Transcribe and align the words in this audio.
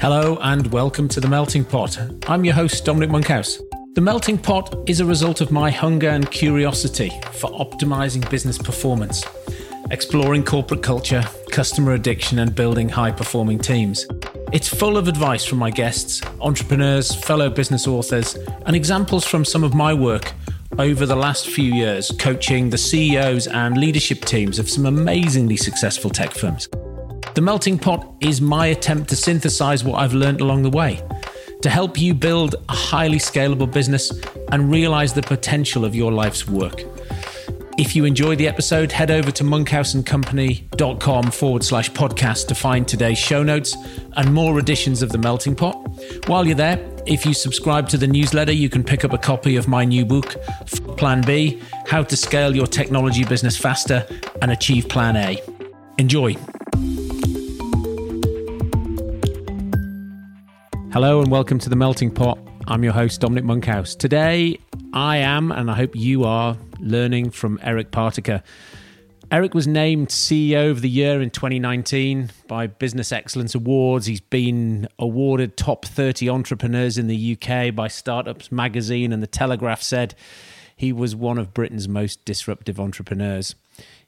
Hello 0.00 0.38
and 0.40 0.72
welcome 0.72 1.08
to 1.08 1.20
The 1.20 1.28
Melting 1.28 1.62
Pot. 1.62 1.98
I'm 2.26 2.42
your 2.42 2.54
host, 2.54 2.86
Dominic 2.86 3.10
Monkhouse. 3.10 3.60
The 3.92 4.00
Melting 4.00 4.38
Pot 4.38 4.74
is 4.88 5.00
a 5.00 5.04
result 5.04 5.42
of 5.42 5.52
my 5.52 5.70
hunger 5.70 6.08
and 6.08 6.30
curiosity 6.30 7.10
for 7.34 7.50
optimizing 7.50 8.28
business 8.30 8.56
performance, 8.56 9.22
exploring 9.90 10.42
corporate 10.42 10.82
culture, 10.82 11.22
customer 11.50 11.92
addiction, 11.92 12.38
and 12.38 12.54
building 12.54 12.88
high 12.88 13.10
performing 13.10 13.58
teams. 13.58 14.06
It's 14.54 14.68
full 14.68 14.96
of 14.96 15.06
advice 15.06 15.44
from 15.44 15.58
my 15.58 15.70
guests, 15.70 16.22
entrepreneurs, 16.40 17.14
fellow 17.14 17.50
business 17.50 17.86
authors, 17.86 18.36
and 18.64 18.74
examples 18.74 19.26
from 19.26 19.44
some 19.44 19.62
of 19.62 19.74
my 19.74 19.92
work 19.92 20.32
over 20.78 21.04
the 21.04 21.14
last 21.14 21.50
few 21.50 21.74
years 21.74 22.10
coaching 22.18 22.70
the 22.70 22.78
CEOs 22.78 23.48
and 23.48 23.76
leadership 23.76 24.24
teams 24.24 24.58
of 24.58 24.70
some 24.70 24.86
amazingly 24.86 25.58
successful 25.58 26.08
tech 26.08 26.30
firms. 26.30 26.70
The 27.34 27.40
Melting 27.40 27.78
Pot 27.78 28.12
is 28.20 28.40
my 28.40 28.66
attempt 28.66 29.08
to 29.10 29.16
synthesize 29.16 29.84
what 29.84 30.00
I've 30.00 30.14
learned 30.14 30.40
along 30.40 30.62
the 30.62 30.70
way 30.70 31.00
to 31.62 31.70
help 31.70 32.00
you 32.00 32.12
build 32.12 32.56
a 32.68 32.72
highly 32.74 33.18
scalable 33.18 33.70
business 33.70 34.12
and 34.50 34.70
realize 34.70 35.12
the 35.12 35.22
potential 35.22 35.84
of 35.84 35.94
your 35.94 36.10
life's 36.10 36.48
work. 36.48 36.82
If 37.78 37.94
you 37.94 38.04
enjoyed 38.04 38.38
the 38.38 38.48
episode, 38.48 38.90
head 38.90 39.10
over 39.10 39.30
to 39.30 39.44
monkhouseandcompany.com 39.44 41.30
forward 41.30 41.64
slash 41.64 41.90
podcast 41.92 42.48
to 42.48 42.54
find 42.54 42.86
today's 42.86 43.18
show 43.18 43.42
notes 43.42 43.76
and 44.16 44.34
more 44.34 44.58
editions 44.58 45.00
of 45.00 45.10
The 45.10 45.18
Melting 45.18 45.54
Pot. 45.54 45.74
While 46.26 46.46
you're 46.46 46.56
there, 46.56 46.84
if 47.06 47.24
you 47.24 47.32
subscribe 47.32 47.88
to 47.90 47.96
the 47.96 48.06
newsletter, 48.06 48.52
you 48.52 48.68
can 48.68 48.82
pick 48.82 49.04
up 49.04 49.12
a 49.12 49.18
copy 49.18 49.56
of 49.56 49.68
my 49.68 49.84
new 49.84 50.04
book, 50.04 50.36
Plan 50.96 51.22
B 51.22 51.62
How 51.86 52.02
to 52.02 52.16
Scale 52.16 52.56
Your 52.56 52.66
Technology 52.66 53.24
Business 53.24 53.56
Faster 53.56 54.06
and 54.42 54.50
Achieve 54.50 54.88
Plan 54.88 55.16
A. 55.16 55.40
Enjoy. 55.96 56.36
Hello 60.92 61.20
and 61.20 61.30
welcome 61.30 61.60
to 61.60 61.68
the 61.68 61.76
Melting 61.76 62.10
Pot. 62.10 62.36
I'm 62.66 62.82
your 62.82 62.92
host, 62.92 63.20
Dominic 63.20 63.44
Monkhouse. 63.44 63.94
Today, 63.94 64.58
I 64.92 65.18
am, 65.18 65.52
and 65.52 65.70
I 65.70 65.76
hope 65.76 65.94
you 65.94 66.24
are, 66.24 66.56
learning 66.80 67.30
from 67.30 67.60
Eric 67.62 67.92
Partaker. 67.92 68.42
Eric 69.30 69.54
was 69.54 69.68
named 69.68 70.08
CEO 70.08 70.68
of 70.72 70.80
the 70.80 70.88
Year 70.88 71.22
in 71.22 71.30
2019 71.30 72.32
by 72.48 72.66
Business 72.66 73.12
Excellence 73.12 73.54
Awards. 73.54 74.06
He's 74.06 74.20
been 74.20 74.88
awarded 74.98 75.56
top 75.56 75.84
30 75.84 76.28
entrepreneurs 76.28 76.98
in 76.98 77.06
the 77.06 77.38
UK 77.38 77.72
by 77.72 77.86
Startups 77.86 78.50
Magazine, 78.50 79.12
and 79.12 79.22
The 79.22 79.28
Telegraph 79.28 79.82
said 79.82 80.16
he 80.74 80.92
was 80.92 81.14
one 81.14 81.38
of 81.38 81.54
Britain's 81.54 81.86
most 81.86 82.24
disruptive 82.24 82.80
entrepreneurs. 82.80 83.54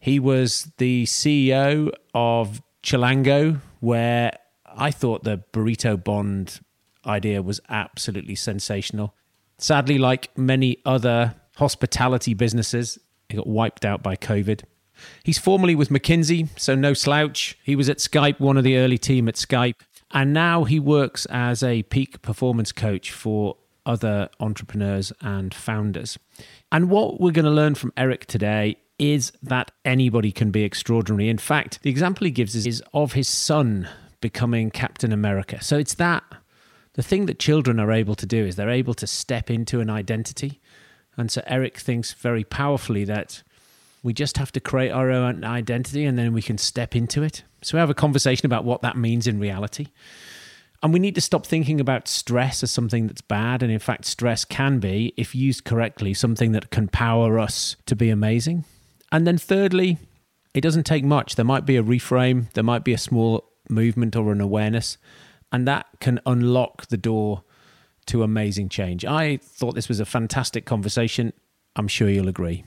He 0.01 0.19
was 0.19 0.73
the 0.79 1.05
CEO 1.05 1.93
of 2.13 2.61
Chilango, 2.83 3.61
where 3.79 4.33
I 4.67 4.91
thought 4.91 5.23
the 5.23 5.45
burrito 5.53 6.03
bond 6.03 6.59
idea 7.07 7.43
was 7.43 7.61
absolutely 7.69 8.35
sensational. 8.35 9.15
Sadly, 9.59 9.99
like 9.99 10.37
many 10.37 10.79
other 10.85 11.35
hospitality 11.57 12.35
businesses, 12.35 12.99
it 13.29 13.37
got 13.37 13.47
wiped 13.47 13.85
out 13.85 14.03
by 14.03 14.17
COVID. 14.17 14.63
He's 15.25 15.39
formerly 15.39 15.75
with 15.75 15.89
McKinsey, 15.89 16.49
so 16.59 16.75
no 16.75 16.95
slouch. 16.95 17.59
He 17.63 17.77
was 17.77 17.89
at 17.89 17.99
Skype, 17.99 18.41
one 18.41 18.57
of 18.57 18.65
the 18.65 18.77
early 18.77 18.99
team 18.99 19.29
at 19.29 19.35
Skype, 19.35 19.77
and 20.11 20.33
now 20.33 20.65
he 20.65 20.79
works 20.79 21.27
as 21.27 21.63
a 21.63 21.83
peak 21.85 22.23
performance 22.23 22.73
coach 22.73 23.11
for 23.11 23.57
other 23.85 24.29
entrepreneurs 24.39 25.13
and 25.21 25.53
founders. 25.53 26.19
And 26.71 26.91
what 26.91 27.21
we're 27.21 27.33
going 27.33 27.45
to 27.47 27.51
learn 27.51 27.75
from 27.75 27.93
Eric 27.97 28.27
today 28.27 28.77
is 28.99 29.33
that 29.43 29.73
anybody 29.85 30.31
can 30.31 30.51
be 30.51 30.63
extraordinary. 30.63 31.29
In 31.29 31.39
fact, 31.39 31.83
the 31.83 31.91
example 31.91 32.25
he 32.25 32.31
gives 32.31 32.55
is 32.55 32.83
of 32.95 33.15
his 33.15 33.27
son 33.27 33.89
becoming 34.21 34.71
Captain 34.71 35.13
America. 35.13 35.63
So 35.63 35.77
it's 35.79 35.95
that 35.95 36.23
the 36.95 37.03
thing 37.03 37.27
that 37.27 37.39
children 37.39 37.81
are 37.81 37.93
able 37.93 38.15
to 38.15 38.27
do 38.27 38.45
is 38.45 38.57
they're 38.57 38.71
able 38.71 38.95
to 38.95 39.07
step 39.07 39.51
into 39.51 39.81
an 39.81 39.89
identity. 39.89 40.61
And 41.17 41.31
so 41.31 41.43
Eric 41.47 41.79
thinks 41.79 42.13
very 42.13 42.45
powerfully 42.45 43.05
that 43.05 43.43
we 44.03 44.13
just 44.13 44.37
have 44.37 44.53
to 44.53 44.61
create 44.61 44.91
our 44.91 45.11
own 45.11 45.45
identity 45.45 46.05
and 46.05 46.19
then 46.19 46.33
we 46.33 46.43
can 46.43 46.59
step 46.59 46.95
into 46.95 47.23
it. 47.23 47.45
So 47.63 47.77
we 47.77 47.81
have 47.81 47.91
a 47.91 47.95
conversation 47.95 48.47
about 48.47 48.65
what 48.65 48.83
that 48.83 48.97
means 48.97 49.27
in 49.27 49.39
reality. 49.39 49.89
And 50.83 50.93
we 50.93 50.99
need 50.99 51.15
to 51.15 51.21
stop 51.21 51.47
thinking 51.47 51.81
about 51.81 52.09
stress 52.09 52.65
as 52.65 52.73
something 52.73 53.07
that's 53.07 53.21
bad. 53.21 53.63
And 53.63 53.71
in 53.71 53.79
fact, 53.79 54.05
stress 54.05 54.45
can 54.45 54.81
be, 54.81 55.15
if 55.17 55.35
used 55.35 55.65
correctly, 55.65 56.13
something 56.13 56.53
that 56.53 56.71
can 56.71 56.89
power 56.89 57.39
us 57.39 57.77
to 57.87 57.95
be 57.95 58.11
amazing. 58.11 58.65
And 59.13 59.25
then, 59.25 59.39
thirdly, 59.39 59.99
it 60.55 60.63
doesn't 60.63 60.85
take 60.85 61.05
much. 61.05 61.37
There 61.37 61.45
might 61.45 61.67
be 61.67 61.77
a 61.77 61.85
reframe, 61.85 62.53
there 62.55 62.65
might 62.65 62.83
be 62.83 62.93
a 62.93 62.99
small 62.99 63.49
movement 63.69 64.17
or 64.17 64.33
an 64.33 64.41
awareness 64.41 64.99
and 65.53 65.69
that 65.69 65.87
can 66.01 66.19
unlock 66.27 66.87
the 66.89 66.97
door 66.97 67.45
to 68.07 68.23
amazing 68.23 68.69
change. 68.69 69.05
I 69.05 69.37
thought 69.37 69.75
this 69.75 69.89
was 69.89 70.01
a 70.01 70.05
fantastic 70.05 70.65
conversation. 70.65 71.33
I'm 71.77 71.89
sure 71.89 72.09
you'll 72.09 72.29
agree. 72.29 72.65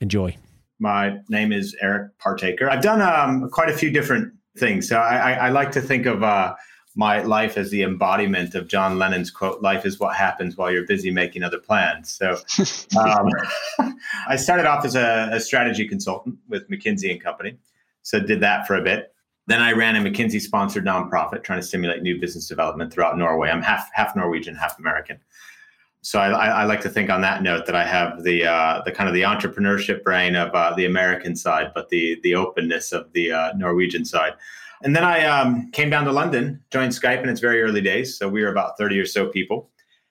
Enjoy. 0.00 0.36
My 0.78 1.18
name 1.28 1.52
is 1.52 1.74
Eric 1.80 2.18
Partaker. 2.18 2.70
I've 2.70 2.82
done 2.82 3.00
um, 3.00 3.48
quite 3.50 3.70
a 3.70 3.72
few 3.72 3.90
different 3.90 4.32
things. 4.58 4.88
So 4.88 4.98
I, 4.98 5.16
I, 5.16 5.32
I 5.32 5.48
like 5.48 5.72
to 5.72 5.80
think 5.80 6.06
of 6.06 6.22
uh, 6.22 6.54
my 6.94 7.22
life 7.22 7.56
as 7.56 7.70
the 7.70 7.82
embodiment 7.82 8.54
of 8.54 8.68
John 8.68 8.98
Lennon's 8.98 9.30
quote, 9.30 9.62
life 9.62 9.84
is 9.86 9.98
what 9.98 10.14
happens 10.16 10.56
while 10.56 10.70
you're 10.70 10.86
busy 10.86 11.10
making 11.10 11.42
other 11.42 11.58
plans. 11.58 12.10
So 12.10 12.38
um, 13.00 13.30
I 14.28 14.36
started 14.36 14.66
off 14.66 14.84
as 14.84 14.94
a, 14.94 15.30
a 15.32 15.40
strategy 15.40 15.88
consultant 15.88 16.36
with 16.48 16.68
McKinsey 16.68 17.10
and 17.10 17.22
Company. 17.22 17.56
So 18.02 18.20
did 18.20 18.40
that 18.40 18.66
for 18.66 18.76
a 18.76 18.82
bit. 18.82 19.12
Then 19.46 19.62
I 19.62 19.72
ran 19.72 19.96
a 19.96 20.00
McKinsey 20.00 20.40
sponsored 20.40 20.84
nonprofit 20.84 21.44
trying 21.44 21.60
to 21.60 21.66
stimulate 21.66 22.02
new 22.02 22.20
business 22.20 22.48
development 22.48 22.92
throughout 22.92 23.16
Norway. 23.16 23.48
I'm 23.50 23.62
half 23.62 23.90
half 23.92 24.16
Norwegian, 24.16 24.56
half 24.56 24.78
American. 24.78 25.18
So 26.02 26.20
I, 26.20 26.28
I, 26.28 26.46
I 26.48 26.64
like 26.64 26.80
to 26.82 26.88
think 26.88 27.10
on 27.10 27.20
that 27.22 27.42
note 27.42 27.66
that 27.66 27.74
I 27.74 27.84
have 27.84 28.22
the 28.22 28.46
uh, 28.46 28.82
the 28.84 28.92
kind 28.92 29.08
of 29.08 29.14
the 29.14 29.22
entrepreneurship 29.22 30.02
brain 30.02 30.36
of 30.36 30.54
uh, 30.54 30.74
the 30.76 30.86
American 30.86 31.36
side, 31.36 31.72
but 31.74 31.88
the 31.88 32.18
the 32.22 32.34
openness 32.34 32.92
of 32.92 33.12
the 33.12 33.32
uh, 33.32 33.52
Norwegian 33.56 34.04
side. 34.04 34.34
And 34.82 34.94
then 34.94 35.04
I 35.04 35.24
um, 35.24 35.70
came 35.72 35.90
down 35.90 36.04
to 36.04 36.12
London, 36.12 36.62
joined 36.70 36.92
Skype 36.92 37.22
in 37.22 37.28
its 37.28 37.40
very 37.40 37.62
early 37.62 37.80
days. 37.80 38.18
So 38.18 38.28
we 38.28 38.42
were 38.42 38.50
about 38.50 38.76
30 38.76 38.98
or 38.98 39.06
so 39.06 39.28
people. 39.28 39.70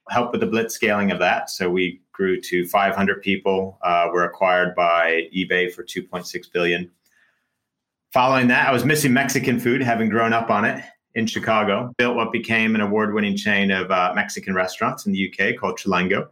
Helped 0.09 0.33
with 0.33 0.41
the 0.41 0.47
blitz 0.47 0.75
scaling 0.75 1.11
of 1.11 1.19
that. 1.19 1.49
So 1.49 1.69
we 1.69 2.01
grew 2.11 2.39
to 2.41 2.67
500 2.67 3.21
people. 3.21 3.79
Uh, 3.83 4.09
were 4.11 4.23
acquired 4.23 4.75
by 4.75 5.29
eBay 5.35 5.71
for 5.71 5.83
2.6 5.83 6.51
billion. 6.51 6.91
Following 8.15 8.47
that, 8.47 8.69
I 8.69 8.71
was 8.71 8.85
missing 8.85 9.11
Mexican 9.11 9.59
food, 9.59 9.81
having 9.81 10.07
grown 10.07 10.31
up 10.31 10.49
on 10.49 10.63
it 10.63 10.81
in 11.15 11.27
Chicago. 11.27 11.93
Built 11.97 12.15
what 12.15 12.31
became 12.31 12.73
an 12.73 12.79
award 12.79 13.13
winning 13.13 13.35
chain 13.35 13.71
of 13.71 13.91
uh, 13.91 14.13
Mexican 14.15 14.55
restaurants 14.55 15.05
in 15.05 15.11
the 15.11 15.29
UK 15.29 15.57
called 15.59 15.77
Chilango. 15.77 16.29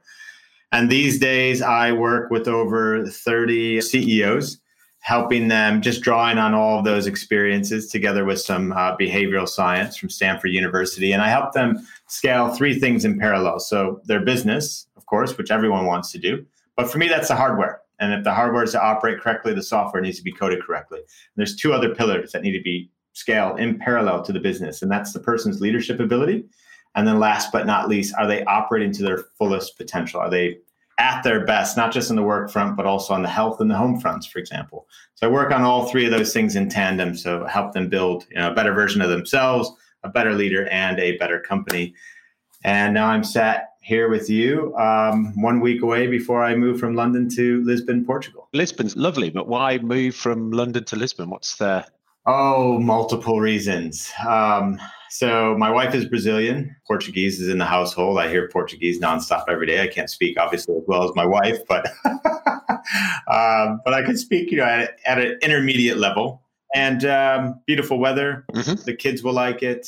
And 0.71 0.89
these 0.89 1.19
days, 1.19 1.61
I 1.61 1.91
work 1.91 2.31
with 2.31 2.47
over 2.47 3.05
30 3.05 3.81
CEOs, 3.81 4.61
helping 5.01 5.49
them 5.49 5.81
just 5.81 6.03
drawing 6.03 6.37
on 6.37 6.53
all 6.53 6.79
of 6.79 6.85
those 6.85 7.05
experiences 7.05 7.89
together 7.89 8.23
with 8.23 8.39
some 8.39 8.71
uh, 8.71 8.95
behavioral 8.95 9.45
science 9.45 9.97
from 9.97 10.09
Stanford 10.09 10.51
University. 10.51 11.11
And 11.11 11.21
I 11.21 11.27
help 11.27 11.51
them 11.51 11.85
scale 12.07 12.47
three 12.47 12.79
things 12.79 13.03
in 13.03 13.19
parallel. 13.19 13.59
So, 13.59 13.99
their 14.05 14.21
business, 14.21 14.87
of 14.95 15.05
course, 15.05 15.37
which 15.37 15.51
everyone 15.51 15.85
wants 15.85 16.13
to 16.13 16.17
do. 16.17 16.45
But 16.77 16.89
for 16.89 16.97
me, 16.97 17.09
that's 17.09 17.27
the 17.27 17.35
hardware. 17.35 17.82
And 17.99 18.13
if 18.13 18.23
the 18.23 18.33
hardware 18.33 18.63
is 18.63 18.71
to 18.71 18.83
operate 18.83 19.19
correctly, 19.19 19.53
the 19.53 19.63
software 19.63 20.01
needs 20.01 20.17
to 20.17 20.23
be 20.23 20.31
coded 20.31 20.63
correctly. 20.63 20.99
And 20.99 21.07
there's 21.37 21.55
two 21.55 21.73
other 21.73 21.93
pillars 21.93 22.31
that 22.31 22.41
need 22.41 22.57
to 22.57 22.63
be 22.63 22.89
scaled 23.13 23.59
in 23.59 23.77
parallel 23.77 24.23
to 24.23 24.33
the 24.33 24.39
business, 24.39 24.81
and 24.81 24.91
that's 24.91 25.13
the 25.13 25.19
person's 25.19 25.61
leadership 25.61 25.99
ability. 25.99 26.45
And 26.95 27.07
then 27.07 27.19
last 27.19 27.51
but 27.51 27.65
not 27.65 27.89
least, 27.89 28.13
are 28.17 28.27
they 28.27 28.43
operating 28.45 28.91
to 28.93 29.03
their 29.03 29.25
fullest 29.37 29.77
potential? 29.77 30.19
Are 30.19 30.29
they 30.29 30.57
at 30.99 31.23
their 31.23 31.45
best, 31.45 31.75
not 31.75 31.91
just 31.91 32.09
in 32.09 32.15
the 32.15 32.23
work 32.23 32.51
front, 32.51 32.77
but 32.77 32.85
also 32.85 33.13
on 33.13 33.23
the 33.23 33.29
health 33.29 33.59
and 33.59 33.69
the 33.69 33.75
home 33.75 33.99
fronts, 33.99 34.27
for 34.27 34.39
example. 34.39 34.87
So 35.15 35.27
I 35.27 35.31
work 35.31 35.51
on 35.51 35.63
all 35.63 35.87
three 35.87 36.05
of 36.05 36.11
those 36.11 36.33
things 36.33 36.55
in 36.55 36.69
tandem. 36.69 37.15
So 37.15 37.45
help 37.45 37.73
them 37.73 37.89
build 37.89 38.25
you 38.29 38.37
know, 38.37 38.51
a 38.51 38.53
better 38.53 38.73
version 38.73 39.01
of 39.01 39.09
themselves, 39.09 39.71
a 40.03 40.09
better 40.09 40.33
leader, 40.33 40.67
and 40.69 40.99
a 40.99 41.17
better 41.17 41.39
company. 41.39 41.95
And 42.63 42.93
now 42.93 43.07
I'm 43.07 43.23
sat 43.23 43.72
here 43.83 44.09
with 44.09 44.29
you 44.29 44.75
um, 44.77 45.33
one 45.41 45.59
week 45.59 45.81
away 45.81 46.07
before 46.07 46.43
I 46.43 46.55
move 46.55 46.79
from 46.79 46.95
London 46.95 47.29
to 47.35 47.61
Lisbon, 47.63 48.05
Portugal. 48.05 48.47
Lisbon's 48.53 48.95
lovely, 48.95 49.29
but 49.29 49.47
why 49.47 49.77
move 49.79 50.15
from 50.15 50.51
London 50.51 50.85
to 50.85 50.95
Lisbon? 50.95 51.29
What's 51.29 51.57
there? 51.57 51.85
Oh, 52.25 52.79
multiple 52.79 53.41
reasons. 53.41 54.09
Um, 54.25 54.79
so 55.09 55.55
my 55.57 55.69
wife 55.69 55.93
is 55.93 56.05
Brazilian. 56.05 56.75
Portuguese 56.87 57.41
is 57.41 57.49
in 57.49 57.57
the 57.57 57.65
household. 57.65 58.17
I 58.17 58.29
hear 58.29 58.47
Portuguese 58.47 58.99
nonstop 58.99 59.43
every 59.49 59.67
day. 59.67 59.81
I 59.81 59.87
can't 59.87 60.09
speak 60.09 60.39
obviously 60.39 60.75
as 60.75 60.83
well 60.87 61.03
as 61.03 61.11
my 61.15 61.25
wife, 61.25 61.59
but 61.67 61.85
um, 63.27 63.81
but 63.83 63.93
I 63.93 64.01
can 64.03 64.15
speak, 64.17 64.51
you 64.51 64.57
know, 64.57 64.63
at, 64.63 64.97
at 65.05 65.19
an 65.19 65.37
intermediate 65.41 65.97
level. 65.97 66.41
And 66.73 67.05
um, 67.05 67.61
beautiful 67.67 67.99
weather. 67.99 68.45
Mm-hmm. 68.53 68.85
The 68.85 68.95
kids 68.95 69.21
will 69.21 69.33
like 69.33 69.61
it. 69.61 69.87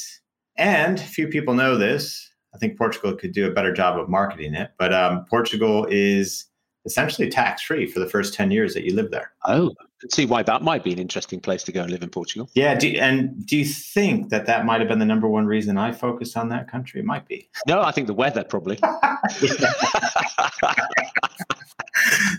And 0.57 0.99
few 0.99 1.27
people 1.27 1.55
know 1.55 1.77
this. 1.77 2.29
I 2.55 2.57
think 2.57 2.77
Portugal 2.77 3.13
could 3.13 3.33
do 3.33 3.45
a 3.47 3.51
better 3.51 3.73
job 3.73 3.99
of 3.99 4.07
marketing 4.07 4.53
it. 4.53 4.71
But 4.79 4.93
um, 4.93 5.25
Portugal 5.25 5.85
is 5.91 6.45
essentially 6.85 7.29
tax 7.29 7.63
free 7.63 7.85
for 7.85 7.99
the 7.99 8.07
first 8.07 8.33
10 8.33 8.49
years 8.49 8.73
that 8.73 8.85
you 8.85 8.95
live 8.95 9.11
there. 9.11 9.33
Oh, 9.45 9.73
can 9.99 10.09
see 10.09 10.25
why 10.25 10.41
that 10.43 10.61
might 10.61 10.83
be 10.83 10.93
an 10.93 10.99
interesting 10.99 11.41
place 11.41 11.63
to 11.63 11.73
go 11.73 11.81
and 11.81 11.91
live 11.91 12.01
in 12.01 12.09
Portugal. 12.09 12.49
Yeah, 12.53 12.75
do, 12.75 12.87
and 12.97 13.45
do 13.45 13.57
you 13.57 13.65
think 13.65 14.29
that 14.29 14.45
that 14.45 14.65
might 14.65 14.79
have 14.79 14.87
been 14.87 14.99
the 14.99 15.05
number 15.05 15.27
one 15.27 15.45
reason 15.45 15.77
I 15.77 15.91
focused 15.91 16.37
on 16.37 16.47
that 16.49 16.71
country? 16.71 17.01
It 17.01 17.05
might 17.05 17.27
be. 17.27 17.49
No, 17.67 17.81
I 17.81 17.91
think 17.91 18.07
the 18.07 18.13
weather 18.13 18.45
probably. 18.45 18.77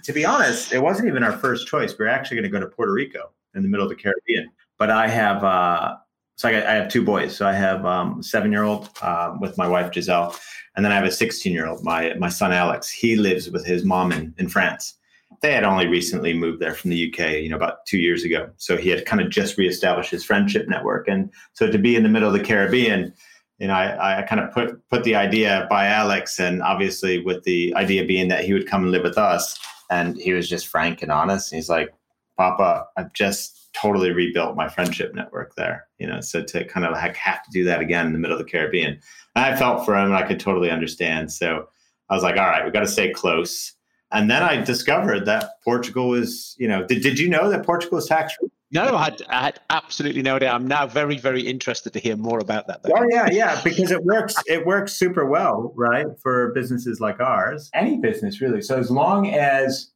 to 0.02 0.12
be 0.14 0.24
honest, 0.24 0.72
it 0.72 0.82
wasn't 0.82 1.08
even 1.08 1.24
our 1.24 1.32
first 1.32 1.66
choice. 1.66 1.98
We 1.98 2.06
are 2.06 2.08
actually 2.08 2.36
going 2.36 2.50
to 2.50 2.50
go 2.50 2.60
to 2.60 2.68
Puerto 2.68 2.92
Rico 2.92 3.32
in 3.54 3.62
the 3.62 3.68
middle 3.68 3.84
of 3.84 3.90
the 3.90 3.96
Caribbean. 3.96 4.50
But 4.78 4.90
I 4.90 5.08
have, 5.08 5.44
uh, 5.44 5.96
so 6.36 6.48
I, 6.48 6.52
got, 6.52 6.66
I, 6.66 6.74
have 6.74 6.88
two 6.88 7.02
boys. 7.02 7.34
So 7.34 7.46
I 7.46 7.52
have 7.52 7.84
um, 7.84 8.20
a 8.20 8.22
seven 8.22 8.52
year 8.52 8.62
old 8.62 8.90
uh, 9.02 9.34
with 9.40 9.56
my 9.56 9.66
wife 9.66 9.92
Giselle, 9.92 10.36
and 10.76 10.84
then 10.84 10.92
I 10.92 10.96
have 10.96 11.04
a 11.04 11.10
16 11.10 11.52
year 11.52 11.66
old, 11.66 11.82
my 11.82 12.14
my 12.14 12.28
son 12.28 12.52
Alex. 12.52 12.90
He 12.90 13.16
lives 13.16 13.50
with 13.50 13.64
his 13.64 13.84
mom 13.84 14.12
in, 14.12 14.34
in 14.38 14.48
France. 14.48 14.94
They 15.42 15.52
had 15.52 15.64
only 15.64 15.86
recently 15.86 16.32
moved 16.32 16.60
there 16.60 16.74
from 16.74 16.90
the 16.90 17.12
UK, 17.12 17.42
you 17.42 17.48
know, 17.48 17.56
about 17.56 17.84
two 17.86 17.98
years 17.98 18.24
ago. 18.24 18.48
So 18.56 18.76
he 18.76 18.88
had 18.88 19.04
kind 19.04 19.20
of 19.20 19.28
just 19.28 19.58
reestablished 19.58 20.10
his 20.10 20.24
friendship 20.24 20.68
network, 20.68 21.08
and 21.08 21.30
so 21.54 21.70
to 21.70 21.78
be 21.78 21.96
in 21.96 22.02
the 22.02 22.08
middle 22.08 22.28
of 22.28 22.34
the 22.34 22.44
Caribbean 22.44 23.12
you 23.58 23.68
know, 23.68 23.74
I, 23.74 24.18
I 24.18 24.22
kind 24.22 24.40
of 24.40 24.52
put 24.52 24.86
put 24.90 25.04
the 25.04 25.14
idea 25.14 25.66
by 25.70 25.86
Alex, 25.86 26.38
and 26.38 26.62
obviously 26.62 27.22
with 27.22 27.44
the 27.44 27.74
idea 27.74 28.04
being 28.04 28.28
that 28.28 28.44
he 28.44 28.52
would 28.52 28.68
come 28.68 28.82
and 28.82 28.92
live 28.92 29.02
with 29.02 29.16
us, 29.16 29.58
and 29.90 30.16
he 30.18 30.32
was 30.32 30.48
just 30.48 30.66
frank 30.66 31.02
and 31.02 31.10
honest. 31.10 31.52
And 31.52 31.56
he's 31.56 31.70
like, 31.70 31.94
"Papa, 32.36 32.86
I've 32.96 33.12
just 33.14 33.55
totally 33.80 34.10
rebuilt 34.10 34.56
my 34.56 34.68
friendship 34.68 35.14
network 35.14 35.54
there." 35.56 35.86
You 35.98 36.06
know, 36.06 36.20
so 36.20 36.42
to 36.42 36.64
kind 36.64 36.86
of 36.86 36.92
like 36.92 37.16
have 37.16 37.42
to 37.42 37.50
do 37.50 37.64
that 37.64 37.80
again 37.80 38.06
in 38.06 38.12
the 38.12 38.18
middle 38.18 38.36
of 38.36 38.44
the 38.44 38.50
Caribbean, 38.50 38.98
and 39.34 39.44
I 39.44 39.56
felt 39.56 39.84
for 39.84 39.96
him, 39.96 40.06
and 40.06 40.16
I 40.16 40.26
could 40.26 40.40
totally 40.40 40.70
understand. 40.70 41.32
So 41.32 41.68
I 42.08 42.14
was 42.14 42.22
like, 42.22 42.36
"All 42.36 42.46
right, 42.46 42.64
we 42.64 42.70
got 42.70 42.80
to 42.80 42.86
stay 42.88 43.12
close." 43.12 43.72
And 44.12 44.30
then 44.30 44.42
I 44.42 44.62
discovered 44.62 45.26
that 45.26 45.60
Portugal 45.64 46.14
is, 46.14 46.54
you 46.58 46.68
know, 46.68 46.86
did, 46.86 47.02
did 47.02 47.18
you 47.18 47.28
know 47.28 47.50
that 47.50 47.66
Portugal 47.66 47.98
is 47.98 48.06
tax 48.06 48.34
free? 48.34 48.48
No, 48.70 48.96
I 48.96 49.04
had, 49.04 49.22
I 49.28 49.40
had 49.42 49.60
absolutely 49.70 50.22
no 50.22 50.36
idea. 50.36 50.50
I'm 50.50 50.66
now 50.66 50.86
very, 50.86 51.18
very 51.18 51.40
interested 51.42 51.92
to 51.92 51.98
hear 51.98 52.16
more 52.16 52.38
about 52.38 52.66
that. 52.66 52.82
Though. 52.82 52.92
Oh 52.96 53.06
yeah, 53.10 53.28
yeah, 53.30 53.60
because 53.62 53.90
it 53.90 54.04
works. 54.04 54.34
It 54.46 54.66
works 54.66 54.92
super 54.92 55.24
well, 55.24 55.72
right, 55.76 56.06
for 56.22 56.52
businesses 56.52 57.00
like 57.00 57.20
ours. 57.20 57.70
Any 57.74 57.96
business 57.96 58.40
really. 58.40 58.62
So 58.62 58.78
as 58.78 58.90
long 58.90 59.28
as, 59.28 59.90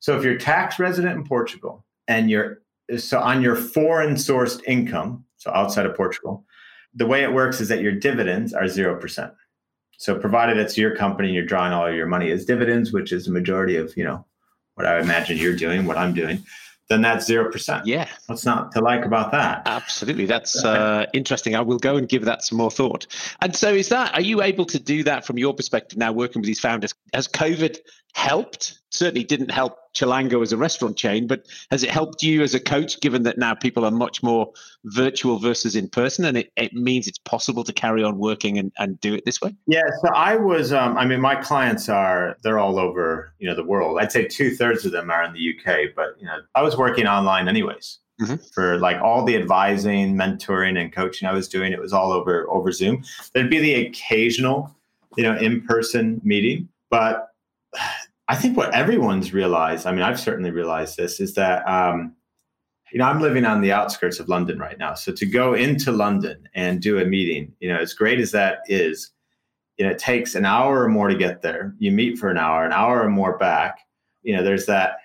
so 0.00 0.16
if 0.16 0.24
you're 0.24 0.38
tax 0.38 0.78
resident 0.78 1.16
in 1.16 1.24
Portugal 1.24 1.84
and 2.08 2.30
you're 2.30 2.61
so 2.96 3.20
on 3.20 3.42
your 3.42 3.56
foreign 3.56 4.14
sourced 4.14 4.60
income, 4.66 5.24
so 5.36 5.50
outside 5.52 5.86
of 5.86 5.96
Portugal, 5.96 6.44
the 6.94 7.06
way 7.06 7.22
it 7.22 7.32
works 7.32 7.60
is 7.60 7.68
that 7.68 7.80
your 7.80 7.92
dividends 7.92 8.52
are 8.52 8.68
zero 8.68 8.98
percent. 9.00 9.32
So 9.98 10.18
provided 10.18 10.56
it's 10.56 10.76
your 10.76 10.96
company, 10.96 11.32
you're 11.32 11.46
drawing 11.46 11.72
all 11.72 11.90
your 11.90 12.06
money 12.06 12.30
as 12.30 12.44
dividends, 12.44 12.92
which 12.92 13.12
is 13.12 13.26
the 13.26 13.32
majority 13.32 13.76
of 13.76 13.96
you 13.96 14.04
know 14.04 14.24
what 14.74 14.86
I 14.86 15.00
imagine 15.00 15.38
you're 15.38 15.56
doing, 15.56 15.86
what 15.86 15.98
I'm 15.98 16.14
doing 16.14 16.44
then 16.92 17.02
that's 17.02 17.28
0%. 17.28 17.82
Yeah. 17.84 18.06
What's 18.26 18.44
not 18.44 18.72
to 18.72 18.80
like 18.80 19.04
about 19.04 19.32
that? 19.32 19.62
Absolutely. 19.66 20.26
That's 20.26 20.62
uh, 20.64 21.06
interesting. 21.12 21.56
I 21.56 21.60
will 21.60 21.78
go 21.78 21.96
and 21.96 22.08
give 22.08 22.24
that 22.24 22.44
some 22.44 22.58
more 22.58 22.70
thought. 22.70 23.06
And 23.40 23.56
so, 23.56 23.72
is 23.72 23.88
that, 23.88 24.14
are 24.14 24.20
you 24.20 24.42
able 24.42 24.66
to 24.66 24.78
do 24.78 25.02
that 25.04 25.24
from 25.24 25.38
your 25.38 25.54
perspective 25.54 25.98
now, 25.98 26.12
working 26.12 26.40
with 26.40 26.46
these 26.46 26.60
founders? 26.60 26.94
Has 27.14 27.26
COVID 27.28 27.78
helped? 28.12 28.78
Certainly 28.90 29.24
didn't 29.24 29.50
help 29.50 29.78
Chilango 29.94 30.42
as 30.42 30.52
a 30.52 30.56
restaurant 30.56 30.96
chain, 30.96 31.26
but 31.26 31.46
has 31.70 31.82
it 31.82 31.90
helped 31.90 32.22
you 32.22 32.42
as 32.42 32.54
a 32.54 32.60
coach, 32.60 33.00
given 33.00 33.22
that 33.24 33.38
now 33.38 33.54
people 33.54 33.84
are 33.84 33.90
much 33.90 34.22
more 34.22 34.50
virtual 34.84 35.38
versus 35.38 35.76
in 35.76 35.88
person, 35.88 36.24
and 36.24 36.36
it, 36.36 36.50
it 36.56 36.72
means 36.72 37.06
it's 37.06 37.18
possible 37.18 37.64
to 37.64 37.72
carry 37.72 38.02
on 38.02 38.18
working 38.18 38.58
and, 38.58 38.72
and 38.78 39.00
do 39.00 39.14
it 39.14 39.24
this 39.24 39.40
way? 39.40 39.54
Yeah. 39.66 39.82
So 40.02 40.08
I 40.14 40.36
was, 40.36 40.72
um, 40.72 40.96
I 40.96 41.06
mean, 41.06 41.20
my 41.20 41.36
clients 41.36 41.88
are, 41.88 42.36
they're 42.42 42.58
all 42.58 42.78
over, 42.78 43.34
you 43.38 43.46
know, 43.46 43.54
the 43.54 43.64
world. 43.64 43.98
I'd 44.00 44.12
say 44.12 44.26
two 44.26 44.54
thirds 44.54 44.84
of 44.84 44.92
them 44.92 45.10
are 45.10 45.24
in 45.24 45.32
the 45.32 45.54
UK, 45.54 45.94
but, 45.94 46.14
you 46.18 46.26
know, 46.26 46.38
I 46.54 46.62
was 46.62 46.76
working 46.76 47.06
online 47.06 47.48
anyways. 47.48 47.98
Mm-hmm. 48.20 48.36
For 48.54 48.78
like 48.78 49.00
all 49.00 49.24
the 49.24 49.34
advising, 49.34 50.14
mentoring, 50.14 50.78
and 50.78 50.92
coaching 50.92 51.26
I 51.26 51.32
was 51.32 51.48
doing, 51.48 51.72
it 51.72 51.80
was 51.80 51.92
all 51.94 52.12
over 52.12 52.48
over 52.50 52.70
Zoom. 52.70 53.02
There'd 53.32 53.50
be 53.50 53.58
the 53.58 53.86
occasional, 53.86 54.76
you 55.16 55.24
know, 55.24 55.36
in 55.36 55.62
person 55.62 56.20
meeting, 56.22 56.68
but 56.90 57.32
I 58.32 58.34
think 58.34 58.56
what 58.56 58.74
everyone's 58.74 59.34
realized, 59.34 59.86
I 59.86 59.92
mean, 59.92 60.00
I've 60.00 60.18
certainly 60.18 60.50
realized 60.50 60.96
this, 60.96 61.20
is 61.20 61.34
that, 61.34 61.68
um, 61.68 62.16
you 62.90 62.98
know, 62.98 63.04
I'm 63.04 63.20
living 63.20 63.44
on 63.44 63.60
the 63.60 63.72
outskirts 63.72 64.20
of 64.20 64.30
London 64.30 64.58
right 64.58 64.78
now. 64.78 64.94
So 64.94 65.12
to 65.12 65.26
go 65.26 65.52
into 65.52 65.92
London 65.92 66.48
and 66.54 66.80
do 66.80 66.98
a 66.98 67.04
meeting, 67.04 67.52
you 67.60 67.68
know, 67.68 67.76
as 67.78 67.92
great 67.92 68.20
as 68.20 68.30
that 68.30 68.60
is, 68.68 69.10
you 69.76 69.84
know, 69.84 69.90
it 69.90 69.98
takes 69.98 70.34
an 70.34 70.46
hour 70.46 70.82
or 70.82 70.88
more 70.88 71.08
to 71.08 71.14
get 71.14 71.42
there. 71.42 71.74
You 71.78 71.92
meet 71.92 72.16
for 72.16 72.30
an 72.30 72.38
hour, 72.38 72.64
an 72.64 72.72
hour 72.72 73.02
or 73.02 73.10
more 73.10 73.36
back. 73.36 73.80
You 74.22 74.34
know, 74.34 74.42
there's 74.42 74.64
that 74.64 74.96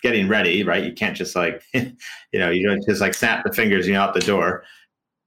getting 0.00 0.28
ready, 0.28 0.62
right? 0.62 0.84
You 0.84 0.92
can't 0.92 1.16
just 1.16 1.34
like, 1.34 1.64
you 1.74 1.90
know, 2.34 2.50
you 2.50 2.64
don't 2.64 2.84
just 2.86 3.00
like 3.00 3.14
snap 3.14 3.42
the 3.42 3.52
fingers, 3.52 3.88
you 3.88 3.94
know, 3.94 4.02
out 4.02 4.14
the 4.14 4.20
door. 4.20 4.62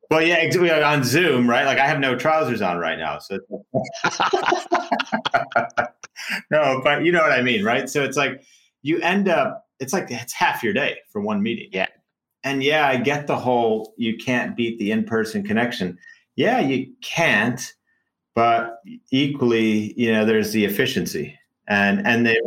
Well, 0.09 0.21
yeah, 0.21 0.89
on 0.89 1.03
Zoom, 1.03 1.49
right? 1.49 1.65
Like 1.65 1.79
I 1.79 1.87
have 1.87 1.99
no 1.99 2.15
trousers 2.15 2.61
on 2.61 2.77
right 2.77 2.97
now, 2.97 3.19
so. 3.19 3.39
no, 6.51 6.81
but 6.83 7.03
you 7.03 7.11
know 7.11 7.21
what 7.21 7.31
I 7.31 7.41
mean, 7.41 7.63
right? 7.63 7.89
So 7.89 8.03
it's 8.03 8.17
like 8.17 8.43
you 8.81 8.99
end 9.01 9.27
up. 9.27 9.65
It's 9.79 9.93
like 9.93 10.11
it's 10.11 10.33
half 10.33 10.63
your 10.63 10.73
day 10.73 10.97
for 11.09 11.21
one 11.21 11.41
meeting. 11.41 11.69
Yeah. 11.71 11.87
And 12.43 12.63
yeah, 12.63 12.87
I 12.87 12.97
get 12.97 13.27
the 13.27 13.37
whole 13.37 13.93
you 13.97 14.17
can't 14.17 14.55
beat 14.55 14.79
the 14.79 14.91
in-person 14.91 15.43
connection. 15.43 15.97
Yeah, 16.35 16.59
you 16.59 16.91
can't, 17.01 17.73
but 18.35 18.79
equally, 19.11 19.93
you 19.99 20.11
know, 20.11 20.25
there's 20.25 20.51
the 20.51 20.65
efficiency. 20.65 21.37
And 21.67 22.05
and 22.05 22.25
the 22.25 22.37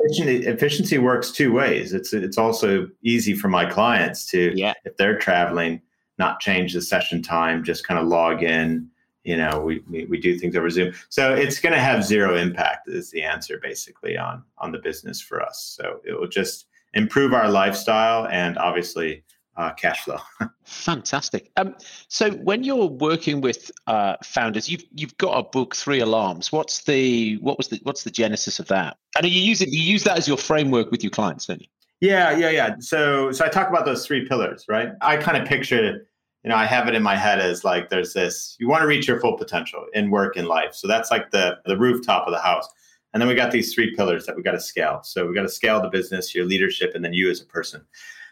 efficiency 0.47 0.99
works 0.99 1.31
two 1.31 1.53
ways. 1.53 1.93
It's 1.93 2.12
it's 2.12 2.38
also 2.38 2.88
easy 3.03 3.35
for 3.35 3.49
my 3.49 3.65
clients 3.65 4.27
to 4.27 4.53
yeah. 4.55 4.75
if 4.85 4.97
they're 4.97 5.19
traveling 5.19 5.81
not 6.19 6.41
change 6.41 6.75
the 6.75 6.82
session 6.82 7.23
time, 7.23 7.65
just 7.65 7.87
kind 7.87 7.99
of 7.99 8.06
log 8.06 8.43
in. 8.43 8.88
You 9.25 9.38
know, 9.38 9.61
we, 9.61 9.82
we, 9.91 10.05
we 10.05 10.21
do 10.21 10.38
things 10.38 10.55
over 10.56 10.69
Zoom. 10.71 10.93
So 11.09 11.35
it's 11.35 11.59
going 11.59 11.73
to 11.73 11.81
have 11.81 12.05
zero 12.05 12.37
impact 12.37 12.88
is 12.88 13.11
the 13.11 13.23
answer 13.23 13.59
basically 13.62 14.17
on, 14.17 14.43
on 14.59 14.71
the 14.71 14.79
business 14.79 15.21
for 15.21 15.43
us. 15.43 15.76
So 15.76 16.00
it 16.05 16.12
will 16.12 16.29
just 16.29 16.67
improve 16.93 17.32
our 17.32 17.49
lifestyle 17.49 18.29
and 18.29 18.59
obviously 18.59 19.25
uh, 19.56 19.73
cash 19.73 20.05
flow. 20.05 20.19
Fantastic. 20.65 21.50
Um, 21.56 21.75
so 22.09 22.32
when 22.32 22.65
you're 22.65 22.87
working 22.87 23.41
with 23.41 23.71
uh, 23.87 24.17
founders, 24.25 24.69
you've 24.69 24.85
you've 24.94 25.17
got 25.19 25.38
a 25.38 25.43
book, 25.43 25.77
Three 25.77 26.00
Alarms. 26.00 26.50
What's 26.50 26.85
the 26.85 27.37
what 27.37 27.59
was 27.59 27.69
the 27.69 27.81
what's 27.85 28.03
the 28.05 28.11
genesis 28.11 28.59
of 28.59 28.67
that? 28.69 28.97
And 29.17 29.27
you 29.27 29.41
use 29.41 29.61
it 29.62 29.69
you 29.69 29.82
use 29.82 30.05
that 30.05 30.19
as 30.19 30.27
your 30.27 30.37
framework 30.37 30.91
with 30.91 31.03
your 31.03 31.11
clients, 31.11 31.47
don't 31.47 31.61
you? 31.61 31.69
Yeah, 32.00 32.37
yeah, 32.37 32.50
yeah. 32.50 32.75
So 32.81 33.31
so 33.32 33.44
I 33.44 33.49
talk 33.49 33.69
about 33.69 33.85
those 33.85 34.06
three 34.06 34.27
pillars, 34.27 34.65
right? 34.69 34.91
I 35.00 35.17
kind 35.17 35.41
of 35.41 35.49
picture, 35.49 36.09
you 36.44 36.50
know, 36.50 36.56
I 36.56 36.67
have 36.67 36.87
it 36.88 36.94
in 36.94 37.02
my 37.02 37.17
head 37.17 37.41
as 37.41 37.64
like 37.64 37.88
there's 37.88 38.13
this 38.13 38.56
you 38.60 38.69
want 38.69 38.82
to 38.82 38.86
reach 38.86 39.08
your 39.08 39.19
full 39.19 39.36
potential 39.36 39.86
in 39.94 40.10
work 40.10 40.36
and 40.36 40.46
life. 40.46 40.74
So 40.74 40.86
that's 40.86 41.10
like 41.10 41.31
the 41.31 41.58
the 41.65 41.77
rooftop 41.77 42.27
of 42.27 42.32
the 42.32 42.41
house. 42.41 42.69
And 43.13 43.20
then 43.20 43.29
we 43.29 43.34
got 43.34 43.53
these 43.53 43.72
three 43.72 43.94
pillars 43.94 44.27
that 44.27 44.36
we 44.36 44.43
got 44.43 44.53
to 44.53 44.60
scale. 44.60 45.01
So 45.05 45.27
we 45.27 45.34
got 45.34 45.43
to 45.43 45.48
scale 45.48 45.81
the 45.81 45.89
business, 45.89 46.34
your 46.34 46.44
leadership, 46.44 46.93
and 46.94 47.05
then 47.05 47.15
you 47.15 47.31
as 47.31 47.41
a 47.41 47.46
person. 47.46 47.81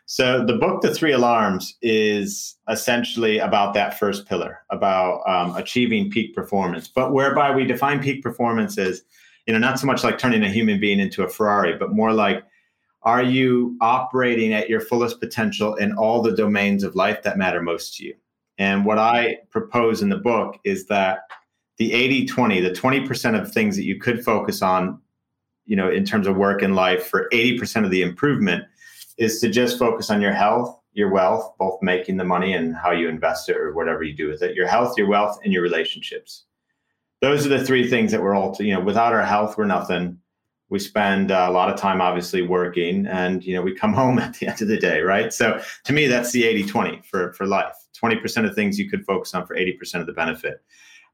So 0.07 0.45
the 0.45 0.55
book, 0.55 0.83
The 0.83 0.93
Three 0.93 1.13
Alarms, 1.13 1.77
is 1.81 2.57
essentially 2.69 3.39
about 3.39 3.75
that 3.75 3.97
first 3.97 4.27
pillar, 4.27 4.59
about 4.71 5.23
um, 5.29 5.55
achieving 5.55 6.11
peak 6.11 6.35
performance, 6.35 6.89
but 6.89 7.13
whereby 7.13 7.55
we 7.55 7.65
define 7.65 8.03
peak 8.03 8.25
performance 8.25 8.77
as, 8.77 9.03
you 9.47 9.53
know, 9.53 9.61
not 9.61 9.79
so 9.79 9.87
much 9.87 10.03
like 10.03 10.19
turning 10.19 10.43
a 10.43 10.49
human 10.49 10.81
being 10.81 10.99
into 10.99 11.23
a 11.23 11.29
Ferrari, 11.29 11.77
but 11.79 11.93
more 11.93 12.13
like 12.13 12.43
are 13.05 13.23
you 13.23 13.77
operating 13.81 14.53
at 14.53 14.69
your 14.69 14.81
fullest 14.81 15.21
potential 15.21 15.75
in 15.77 15.93
all 15.93 16.23
the 16.23 16.37
domains 16.37 16.85
of 16.85 16.95
life 16.95 17.23
that 17.23 17.39
matter 17.39 17.61
most 17.61 17.97
to 17.97 18.05
you? 18.05 18.15
And 18.59 18.85
what 18.85 18.99
I 18.99 19.39
propose 19.51 20.03
in 20.03 20.09
the 20.09 20.19
book 20.19 20.59
is 20.65 20.87
that 20.87 21.21
the 21.79 21.93
80 21.93 22.27
20, 22.27 22.61
the 22.61 22.71
20% 22.71 23.41
of 23.41 23.51
things 23.51 23.77
that 23.77 23.85
you 23.85 23.99
could 23.99 24.25
focus 24.25 24.63
on, 24.63 25.01
you 25.67 25.75
know, 25.75 25.91
in 25.91 26.05
terms 26.05 26.27
of 26.27 26.37
work 26.37 26.63
and 26.63 26.77
life 26.77 27.07
for 27.07 27.29
80% 27.33 27.85
of 27.85 27.91
the 27.91 28.03
improvement 28.03 28.65
is 29.19 29.41
to 29.41 29.49
just 29.49 29.79
focus 29.79 30.11
on 30.11 30.21
your 30.21 30.33
health, 30.33 30.79
your 30.93 31.11
wealth, 31.11 31.53
both 31.59 31.83
making 31.83 32.19
the 32.19 32.25
money 32.25 32.53
and 32.55 32.77
how 32.77 32.93
you 32.93 33.09
invest 33.09 33.49
it 33.49 33.57
or 33.57 33.73
whatever 33.73 34.03
you 34.03 34.15
do 34.15 34.29
with 34.29 34.43
it, 34.43 34.55
your 34.55 34.67
health, 34.67 34.97
your 34.97 35.09
wealth, 35.09 35.39
and 35.43 35.53
your 35.53 35.63
relationships. 35.63 36.45
Those 37.21 37.47
are 37.47 37.49
the 37.49 37.65
three 37.65 37.89
things 37.89 38.13
that 38.13 38.23
we're 38.23 38.35
all, 38.35 38.55
to, 38.55 38.65
you 38.65 38.75
know, 38.75 38.81
without 38.81 39.13
our 39.13 39.25
health, 39.25 39.57
we're 39.57 39.65
nothing 39.65 40.19
we 40.73 40.79
spend 40.79 41.31
uh, 41.31 41.45
a 41.47 41.53
lot 41.53 41.69
of 41.69 41.79
time 41.79 42.01
obviously 42.01 42.41
working 42.41 43.07
and 43.07 43.45
you 43.45 43.55
know 43.55 43.61
we 43.61 43.75
come 43.75 43.93
home 44.03 44.19
at 44.19 44.35
the 44.39 44.49
end 44.49 44.61
of 44.63 44.69
the 44.69 44.79
day 44.79 45.03
right? 45.03 45.33
So 45.33 45.61
to 45.85 45.93
me 45.93 46.07
that's 46.09 46.33
the 46.33 46.43
80-20 46.43 47.05
for, 47.05 47.35
for 47.35 47.47
life. 47.47 47.75
20% 48.03 48.49
of 48.49 48.55
things 48.57 48.81
you 48.81 48.91
could 48.91 49.05
focus 49.05 49.33
on 49.35 49.47
for 49.47 49.55
80% 49.55 50.01
of 50.01 50.07
the 50.07 50.13
benefit. 50.13 50.65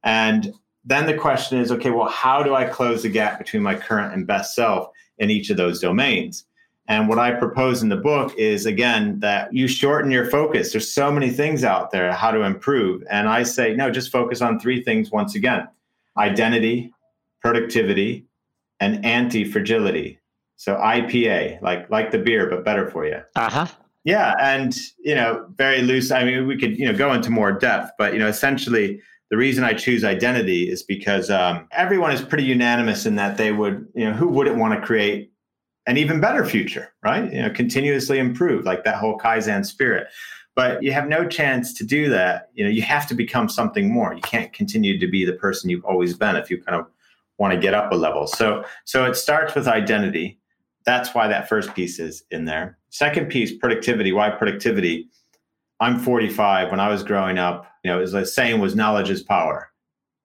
And 0.04 0.54
then 0.84 1.06
the 1.06 1.18
question 1.18 1.58
is 1.58 1.72
okay 1.72 1.90
well 1.90 2.08
how 2.08 2.42
do 2.42 2.54
i 2.54 2.64
close 2.64 3.02
the 3.02 3.10
gap 3.10 3.36
between 3.36 3.62
my 3.62 3.74
current 3.74 4.14
and 4.14 4.26
best 4.26 4.54
self 4.54 4.88
in 5.18 5.28
each 5.28 5.50
of 5.50 5.56
those 5.56 5.80
domains? 5.80 6.44
And 6.86 7.08
what 7.08 7.18
i 7.18 7.32
propose 7.32 7.82
in 7.82 7.88
the 7.88 7.96
book 7.96 8.32
is 8.38 8.64
again 8.64 9.18
that 9.20 9.52
you 9.52 9.66
shorten 9.66 10.12
your 10.12 10.30
focus. 10.30 10.70
There's 10.70 10.90
so 10.90 11.10
many 11.10 11.30
things 11.30 11.64
out 11.64 11.90
there 11.90 12.12
how 12.12 12.30
to 12.30 12.42
improve. 12.42 13.02
And 13.10 13.28
i 13.28 13.42
say 13.42 13.74
no 13.74 13.90
just 13.90 14.12
focus 14.12 14.40
on 14.40 14.60
three 14.60 14.84
things 14.84 15.10
once 15.10 15.34
again 15.34 15.66
identity 16.16 16.92
productivity 17.40 18.27
and 18.80 19.04
anti 19.04 19.44
fragility. 19.44 20.18
So 20.56 20.74
IPA, 20.76 21.62
like 21.62 21.88
like 21.90 22.10
the 22.10 22.18
beer, 22.18 22.48
but 22.48 22.64
better 22.64 22.90
for 22.90 23.06
you. 23.06 23.20
Uh 23.36 23.50
huh. 23.50 23.66
Yeah, 24.04 24.34
and 24.40 24.76
you 24.98 25.14
know, 25.14 25.46
very 25.56 25.82
loose. 25.82 26.10
I 26.10 26.24
mean, 26.24 26.46
we 26.46 26.56
could 26.58 26.78
you 26.78 26.86
know 26.90 26.96
go 26.96 27.12
into 27.12 27.30
more 27.30 27.52
depth, 27.52 27.92
but 27.98 28.12
you 28.12 28.18
know, 28.18 28.28
essentially, 28.28 29.00
the 29.30 29.36
reason 29.36 29.64
I 29.64 29.74
choose 29.74 30.04
identity 30.04 30.70
is 30.70 30.82
because 30.82 31.30
um, 31.30 31.68
everyone 31.72 32.12
is 32.12 32.22
pretty 32.22 32.44
unanimous 32.44 33.06
in 33.06 33.16
that 33.16 33.36
they 33.36 33.52
would, 33.52 33.86
you 33.94 34.06
know, 34.06 34.12
who 34.12 34.28
wouldn't 34.28 34.56
want 34.56 34.78
to 34.78 34.84
create 34.84 35.32
an 35.86 35.96
even 35.96 36.20
better 36.20 36.44
future, 36.44 36.92
right? 37.02 37.32
You 37.32 37.42
know, 37.42 37.50
continuously 37.50 38.18
improve, 38.18 38.64
like 38.64 38.84
that 38.84 38.96
whole 38.96 39.18
Kaizen 39.18 39.64
spirit. 39.64 40.06
But 40.54 40.82
you 40.82 40.92
have 40.92 41.08
no 41.08 41.26
chance 41.26 41.72
to 41.74 41.84
do 41.84 42.08
that. 42.10 42.48
You 42.54 42.64
know, 42.64 42.70
you 42.70 42.82
have 42.82 43.06
to 43.08 43.14
become 43.14 43.48
something 43.48 43.92
more. 43.92 44.12
You 44.12 44.22
can't 44.22 44.52
continue 44.52 44.98
to 44.98 45.06
be 45.06 45.24
the 45.24 45.34
person 45.34 45.70
you've 45.70 45.84
always 45.84 46.16
been 46.16 46.34
if 46.34 46.50
you 46.50 46.60
kind 46.62 46.80
of 46.80 46.86
want 47.38 47.54
to 47.54 47.60
get 47.60 47.74
up 47.74 47.92
a 47.92 47.96
level. 47.96 48.26
So, 48.26 48.64
so 48.84 49.04
it 49.04 49.14
starts 49.14 49.54
with 49.54 49.68
identity. 49.68 50.40
That's 50.84 51.14
why 51.14 51.28
that 51.28 51.48
first 51.48 51.74
piece 51.74 51.98
is 51.98 52.24
in 52.30 52.44
there. 52.44 52.78
Second 52.90 53.28
piece, 53.28 53.56
productivity. 53.56 54.12
Why 54.12 54.30
productivity? 54.30 55.08
I'm 55.80 55.98
45. 55.98 56.70
When 56.70 56.80
I 56.80 56.88
was 56.88 57.02
growing 57.02 57.38
up, 57.38 57.66
you 57.84 57.90
know, 57.90 57.98
was 57.98 58.12
the 58.12 58.26
saying 58.26 58.60
was 58.60 58.74
knowledge 58.74 59.10
is 59.10 59.22
power. 59.22 59.70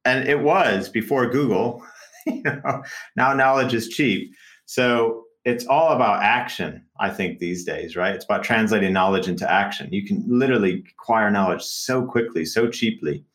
And 0.06 0.28
it 0.28 0.42
was 0.42 0.90
before 0.90 1.30
Google. 1.30 1.84
you 2.26 2.42
know, 2.44 2.84
now 3.16 3.34
knowledge 3.34 3.74
is 3.74 3.90
cheap. 3.90 4.34
So 4.66 5.24
it's 5.46 5.66
all 5.66 5.94
about 5.94 6.24
action, 6.24 6.86
I 7.00 7.10
think, 7.10 7.40
these 7.40 7.66
days, 7.66 7.96
right? 7.96 8.16
It's 8.16 8.26
about 8.26 8.44
translating 8.44 8.94
knowledge 8.94 9.28
into 9.28 9.50
action. 9.50 9.92
You 9.92 10.06
can 10.06 10.24
literally 10.28 10.84
acquire 10.92 11.30
knowledge 11.30 11.64
so 11.64 12.06
quickly, 12.06 12.46
so 12.46 12.70
cheaply. 12.70 13.26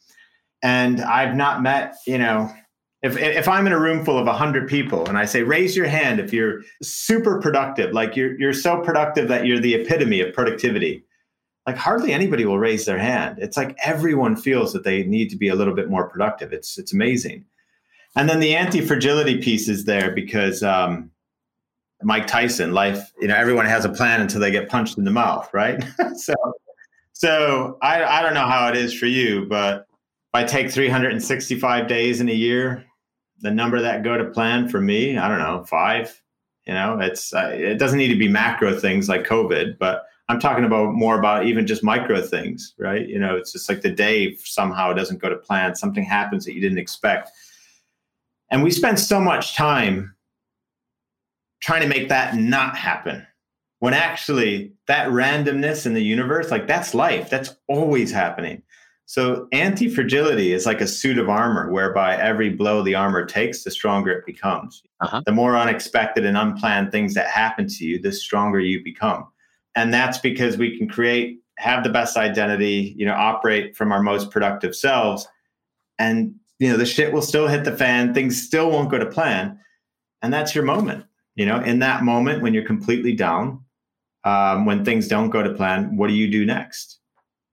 And 0.63 1.03
I've 1.03 1.37
not 1.37 1.63
met, 1.63 1.97
you 2.07 2.19
know, 2.19 2.51
if, 3.03 3.17
if 3.17 3.47
I'm 3.47 3.67
in 3.67 3.73
a 3.73 3.79
room 3.79 4.05
full 4.05 4.19
of 4.19 4.27
100 4.27 4.69
people 4.69 5.09
and 5.09 5.17
I 5.17 5.25
say, 5.25 5.43
raise 5.43 5.77
your 5.77 5.87
hand 5.87 6.19
if 6.19 6.33
you're 6.33 6.63
super 6.83 7.41
productive, 7.41 7.93
like 7.93 8.17
you're, 8.17 8.39
you're 8.41 8.53
so 8.53 8.81
productive 8.81 9.29
that 9.29 9.47
you're 9.47 9.61
the 9.61 9.75
epitome 9.75 10.21
of 10.21 10.35
productivity, 10.35 11.05
like 11.67 11.77
hardly 11.77 12.13
anybody 12.13 12.45
will 12.45 12.59
raise 12.59 12.87
their 12.87 12.99
hand. 12.99 13.39
It's 13.39 13.57
like 13.57 13.77
everyone 13.85 14.35
feels 14.35 14.73
that 14.73 14.83
they 14.83 15.05
need 15.05 15.31
to 15.31 15.37
be 15.37 15.49
a 15.49 15.55
little 15.55 15.75
bit 15.75 15.89
more 15.89 16.09
productive. 16.09 16.53
It's, 16.53 16.77
it's 16.77 16.93
amazing. 16.93 17.45
And 18.17 18.29
then 18.29 18.41
the 18.41 18.57
anti 18.57 18.81
fragility 18.81 19.41
piece 19.41 19.69
is 19.69 19.85
there 19.85 20.11
because 20.11 20.65
um, 20.65 21.11
Mike 22.03 22.27
Tyson, 22.27 22.73
life, 22.73 23.13
you 23.21 23.29
know, 23.29 23.37
everyone 23.37 23.67
has 23.67 23.85
a 23.85 23.91
plan 23.91 24.21
until 24.21 24.41
they 24.41 24.51
get 24.51 24.69
punched 24.69 24.99
in 24.99 25.05
the 25.05 25.11
mouth, 25.13 25.49
right? 25.53 25.85
so, 26.17 26.35
so 27.13 27.79
I, 27.81 28.03
I 28.03 28.23
don't 28.23 28.35
know 28.35 28.47
how 28.47 28.69
it 28.69 28.77
is 28.77 28.93
for 28.93 29.07
you, 29.07 29.47
but 29.47 29.83
if 29.83 30.35
I 30.35 30.45
take 30.45 30.73
365 30.73 31.87
days 31.87 32.21
in 32.21 32.29
a 32.29 32.35
year, 32.35 32.85
the 33.41 33.51
number 33.51 33.81
that 33.81 34.03
go 34.03 34.17
to 34.17 34.25
plan 34.25 34.69
for 34.69 34.81
me, 34.81 35.17
I 35.17 35.29
don't 35.29 35.39
know, 35.39 35.65
five. 35.65 36.21
You 36.67 36.75
know, 36.75 36.99
it's 37.01 37.33
uh, 37.33 37.51
it 37.55 37.79
doesn't 37.79 37.99
need 37.99 38.09
to 38.09 38.19
be 38.19 38.29
macro 38.29 38.79
things 38.79 39.09
like 39.09 39.27
COVID, 39.27 39.79
but 39.79 40.05
I'm 40.29 40.39
talking 40.39 40.65
about 40.65 40.93
more 40.93 41.19
about 41.19 41.47
even 41.47 41.67
just 41.67 41.83
micro 41.83 42.21
things, 42.21 42.75
right? 42.79 43.09
You 43.09 43.19
know, 43.19 43.37
it's 43.37 43.53
just 43.53 43.69
like 43.69 43.81
the 43.81 43.91
day 43.91 44.37
somehow 44.45 44.93
doesn't 44.93 45.23
go 45.23 45.31
to 45.31 45.37
plan, 45.37 45.75
something 45.75 46.05
happens 46.05 46.45
that 46.45 46.53
you 46.53 46.61
didn't 46.61 46.79
expect, 46.79 47.31
and 48.51 48.63
we 48.63 48.71
spend 48.71 49.01
so 49.01 49.21
much 49.21 49.57
time 49.57 50.15
trying 51.61 51.83
to 51.83 51.89
make 51.89 52.09
that 52.09 52.37
not 52.37 52.77
happen 52.77 53.27
when 53.81 53.95
actually 53.95 54.73
that 54.87 55.09
randomness 55.09 55.87
in 55.87 55.95
the 55.95 56.03
universe 56.03 56.51
like 56.51 56.67
that's 56.67 56.95
life 56.95 57.31
that's 57.31 57.57
always 57.69 58.11
happening 58.13 58.63
so 59.09 59.49
anti-fragility 59.53 60.53
is 60.53 60.67
like 60.67 60.83
a 60.83 60.87
suit 60.87 61.17
of 61.17 61.31
armor 61.31 61.73
whereby 61.73 62.15
every 62.19 62.51
blow 62.51 62.83
the 62.83 62.95
armor 62.95 63.25
takes, 63.25 63.65
the 63.65 63.71
stronger 63.71 64.11
it 64.11 64.27
becomes. 64.27 64.83
Uh-huh. 65.01 65.23
The 65.25 65.33
more 65.33 65.57
unexpected 65.57 66.27
and 66.27 66.37
unplanned 66.37 66.93
things 66.93 67.15
that 67.15 67.27
happen 67.29 67.69
to 67.69 67.87
you, 67.87 67.99
the 67.99 68.13
stronger 68.13 68.61
you 68.61 68.85
become. 68.85 69.27
And 69.75 69.95
that's 69.95 70.19
because 70.19 70.59
we 70.59 70.77
can 70.77 70.91
create, 70.91 71.41
have 71.57 71.85
the 71.85 71.89
best 71.89 72.19
identity, 72.19 72.95
you 72.99 73.07
know, 73.07 73.15
operate 73.15 73.75
from 73.75 73.93
our 73.93 74.03
most 74.03 74.31
productive 74.31 74.77
selves. 74.77 75.27
And, 75.99 76.35
you 76.59 76.71
know, 76.71 76.77
the 76.77 76.85
shit 76.85 77.11
will 77.11 77.23
still 77.23 77.49
hit 77.49 77.65
the 77.65 77.75
fan, 77.75 78.13
things 78.13 78.43
still 78.43 78.71
won't 78.71 78.91
go 78.91 78.99
to 78.99 79.07
plan. 79.07 79.59
And 80.21 80.31
that's 80.31 80.55
your 80.55 80.65
moment. 80.65 81.07
You 81.35 81.47
know, 81.47 81.63
in 81.63 81.79
that 81.79 82.03
moment 82.03 82.43
when 82.43 82.53
you're 82.53 82.67
completely 82.67 83.15
down, 83.15 83.65
um, 84.25 84.67
when 84.67 84.85
things 84.85 85.09
don't 85.09 85.31
go 85.31 85.43
to 85.43 85.55
plan, 85.55 85.97
what 85.97 86.09
do 86.09 86.13
you 86.13 86.31
do 86.31 86.45
next? 86.45 86.98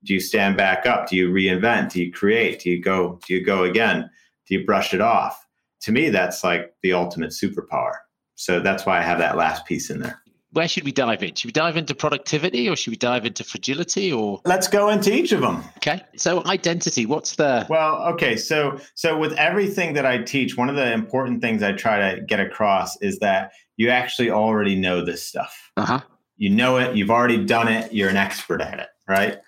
Do 0.05 0.13
you 0.13 0.19
stand 0.19 0.55
back 0.55 0.85
up 0.85 1.09
do 1.09 1.15
you 1.15 1.29
reinvent 1.29 1.91
do 1.91 2.03
you 2.03 2.11
create 2.11 2.61
do 2.61 2.69
you 2.69 2.81
go 2.81 3.19
do 3.27 3.33
you 3.33 3.43
go 3.43 3.63
again 3.63 4.09
do 4.47 4.55
you 4.55 4.65
brush 4.65 4.93
it 4.93 5.01
off 5.01 5.45
to 5.81 5.91
me 5.91 6.09
that's 6.09 6.43
like 6.43 6.73
the 6.81 6.93
ultimate 6.93 7.31
superpower 7.31 7.93
so 8.35 8.59
that's 8.59 8.85
why 8.85 8.97
i 8.97 9.01
have 9.01 9.17
that 9.17 9.37
last 9.37 9.65
piece 9.65 9.89
in 9.89 9.99
there 9.99 10.21
where 10.55 10.69
should 10.69 10.85
we 10.85 10.93
dive 10.93 11.21
in? 11.21 11.35
Should 11.35 11.49
we 11.49 11.51
dive 11.51 11.75
into 11.75 11.93
productivity 11.93 12.69
or 12.69 12.77
should 12.77 12.91
we 12.91 12.95
dive 12.95 13.25
into 13.25 13.43
fragility 13.43 14.11
or 14.11 14.39
Let's 14.45 14.69
go 14.69 14.87
into 14.87 15.13
each 15.13 15.33
of 15.33 15.41
them. 15.41 15.61
Okay. 15.77 16.01
So 16.15 16.45
identity, 16.45 17.05
what's 17.05 17.35
the 17.35 17.67
Well, 17.69 18.01
okay. 18.13 18.37
So 18.37 18.79
so 18.93 19.17
with 19.17 19.33
everything 19.33 19.93
that 19.95 20.05
I 20.05 20.19
teach, 20.19 20.55
one 20.55 20.69
of 20.69 20.77
the 20.77 20.93
important 20.93 21.41
things 21.41 21.61
I 21.61 21.73
try 21.73 22.15
to 22.15 22.21
get 22.21 22.39
across 22.39 22.95
is 23.01 23.19
that 23.19 23.51
you 23.75 23.89
actually 23.89 24.31
already 24.31 24.75
know 24.79 25.03
this 25.03 25.27
stuff. 25.27 25.71
Uh-huh. 25.75 25.99
You 26.37 26.51
know 26.51 26.77
it, 26.77 26.95
you've 26.95 27.11
already 27.11 27.43
done 27.43 27.67
it, 27.67 27.93
you're 27.93 28.09
an 28.09 28.17
expert 28.17 28.61
at 28.61 28.79
it, 28.79 28.87
right? 29.09 29.39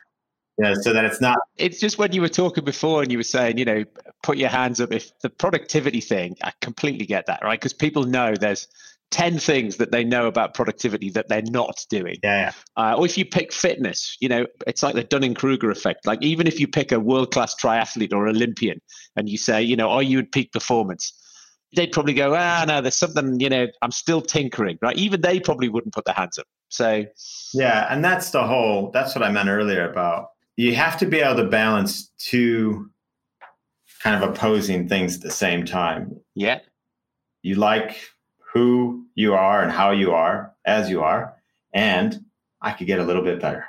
Yeah, 0.57 0.73
so 0.73 0.91
that 0.91 1.05
it's 1.05 1.21
not. 1.21 1.37
It's 1.57 1.79
just 1.79 1.99
when 1.99 2.13
you 2.13 2.21
were 2.21 2.29
talking 2.29 2.63
before 2.63 3.03
and 3.03 3.11
you 3.11 3.19
were 3.19 3.23
saying, 3.23 3.59
you 3.59 3.65
know, 3.65 3.83
put 4.23 4.37
your 4.37 4.49
hands 4.49 4.81
up. 4.81 4.91
If 4.91 5.11
the 5.19 5.29
productivity 5.29 6.01
thing, 6.01 6.35
I 6.43 6.51
completely 6.61 7.05
get 7.05 7.27
that, 7.27 7.43
right? 7.43 7.59
Because 7.59 7.73
people 7.73 8.03
know 8.03 8.33
there's 8.33 8.67
10 9.11 9.37
things 9.37 9.77
that 9.77 9.91
they 9.91 10.03
know 10.03 10.25
about 10.25 10.55
productivity 10.55 11.11
that 11.11 11.29
they're 11.29 11.43
not 11.43 11.85
doing. 11.89 12.17
Yeah. 12.23 12.51
yeah. 12.77 12.91
Uh, 12.91 12.95
or 12.97 13.05
if 13.05 13.17
you 13.17 13.25
pick 13.25 13.53
fitness, 13.53 14.17
you 14.19 14.29
know, 14.29 14.47
it's 14.65 14.81
like 14.81 14.95
the 14.95 15.03
Dunning 15.03 15.35
Kruger 15.35 15.69
effect. 15.69 16.05
Like, 16.07 16.21
even 16.23 16.47
if 16.47 16.59
you 16.59 16.67
pick 16.67 16.91
a 16.91 16.99
world 16.99 17.31
class 17.31 17.55
triathlete 17.55 18.13
or 18.13 18.27
Olympian 18.27 18.81
and 19.15 19.29
you 19.29 19.37
say, 19.37 19.61
you 19.61 19.75
know, 19.75 19.89
are 19.89 20.03
you 20.03 20.19
at 20.19 20.31
peak 20.31 20.51
performance? 20.51 21.13
They'd 21.75 21.91
probably 21.91 22.13
go, 22.13 22.33
ah, 22.35 22.65
no, 22.67 22.81
there's 22.81 22.95
something, 22.95 23.39
you 23.39 23.49
know, 23.49 23.67
I'm 23.81 23.91
still 23.91 24.21
tinkering, 24.21 24.79
right? 24.81 24.97
Even 24.97 25.21
they 25.21 25.39
probably 25.39 25.69
wouldn't 25.69 25.93
put 25.93 26.05
their 26.05 26.15
hands 26.15 26.39
up. 26.39 26.47
So, 26.69 27.05
yeah. 27.53 27.87
And 27.89 28.03
that's 28.03 28.31
the 28.31 28.45
whole, 28.45 28.89
that's 28.91 29.13
what 29.13 29.23
I 29.23 29.29
meant 29.29 29.49
earlier 29.49 29.89
about 29.89 30.29
you 30.57 30.73
have 30.73 30.97
to 30.97 31.05
be 31.05 31.19
able 31.19 31.35
to 31.35 31.47
balance 31.47 32.11
two 32.17 32.89
kind 34.01 34.21
of 34.21 34.29
opposing 34.29 34.89
things 34.89 35.15
at 35.15 35.21
the 35.21 35.31
same 35.31 35.65
time. 35.65 36.19
Yeah. 36.35 36.59
You 37.43 37.55
like 37.55 38.01
who 38.53 39.05
you 39.15 39.35
are 39.35 39.61
and 39.61 39.71
how 39.71 39.91
you 39.91 40.11
are 40.11 40.53
as 40.65 40.89
you 40.89 41.01
are, 41.01 41.35
and 41.73 42.19
I 42.61 42.71
could 42.71 42.87
get 42.87 42.99
a 42.99 43.03
little 43.03 43.23
bit 43.23 43.39
better. 43.39 43.65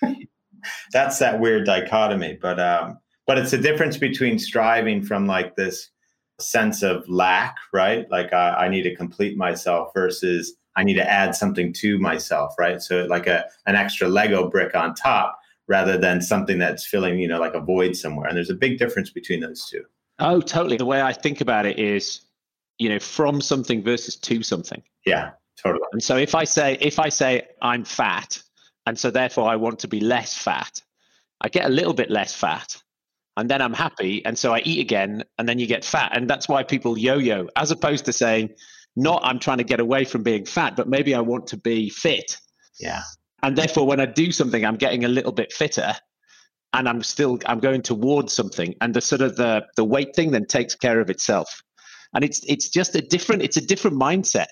That's 0.92 1.18
that 1.18 1.40
weird 1.40 1.66
dichotomy, 1.66 2.38
but 2.40 2.60
um, 2.60 2.98
but 3.26 3.38
it's 3.38 3.50
the 3.50 3.58
difference 3.58 3.96
between 3.96 4.38
striving 4.38 5.02
from 5.02 5.26
like 5.26 5.56
this 5.56 5.90
sense 6.38 6.82
of 6.82 7.06
lack, 7.08 7.56
right? 7.72 8.08
Like 8.10 8.32
I, 8.32 8.64
I 8.64 8.68
need 8.68 8.82
to 8.82 8.94
complete 8.94 9.36
myself 9.36 9.90
versus 9.94 10.54
I 10.76 10.84
need 10.84 10.94
to 10.94 11.10
add 11.10 11.34
something 11.34 11.72
to 11.74 11.98
myself, 11.98 12.54
right? 12.58 12.80
So 12.80 13.04
like 13.06 13.26
a 13.26 13.44
an 13.66 13.74
extra 13.74 14.08
Lego 14.08 14.48
brick 14.48 14.74
on 14.76 14.94
top 14.94 15.38
rather 15.68 15.96
than 15.96 16.20
something 16.20 16.58
that's 16.58 16.86
filling, 16.86 17.18
you 17.18 17.28
know, 17.28 17.40
like 17.40 17.54
a 17.54 17.60
void 17.60 17.96
somewhere. 17.96 18.28
And 18.28 18.36
there's 18.36 18.50
a 18.50 18.54
big 18.54 18.78
difference 18.78 19.10
between 19.10 19.40
those 19.40 19.68
two. 19.68 19.84
Oh, 20.18 20.40
totally. 20.40 20.76
The 20.76 20.86
way 20.86 21.00
I 21.00 21.12
think 21.12 21.40
about 21.40 21.66
it 21.66 21.78
is, 21.78 22.22
you 22.78 22.88
know, 22.88 22.98
from 22.98 23.40
something 23.40 23.82
versus 23.82 24.16
to 24.16 24.42
something. 24.42 24.82
Yeah, 25.06 25.30
totally. 25.62 25.84
And 25.92 26.02
so 26.02 26.16
if 26.16 26.34
I 26.34 26.44
say 26.44 26.76
if 26.80 26.98
I 26.98 27.08
say 27.08 27.48
I'm 27.60 27.84
fat, 27.84 28.42
and 28.86 28.98
so 28.98 29.10
therefore 29.10 29.48
I 29.48 29.56
want 29.56 29.78
to 29.80 29.88
be 29.88 30.00
less 30.00 30.36
fat, 30.36 30.80
I 31.40 31.48
get 31.48 31.66
a 31.66 31.70
little 31.70 31.94
bit 31.94 32.10
less 32.10 32.34
fat. 32.34 32.76
And 33.36 33.48
then 33.48 33.62
I'm 33.62 33.72
happy. 33.72 34.22
And 34.26 34.38
so 34.38 34.52
I 34.52 34.60
eat 34.60 34.80
again, 34.80 35.24
and 35.38 35.48
then 35.48 35.58
you 35.58 35.66
get 35.66 35.84
fat. 35.84 36.14
And 36.14 36.28
that's 36.28 36.48
why 36.48 36.62
people 36.62 36.98
yo 36.98 37.16
yo, 37.16 37.48
as 37.56 37.70
opposed 37.70 38.04
to 38.04 38.12
saying, 38.12 38.50
not 38.94 39.22
I'm 39.24 39.38
trying 39.38 39.58
to 39.58 39.64
get 39.64 39.80
away 39.80 40.04
from 40.04 40.22
being 40.22 40.44
fat, 40.44 40.76
but 40.76 40.88
maybe 40.88 41.14
I 41.14 41.20
want 41.20 41.46
to 41.48 41.56
be 41.56 41.88
fit. 41.88 42.36
Yeah 42.78 43.02
and 43.42 43.56
therefore 43.56 43.86
when 43.86 44.00
i 44.00 44.06
do 44.06 44.32
something 44.32 44.64
i'm 44.64 44.76
getting 44.76 45.04
a 45.04 45.08
little 45.08 45.32
bit 45.32 45.52
fitter 45.52 45.94
and 46.72 46.88
i'm 46.88 47.02
still 47.02 47.38
i'm 47.46 47.60
going 47.60 47.82
towards 47.82 48.32
something. 48.32 48.74
And 48.80 48.94
the 48.94 49.00
sort 49.00 49.20
of 49.20 49.36
the 49.36 49.64
the 49.76 49.84
weight 49.84 50.14
thing 50.14 50.30
then 50.30 50.46
takes 50.46 50.74
care 50.74 51.00
of 51.00 51.10
itself. 51.10 51.62
And 52.14 52.24
it's 52.24 52.40
it's 52.46 52.68
just 52.68 52.94
a 52.94 53.00
different 53.00 53.42
it's 53.42 53.56
a 53.56 53.66
different 53.66 53.98
mindset. 53.98 54.48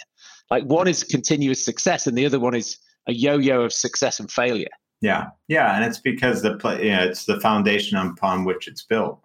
Like 0.50 0.64
one 0.64 0.88
is 0.88 1.04
continuous 1.04 1.64
success 1.64 2.06
and 2.06 2.16
the 2.16 2.26
other 2.26 2.40
one 2.40 2.54
is 2.54 2.78
a 3.06 3.12
yo-yo 3.12 3.62
of 3.62 3.72
success 3.72 4.20
and 4.20 4.30
failure. 4.30 4.68
Yeah. 5.00 5.28
Yeah. 5.48 5.74
And 5.74 5.84
it's 5.84 5.98
because 5.98 6.42
the 6.42 6.50
you 6.82 6.90
know 6.90 7.04
it's 7.04 7.24
the 7.24 7.40
foundation 7.40 7.96
upon 7.96 8.44
which 8.44 8.68
it's 8.68 8.84
built. 8.84 9.20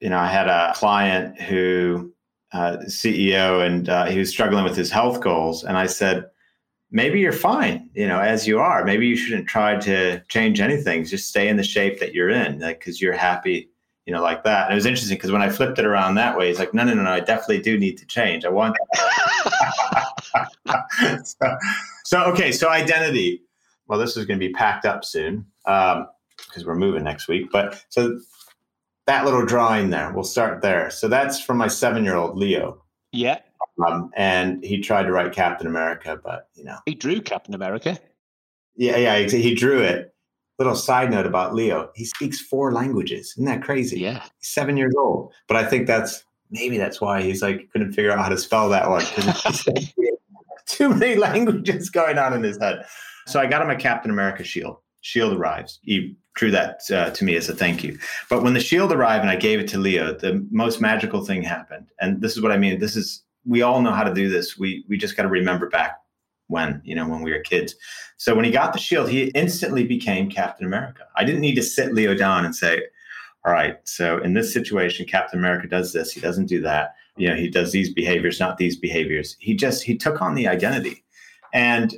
You 0.00 0.10
know 0.10 0.18
i 0.18 0.26
had 0.26 0.48
a 0.48 0.72
client 0.74 1.40
who 1.40 2.12
uh, 2.52 2.76
ceo 2.86 3.66
and 3.66 3.88
uh, 3.88 4.06
he 4.06 4.18
was 4.18 4.30
struggling 4.30 4.64
with 4.64 4.76
his 4.76 4.90
health 4.90 5.20
goals. 5.20 5.64
And 5.64 5.76
i 5.76 5.86
said 5.86 6.26
maybe 6.90 7.20
you're 7.20 7.32
fine, 7.32 7.88
you 7.94 8.06
know, 8.06 8.20
as 8.20 8.46
you 8.46 8.58
are. 8.58 8.84
Maybe 8.84 9.06
you 9.06 9.16
shouldn't 9.16 9.48
try 9.48 9.76
to 9.80 10.20
change 10.28 10.60
anything. 10.60 11.04
Just 11.04 11.28
stay 11.28 11.48
in 11.48 11.56
the 11.56 11.62
shape 11.62 12.00
that 12.00 12.14
you're 12.14 12.30
in, 12.30 12.60
like 12.60 12.80
because 12.80 13.00
you're 13.00 13.12
happy, 13.12 13.68
you 14.06 14.12
know, 14.12 14.22
like 14.22 14.44
that. 14.44 14.66
And 14.66 14.72
it 14.72 14.76
was 14.76 14.86
interesting 14.86 15.16
because 15.16 15.32
when 15.32 15.42
I 15.42 15.48
flipped 15.48 15.78
it 15.78 15.84
around 15.84 16.14
that 16.14 16.36
way, 16.36 16.48
he's 16.48 16.58
like, 16.58 16.74
no, 16.74 16.84
no, 16.84 16.94
no, 16.94 17.02
no, 17.02 17.10
I 17.10 17.20
definitely 17.20 17.60
do 17.60 17.78
need 17.78 17.98
to 17.98 18.06
change. 18.06 18.44
I 18.44 18.48
want. 18.48 18.76
so, 21.24 21.56
so 22.04 22.24
okay, 22.24 22.52
so 22.52 22.68
identity. 22.68 23.42
well, 23.88 23.98
this 23.98 24.16
is 24.16 24.24
going 24.24 24.38
to 24.38 24.46
be 24.46 24.52
packed 24.52 24.84
up 24.84 25.04
soon 25.04 25.46
because 25.64 25.96
um, 25.96 26.64
we're 26.64 26.76
moving 26.76 27.04
next 27.04 27.28
week. 27.28 27.48
But 27.50 27.84
so 27.88 28.18
that 29.06 29.24
little 29.24 29.44
drawing 29.44 29.90
there, 29.90 30.12
we'll 30.12 30.24
start 30.24 30.62
there. 30.62 30.90
So 30.90 31.08
that's 31.08 31.40
from 31.40 31.58
my 31.58 31.68
seven 31.68 32.04
year 32.04 32.16
old 32.16 32.36
Leo. 32.36 32.82
Yeah. 33.12 33.38
Um, 33.84 34.10
and 34.16 34.64
he 34.64 34.80
tried 34.80 35.04
to 35.04 35.12
write 35.12 35.32
Captain 35.32 35.66
America, 35.66 36.18
but 36.22 36.48
you 36.54 36.64
know, 36.64 36.78
he 36.86 36.94
drew 36.94 37.20
Captain 37.20 37.54
America. 37.54 37.98
Yeah, 38.76 38.96
yeah, 38.96 39.18
he 39.18 39.54
drew 39.54 39.80
it. 39.80 40.14
Little 40.58 40.74
side 40.74 41.10
note 41.10 41.26
about 41.26 41.54
Leo: 41.54 41.90
he 41.94 42.04
speaks 42.04 42.40
four 42.40 42.72
languages. 42.72 43.34
Isn't 43.36 43.44
that 43.44 43.62
crazy? 43.62 44.00
Yeah, 44.00 44.22
he's 44.38 44.48
seven 44.48 44.76
years 44.76 44.94
old. 44.96 45.32
But 45.48 45.58
I 45.58 45.64
think 45.64 45.86
that's 45.86 46.24
maybe 46.50 46.78
that's 46.78 47.00
why 47.00 47.22
he's 47.22 47.42
like 47.42 47.70
couldn't 47.72 47.92
figure 47.92 48.12
out 48.12 48.18
how 48.18 48.28
to 48.28 48.38
spell 48.38 48.68
that 48.70 48.88
one 48.88 49.04
because 49.14 49.68
too 50.66 50.94
many 50.94 51.14
languages 51.16 51.90
going 51.90 52.18
on 52.18 52.32
in 52.32 52.42
his 52.42 52.58
head. 52.58 52.84
So 53.26 53.40
I 53.40 53.46
got 53.46 53.62
him 53.62 53.70
a 53.70 53.76
Captain 53.76 54.10
America 54.10 54.44
shield. 54.44 54.78
Shield 55.00 55.34
arrives. 55.34 55.78
He 55.82 56.16
drew 56.34 56.50
that 56.50 56.82
uh, 56.90 57.10
to 57.10 57.24
me 57.24 57.36
as 57.36 57.48
a 57.48 57.54
thank 57.54 57.82
you. 57.82 57.98
But 58.28 58.42
when 58.42 58.54
the 58.54 58.60
shield 58.60 58.92
arrived 58.92 59.22
and 59.22 59.30
I 59.30 59.36
gave 59.36 59.58
it 59.58 59.68
to 59.68 59.78
Leo, 59.78 60.14
the 60.14 60.46
most 60.50 60.80
magical 60.80 61.24
thing 61.24 61.42
happened. 61.42 61.86
And 62.00 62.20
this 62.20 62.36
is 62.36 62.42
what 62.42 62.52
I 62.52 62.58
mean. 62.58 62.78
This 62.78 62.96
is 62.96 63.22
we 63.46 63.62
all 63.62 63.80
know 63.80 63.92
how 63.92 64.04
to 64.04 64.12
do 64.12 64.28
this. 64.28 64.58
We 64.58 64.84
we 64.88 64.96
just 64.96 65.16
got 65.16 65.22
to 65.22 65.28
remember 65.28 65.68
back 65.68 65.98
when 66.48 66.80
you 66.84 66.94
know 66.94 67.08
when 67.08 67.22
we 67.22 67.32
were 67.32 67.40
kids. 67.40 67.74
So 68.16 68.34
when 68.34 68.44
he 68.44 68.50
got 68.50 68.72
the 68.72 68.78
shield, 68.78 69.08
he 69.08 69.28
instantly 69.28 69.84
became 69.84 70.30
Captain 70.30 70.66
America. 70.66 71.04
I 71.16 71.24
didn't 71.24 71.40
need 71.40 71.54
to 71.56 71.62
sit 71.62 71.94
Leo 71.94 72.14
down 72.14 72.44
and 72.44 72.54
say, 72.54 72.82
"All 73.44 73.52
right, 73.52 73.78
so 73.84 74.18
in 74.18 74.34
this 74.34 74.52
situation, 74.52 75.06
Captain 75.06 75.38
America 75.38 75.68
does 75.68 75.92
this. 75.92 76.12
He 76.12 76.20
doesn't 76.20 76.46
do 76.46 76.60
that. 76.62 76.94
You 77.16 77.28
know, 77.28 77.36
he 77.36 77.48
does 77.48 77.72
these 77.72 77.92
behaviors, 77.92 78.40
not 78.40 78.58
these 78.58 78.76
behaviors." 78.76 79.36
He 79.38 79.54
just 79.54 79.82
he 79.84 79.96
took 79.96 80.20
on 80.20 80.34
the 80.34 80.48
identity, 80.48 81.04
and 81.52 81.94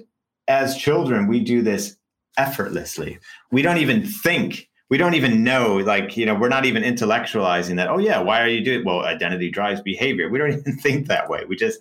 as 0.46 0.76
children, 0.76 1.26
we 1.26 1.40
do 1.40 1.62
this 1.62 1.96
effortlessly. 2.36 3.18
We 3.50 3.62
don't 3.62 3.78
even 3.78 4.06
think 4.06 4.67
we 4.90 4.96
don't 4.96 5.14
even 5.14 5.44
know 5.44 5.76
like 5.76 6.16
you 6.16 6.26
know 6.26 6.34
we're 6.34 6.48
not 6.48 6.64
even 6.64 6.82
intellectualizing 6.82 7.76
that 7.76 7.88
oh 7.88 7.98
yeah 7.98 8.18
why 8.18 8.42
are 8.42 8.48
you 8.48 8.64
doing 8.64 8.84
well 8.84 9.04
identity 9.04 9.50
drives 9.50 9.80
behavior. 9.80 10.28
We 10.28 10.38
don't 10.38 10.52
even 10.58 10.76
think 10.78 11.06
that 11.06 11.28
way. 11.28 11.44
We 11.48 11.56
just 11.56 11.80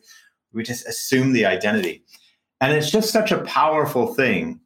we 0.53 0.63
just 0.63 0.87
assume 0.87 1.33
the 1.33 1.45
identity. 1.45 2.03
And 2.59 2.73
it's 2.73 2.89
just 2.89 3.11
such 3.11 3.31
a 3.31 3.43
powerful 3.43 4.13
thing. 4.13 4.59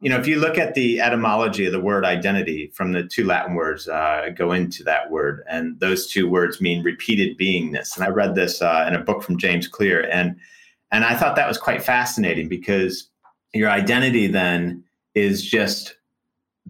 You 0.00 0.10
know 0.10 0.18
if 0.18 0.28
you 0.28 0.38
look 0.38 0.58
at 0.58 0.74
the 0.74 1.00
etymology 1.00 1.66
of 1.66 1.72
the 1.72 1.80
word 1.80 2.04
identity 2.04 2.70
from 2.74 2.92
the 2.92 3.02
two 3.02 3.24
latin 3.24 3.54
words 3.54 3.88
uh, 3.88 4.28
go 4.36 4.52
into 4.52 4.84
that 4.84 5.10
word 5.10 5.42
and 5.48 5.78
those 5.80 6.06
two 6.06 6.28
words 6.28 6.60
mean 6.60 6.84
repeated 6.84 7.38
beingness. 7.38 7.96
And 7.96 8.04
i 8.04 8.08
read 8.08 8.34
this 8.34 8.62
uh, 8.62 8.84
in 8.86 8.94
a 8.94 9.02
book 9.02 9.22
from 9.22 9.38
james 9.38 9.66
clear 9.66 10.08
and 10.08 10.36
and 10.92 11.04
i 11.04 11.16
thought 11.16 11.34
that 11.34 11.48
was 11.48 11.58
quite 11.58 11.82
fascinating 11.82 12.48
because 12.48 13.10
your 13.54 13.70
identity 13.70 14.28
then 14.28 14.84
is 15.16 15.44
just 15.44 15.97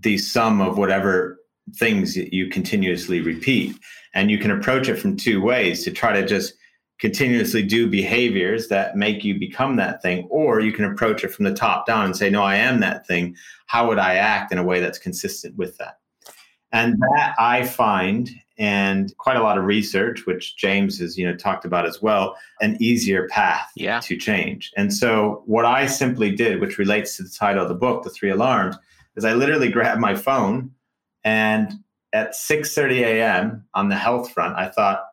the 0.02 0.18
sum 0.18 0.60
of 0.60 0.78
whatever 0.78 1.38
things 1.76 2.14
that 2.14 2.32
you 2.32 2.48
continuously 2.48 3.20
repeat. 3.20 3.76
And 4.14 4.30
you 4.30 4.38
can 4.38 4.50
approach 4.50 4.88
it 4.88 4.96
from 4.96 5.16
two 5.16 5.40
ways 5.40 5.84
to 5.84 5.90
try 5.90 6.12
to 6.12 6.26
just 6.26 6.54
continuously 6.98 7.62
do 7.62 7.88
behaviors 7.88 8.68
that 8.68 8.96
make 8.96 9.22
you 9.24 9.38
become 9.38 9.76
that 9.76 10.02
thing, 10.02 10.26
or 10.30 10.60
you 10.60 10.72
can 10.72 10.84
approach 10.84 11.22
it 11.22 11.28
from 11.28 11.44
the 11.44 11.54
top 11.54 11.86
down 11.86 12.04
and 12.04 12.16
say, 12.16 12.28
No, 12.28 12.42
I 12.42 12.56
am 12.56 12.80
that 12.80 13.06
thing. 13.06 13.36
How 13.66 13.86
would 13.88 13.98
I 13.98 14.14
act 14.14 14.52
in 14.52 14.58
a 14.58 14.64
way 14.64 14.80
that's 14.80 14.98
consistent 14.98 15.56
with 15.56 15.76
that? 15.78 15.98
And 16.72 17.00
that 17.00 17.34
I 17.38 17.64
find, 17.64 18.28
and 18.58 19.16
quite 19.16 19.36
a 19.36 19.42
lot 19.42 19.56
of 19.56 19.64
research, 19.64 20.26
which 20.26 20.56
James 20.56 20.98
has 20.98 21.16
you 21.16 21.24
know 21.24 21.36
talked 21.36 21.64
about 21.64 21.86
as 21.86 22.02
well, 22.02 22.36
an 22.60 22.76
easier 22.80 23.28
path 23.28 23.70
yeah. 23.76 24.00
to 24.00 24.16
change. 24.16 24.72
And 24.76 24.92
so 24.92 25.42
what 25.46 25.64
I 25.64 25.86
simply 25.86 26.34
did, 26.34 26.60
which 26.60 26.78
relates 26.78 27.16
to 27.16 27.22
the 27.22 27.30
title 27.30 27.62
of 27.62 27.68
the 27.68 27.74
book, 27.74 28.02
The 28.02 28.10
Three 28.10 28.30
Alarms, 28.30 28.76
is 29.18 29.24
I 29.24 29.34
literally 29.34 29.70
grabbed 29.70 30.00
my 30.00 30.14
phone 30.14 30.70
and 31.24 31.72
at 32.12 32.32
6:30 32.32 33.00
a.m. 33.00 33.64
on 33.74 33.88
the 33.88 33.96
health 33.96 34.32
front, 34.32 34.56
I 34.56 34.68
thought, 34.68 35.04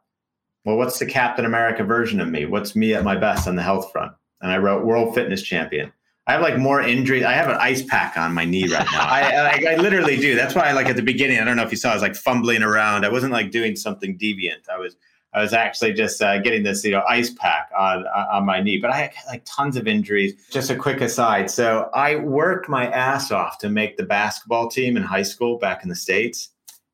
well, 0.63 0.77
what's 0.77 0.99
the 0.99 1.05
Captain 1.05 1.45
America 1.45 1.83
version 1.83 2.21
of 2.21 2.29
me? 2.29 2.45
What's 2.45 2.75
me 2.75 2.93
at 2.93 3.03
my 3.03 3.15
best 3.15 3.47
on 3.47 3.55
the 3.55 3.63
health 3.63 3.91
front? 3.91 4.13
And 4.41 4.51
I 4.51 4.57
wrote 4.57 4.85
World 4.85 5.13
Fitness 5.13 5.41
Champion. 5.41 5.91
I 6.27 6.31
have 6.33 6.41
like 6.41 6.57
more 6.57 6.81
injuries. 6.81 7.23
I 7.23 7.33
have 7.33 7.49
an 7.49 7.57
ice 7.59 7.83
pack 7.83 8.17
on 8.17 8.33
my 8.33 8.45
knee 8.45 8.67
right 8.67 8.87
now. 8.91 9.01
I, 9.07 9.21
I, 9.21 9.73
I, 9.73 9.75
literally 9.75 10.17
do. 10.17 10.33
That's 10.33 10.55
why 10.55 10.63
I 10.63 10.71
like 10.71 10.87
at 10.87 10.95
the 10.95 11.03
beginning. 11.03 11.39
I 11.39 11.43
don't 11.43 11.55
know 11.55 11.63
if 11.63 11.69
you 11.69 11.77
saw. 11.77 11.91
I 11.91 11.93
was 11.93 12.01
like 12.01 12.15
fumbling 12.15 12.63
around. 12.63 13.05
I 13.05 13.09
wasn't 13.09 13.31
like 13.31 13.51
doing 13.51 13.75
something 13.75 14.17
deviant. 14.17 14.67
I 14.71 14.79
was 14.79 14.95
I 15.35 15.41
was 15.41 15.53
actually 15.53 15.93
just 15.93 16.21
uh, 16.21 16.39
getting 16.39 16.63
this, 16.63 16.83
you 16.85 16.91
know, 16.91 17.03
ice 17.07 17.29
pack 17.29 17.69
on 17.77 18.07
on 18.07 18.45
my 18.45 18.61
knee. 18.61 18.77
But 18.77 18.91
I 18.91 18.95
had 18.95 19.11
like 19.27 19.43
tons 19.45 19.75
of 19.75 19.85
injuries. 19.85 20.33
Just 20.49 20.69
a 20.69 20.75
quick 20.75 21.01
aside. 21.01 21.51
So 21.51 21.89
I 21.93 22.15
worked 22.15 22.69
my 22.69 22.89
ass 22.89 23.31
off 23.31 23.57
to 23.59 23.69
make 23.69 23.97
the 23.97 24.03
basketball 24.03 24.69
team 24.69 24.95
in 24.95 25.03
high 25.03 25.23
school 25.23 25.57
back 25.57 25.83
in 25.83 25.89
the 25.89 25.95
states, 25.95 26.49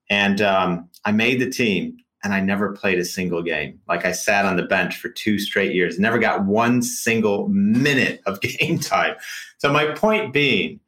and 0.09 0.41
um, 0.41 0.89
I 1.05 1.11
made 1.11 1.39
the 1.39 1.49
team. 1.49 1.97
And 2.23 2.35
I 2.35 2.39
never 2.39 2.71
played 2.73 2.99
a 2.99 3.03
single 3.03 3.41
game. 3.41 3.79
Like 3.87 4.05
I 4.05 4.11
sat 4.11 4.45
on 4.45 4.55
the 4.55 4.61
bench 4.61 4.97
for 4.97 5.09
two 5.09 5.39
straight 5.39 5.73
years, 5.73 5.97
never 5.97 6.19
got 6.19 6.45
one 6.45 6.83
single 6.83 7.47
minute 7.47 8.21
of 8.27 8.39
game 8.41 8.77
time. 8.77 9.15
So 9.57 9.73
my 9.73 9.95
point 9.95 10.31
being 10.31 10.79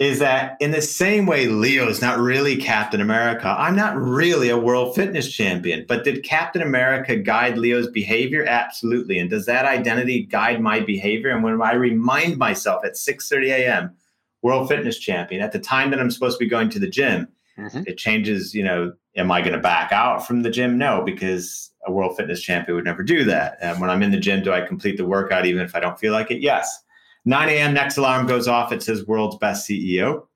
is 0.00 0.18
that 0.18 0.56
in 0.60 0.72
the 0.72 0.82
same 0.82 1.24
way 1.24 1.46
Leo's 1.46 2.02
not 2.02 2.18
really 2.18 2.56
Captain 2.56 3.00
America, 3.00 3.54
I'm 3.56 3.76
not 3.76 3.96
really 3.96 4.48
a 4.48 4.58
world 4.58 4.94
fitness 4.94 5.32
champion. 5.32 5.84
But 5.86 6.02
did 6.02 6.24
Captain 6.24 6.62
America 6.62 7.16
guide 7.16 7.58
Leo's 7.58 7.88
behavior? 7.88 8.44
Absolutely. 8.44 9.18
And 9.18 9.30
does 9.30 9.46
that 9.46 9.66
identity 9.66 10.24
guide 10.24 10.60
my 10.60 10.80
behavior? 10.80 11.30
And 11.30 11.44
when 11.44 11.62
I 11.62 11.74
remind 11.74 12.38
myself 12.38 12.84
at 12.84 12.94
6:30 12.94 13.50
a.m., 13.50 13.96
world 14.42 14.68
fitness 14.68 14.98
champion, 14.98 15.42
at 15.42 15.52
the 15.52 15.58
time 15.60 15.90
that 15.90 16.00
I'm 16.00 16.10
supposed 16.10 16.38
to 16.38 16.44
be 16.44 16.50
going 16.50 16.70
to 16.70 16.80
the 16.80 16.88
gym, 16.88 17.28
mm-hmm. 17.56 17.82
it 17.86 17.96
changes, 17.96 18.52
you 18.52 18.64
know, 18.64 18.92
am 19.16 19.30
I 19.30 19.40
going 19.40 19.52
to 19.52 19.60
back 19.60 19.92
out 19.92 20.26
from 20.26 20.42
the 20.42 20.50
gym? 20.50 20.76
No, 20.76 21.02
because 21.02 21.70
a 21.86 21.92
world 21.92 22.16
fitness 22.16 22.42
champion 22.42 22.74
would 22.74 22.84
never 22.84 23.02
do 23.02 23.24
that. 23.24 23.58
And 23.60 23.80
when 23.80 23.90
I'm 23.90 24.02
in 24.02 24.10
the 24.10 24.18
gym, 24.18 24.42
do 24.42 24.52
I 24.52 24.60
complete 24.60 24.96
the 24.96 25.06
workout 25.06 25.46
even 25.46 25.62
if 25.62 25.76
I 25.76 25.80
don't 25.80 25.98
feel 25.98 26.12
like 26.12 26.30
it? 26.30 26.40
Yes. 26.40 26.82
9 27.24 27.48
a.m. 27.48 27.74
next 27.74 27.96
alarm 27.96 28.26
goes 28.26 28.48
off. 28.48 28.72
It 28.72 28.82
says 28.82 29.06
world's 29.06 29.36
best 29.36 29.68
CEO. 29.68 30.26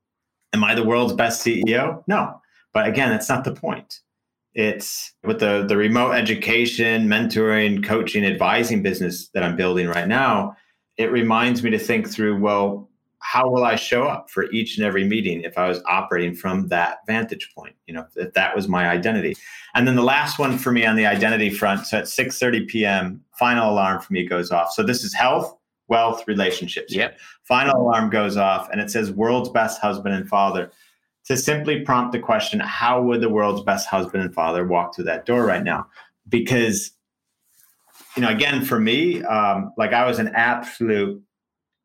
Am 0.55 0.64
I 0.64 0.74
the 0.74 0.85
world's 0.85 1.12
best 1.12 1.44
CEO? 1.44 2.03
No. 2.07 2.40
But 2.72 2.88
again, 2.88 3.11
that's 3.11 3.29
not 3.29 3.44
the 3.44 3.55
point. 3.55 4.01
It's 4.55 5.12
with 5.22 5.40
the, 5.40 5.64
the 5.68 5.77
remote 5.77 6.12
education, 6.12 7.07
mentoring, 7.07 7.85
coaching, 7.85 8.24
advising 8.24 8.83
business 8.83 9.29
that 9.29 9.42
I'm 9.42 9.57
building 9.57 9.87
right 9.88 10.09
now. 10.09 10.57
It 10.96 11.12
reminds 11.12 11.62
me 11.62 11.70
to 11.70 11.79
think 11.79 12.11
through 12.11 12.40
well, 12.40 12.88
how 13.20 13.48
will 13.48 13.64
I 13.64 13.77
show 13.77 14.05
up 14.05 14.31
for 14.31 14.51
each 14.53 14.79
and 14.79 14.87
every 14.87 15.05
meeting 15.05 15.42
if 15.42 15.59
I 15.59 15.68
was 15.68 15.83
operating 15.87 16.35
from 16.35 16.68
that 16.68 16.98
vantage 17.07 17.53
point? 17.55 17.74
You 17.87 17.94
know, 17.94 18.07
if 18.16 18.33
that 18.33 18.57
was 18.57 18.68
my 18.68 18.88
identity. 18.88 19.37
And 19.74 19.87
then 19.87 19.96
the 19.96 20.03
last 20.03 20.38
one 20.38 20.57
for 20.57 20.72
me 20.72 20.87
on 20.87 20.96
the 20.96 21.05
identity 21.05 21.51
front. 21.51 21.87
So 21.87 21.98
at 21.98 22.05
6:30 22.05 22.68
p.m., 22.68 23.22
final 23.38 23.70
alarm 23.70 24.01
for 24.01 24.12
me 24.12 24.27
goes 24.27 24.51
off. 24.51 24.72
So 24.72 24.83
this 24.83 25.05
is 25.05 25.12
health 25.12 25.58
wealth, 25.88 26.27
relationships. 26.27 26.94
Yep. 26.94 27.18
Final 27.44 27.81
alarm 27.81 28.11
goes 28.11 28.37
off 28.37 28.68
and 28.70 28.81
it 28.81 28.90
says 28.90 29.11
world's 29.11 29.48
best 29.48 29.81
husband 29.81 30.14
and 30.14 30.29
father. 30.29 30.70
To 31.27 31.37
simply 31.37 31.81
prompt 31.81 32.12
the 32.12 32.18
question, 32.18 32.61
how 32.61 33.03
would 33.03 33.20
the 33.20 33.29
world's 33.29 33.62
best 33.62 33.87
husband 33.88 34.22
and 34.22 34.33
father 34.33 34.66
walk 34.66 34.94
through 34.94 35.05
that 35.05 35.27
door 35.27 35.44
right 35.44 35.62
now? 35.62 35.87
Because, 36.29 36.92
you 38.16 38.22
know, 38.22 38.31
again, 38.31 38.64
for 38.64 38.81
me, 38.81 39.22
um, 39.24 39.72
like 39.77 39.92
I 39.92 40.07
was 40.07 40.18
an 40.18 40.29
absolute 40.29 41.22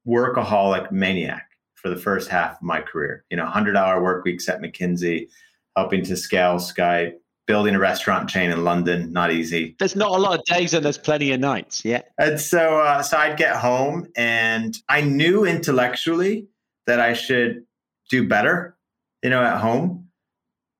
workaholic 0.07 0.91
maniac 0.91 1.49
for 1.75 1.89
the 1.89 1.97
first 1.97 2.29
half 2.29 2.55
of 2.55 2.61
my 2.61 2.79
career. 2.79 3.25
You 3.29 3.37
know, 3.37 3.43
100 3.43 3.75
hour 3.75 4.01
work 4.01 4.23
weeks 4.23 4.47
at 4.47 4.61
McKinsey, 4.61 5.27
helping 5.75 6.03
to 6.05 6.15
scale 6.15 6.55
Skype, 6.55 7.15
building 7.45 7.75
a 7.75 7.79
restaurant 7.79 8.29
chain 8.29 8.51
in 8.51 8.63
London, 8.63 9.11
not 9.11 9.31
easy. 9.31 9.75
There's 9.79 9.95
not 9.95 10.11
a 10.11 10.17
lot 10.21 10.39
of 10.39 10.45
days 10.45 10.73
and 10.73 10.83
there's 10.83 10.97
plenty 10.97 11.31
of 11.31 11.39
nights. 11.39 11.83
Yeah. 11.83 12.01
And 12.17 12.39
so, 12.39 12.79
uh, 12.79 13.01
so 13.01 13.17
I'd 13.17 13.37
get 13.37 13.55
home 13.57 14.07
and 14.15 14.77
I 14.87 15.01
knew 15.01 15.45
intellectually 15.45 16.47
that 16.87 16.99
I 16.99 17.13
should 17.13 17.65
do 18.09 18.27
better, 18.27 18.77
you 19.21 19.29
know, 19.29 19.43
at 19.43 19.59
home, 19.59 20.09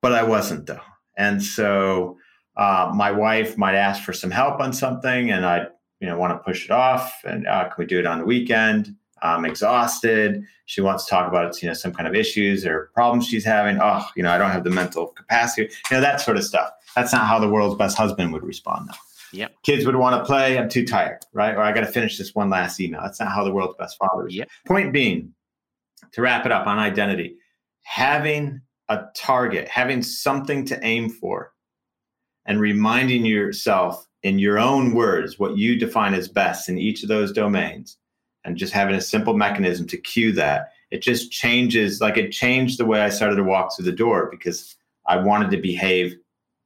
but 0.00 0.12
I 0.12 0.22
wasn't 0.22 0.66
though. 0.66 0.80
And 1.16 1.42
so, 1.42 2.18
uh, 2.56 2.92
my 2.94 3.10
wife 3.10 3.58
might 3.58 3.74
ask 3.74 4.02
for 4.02 4.12
some 4.12 4.30
help 4.30 4.60
on 4.60 4.72
something 4.72 5.30
and 5.30 5.44
I'd, 5.44 5.68
you 6.00 6.06
know, 6.06 6.16
want 6.16 6.32
to 6.32 6.38
push 6.38 6.64
it 6.64 6.70
off 6.70 7.20
and 7.24 7.46
uh, 7.46 7.64
can 7.64 7.74
we 7.78 7.86
do 7.86 7.98
it 7.98 8.06
on 8.06 8.18
the 8.18 8.24
weekend? 8.24 8.94
I'm 9.24 9.44
exhausted. 9.44 10.44
She 10.66 10.80
wants 10.80 11.04
to 11.04 11.10
talk 11.10 11.28
about 11.28 11.60
you 11.62 11.68
know 11.68 11.74
some 11.74 11.92
kind 11.92 12.06
of 12.06 12.14
issues 12.14 12.66
or 12.66 12.90
problems 12.94 13.26
she's 13.26 13.44
having. 13.44 13.78
Oh, 13.80 14.04
you 14.16 14.22
know, 14.22 14.30
I 14.30 14.38
don't 14.38 14.50
have 14.50 14.64
the 14.64 14.70
mental 14.70 15.08
capacity. 15.08 15.72
You 15.90 15.96
know 15.96 16.00
that 16.00 16.20
sort 16.20 16.36
of 16.36 16.44
stuff. 16.44 16.70
That's 16.94 17.12
not 17.12 17.26
how 17.26 17.38
the 17.38 17.48
world's 17.48 17.76
best 17.76 17.96
husband 17.96 18.32
would 18.32 18.44
respond, 18.44 18.88
though. 18.88 19.38
Yep. 19.38 19.54
Kids 19.64 19.84
would 19.84 19.96
want 19.96 20.20
to 20.20 20.24
play. 20.24 20.58
I'm 20.58 20.68
too 20.68 20.86
tired, 20.86 21.18
right? 21.32 21.54
Or 21.54 21.62
I 21.62 21.72
got 21.72 21.80
to 21.80 21.90
finish 21.90 22.18
this 22.18 22.34
one 22.34 22.50
last 22.50 22.80
email. 22.80 23.00
That's 23.02 23.18
not 23.18 23.32
how 23.32 23.42
the 23.42 23.52
world's 23.52 23.74
best 23.76 23.98
father 23.98 24.28
is. 24.28 24.34
Yep. 24.34 24.48
Point 24.66 24.92
being, 24.92 25.34
to 26.12 26.22
wrap 26.22 26.46
it 26.46 26.52
up 26.52 26.68
on 26.68 26.78
identity, 26.78 27.36
having 27.82 28.60
a 28.88 29.06
target, 29.16 29.66
having 29.66 30.02
something 30.02 30.64
to 30.66 30.78
aim 30.84 31.08
for, 31.08 31.52
and 32.46 32.60
reminding 32.60 33.24
yourself 33.24 34.06
in 34.22 34.38
your 34.38 34.58
own 34.58 34.94
words 34.94 35.38
what 35.38 35.56
you 35.56 35.76
define 35.78 36.14
as 36.14 36.28
best 36.28 36.68
in 36.68 36.78
each 36.78 37.02
of 37.02 37.08
those 37.08 37.32
domains 37.32 37.98
and 38.44 38.56
just 38.56 38.72
having 38.72 38.94
a 38.94 39.00
simple 39.00 39.34
mechanism 39.34 39.86
to 39.86 39.96
cue 39.96 40.32
that 40.32 40.72
it 40.90 41.02
just 41.02 41.30
changes 41.30 42.00
like 42.00 42.16
it 42.16 42.30
changed 42.30 42.78
the 42.78 42.84
way 42.84 43.00
i 43.00 43.08
started 43.08 43.36
to 43.36 43.44
walk 43.44 43.74
through 43.74 43.84
the 43.84 43.92
door 43.92 44.28
because 44.30 44.76
i 45.06 45.16
wanted 45.16 45.50
to 45.50 45.56
behave 45.56 46.16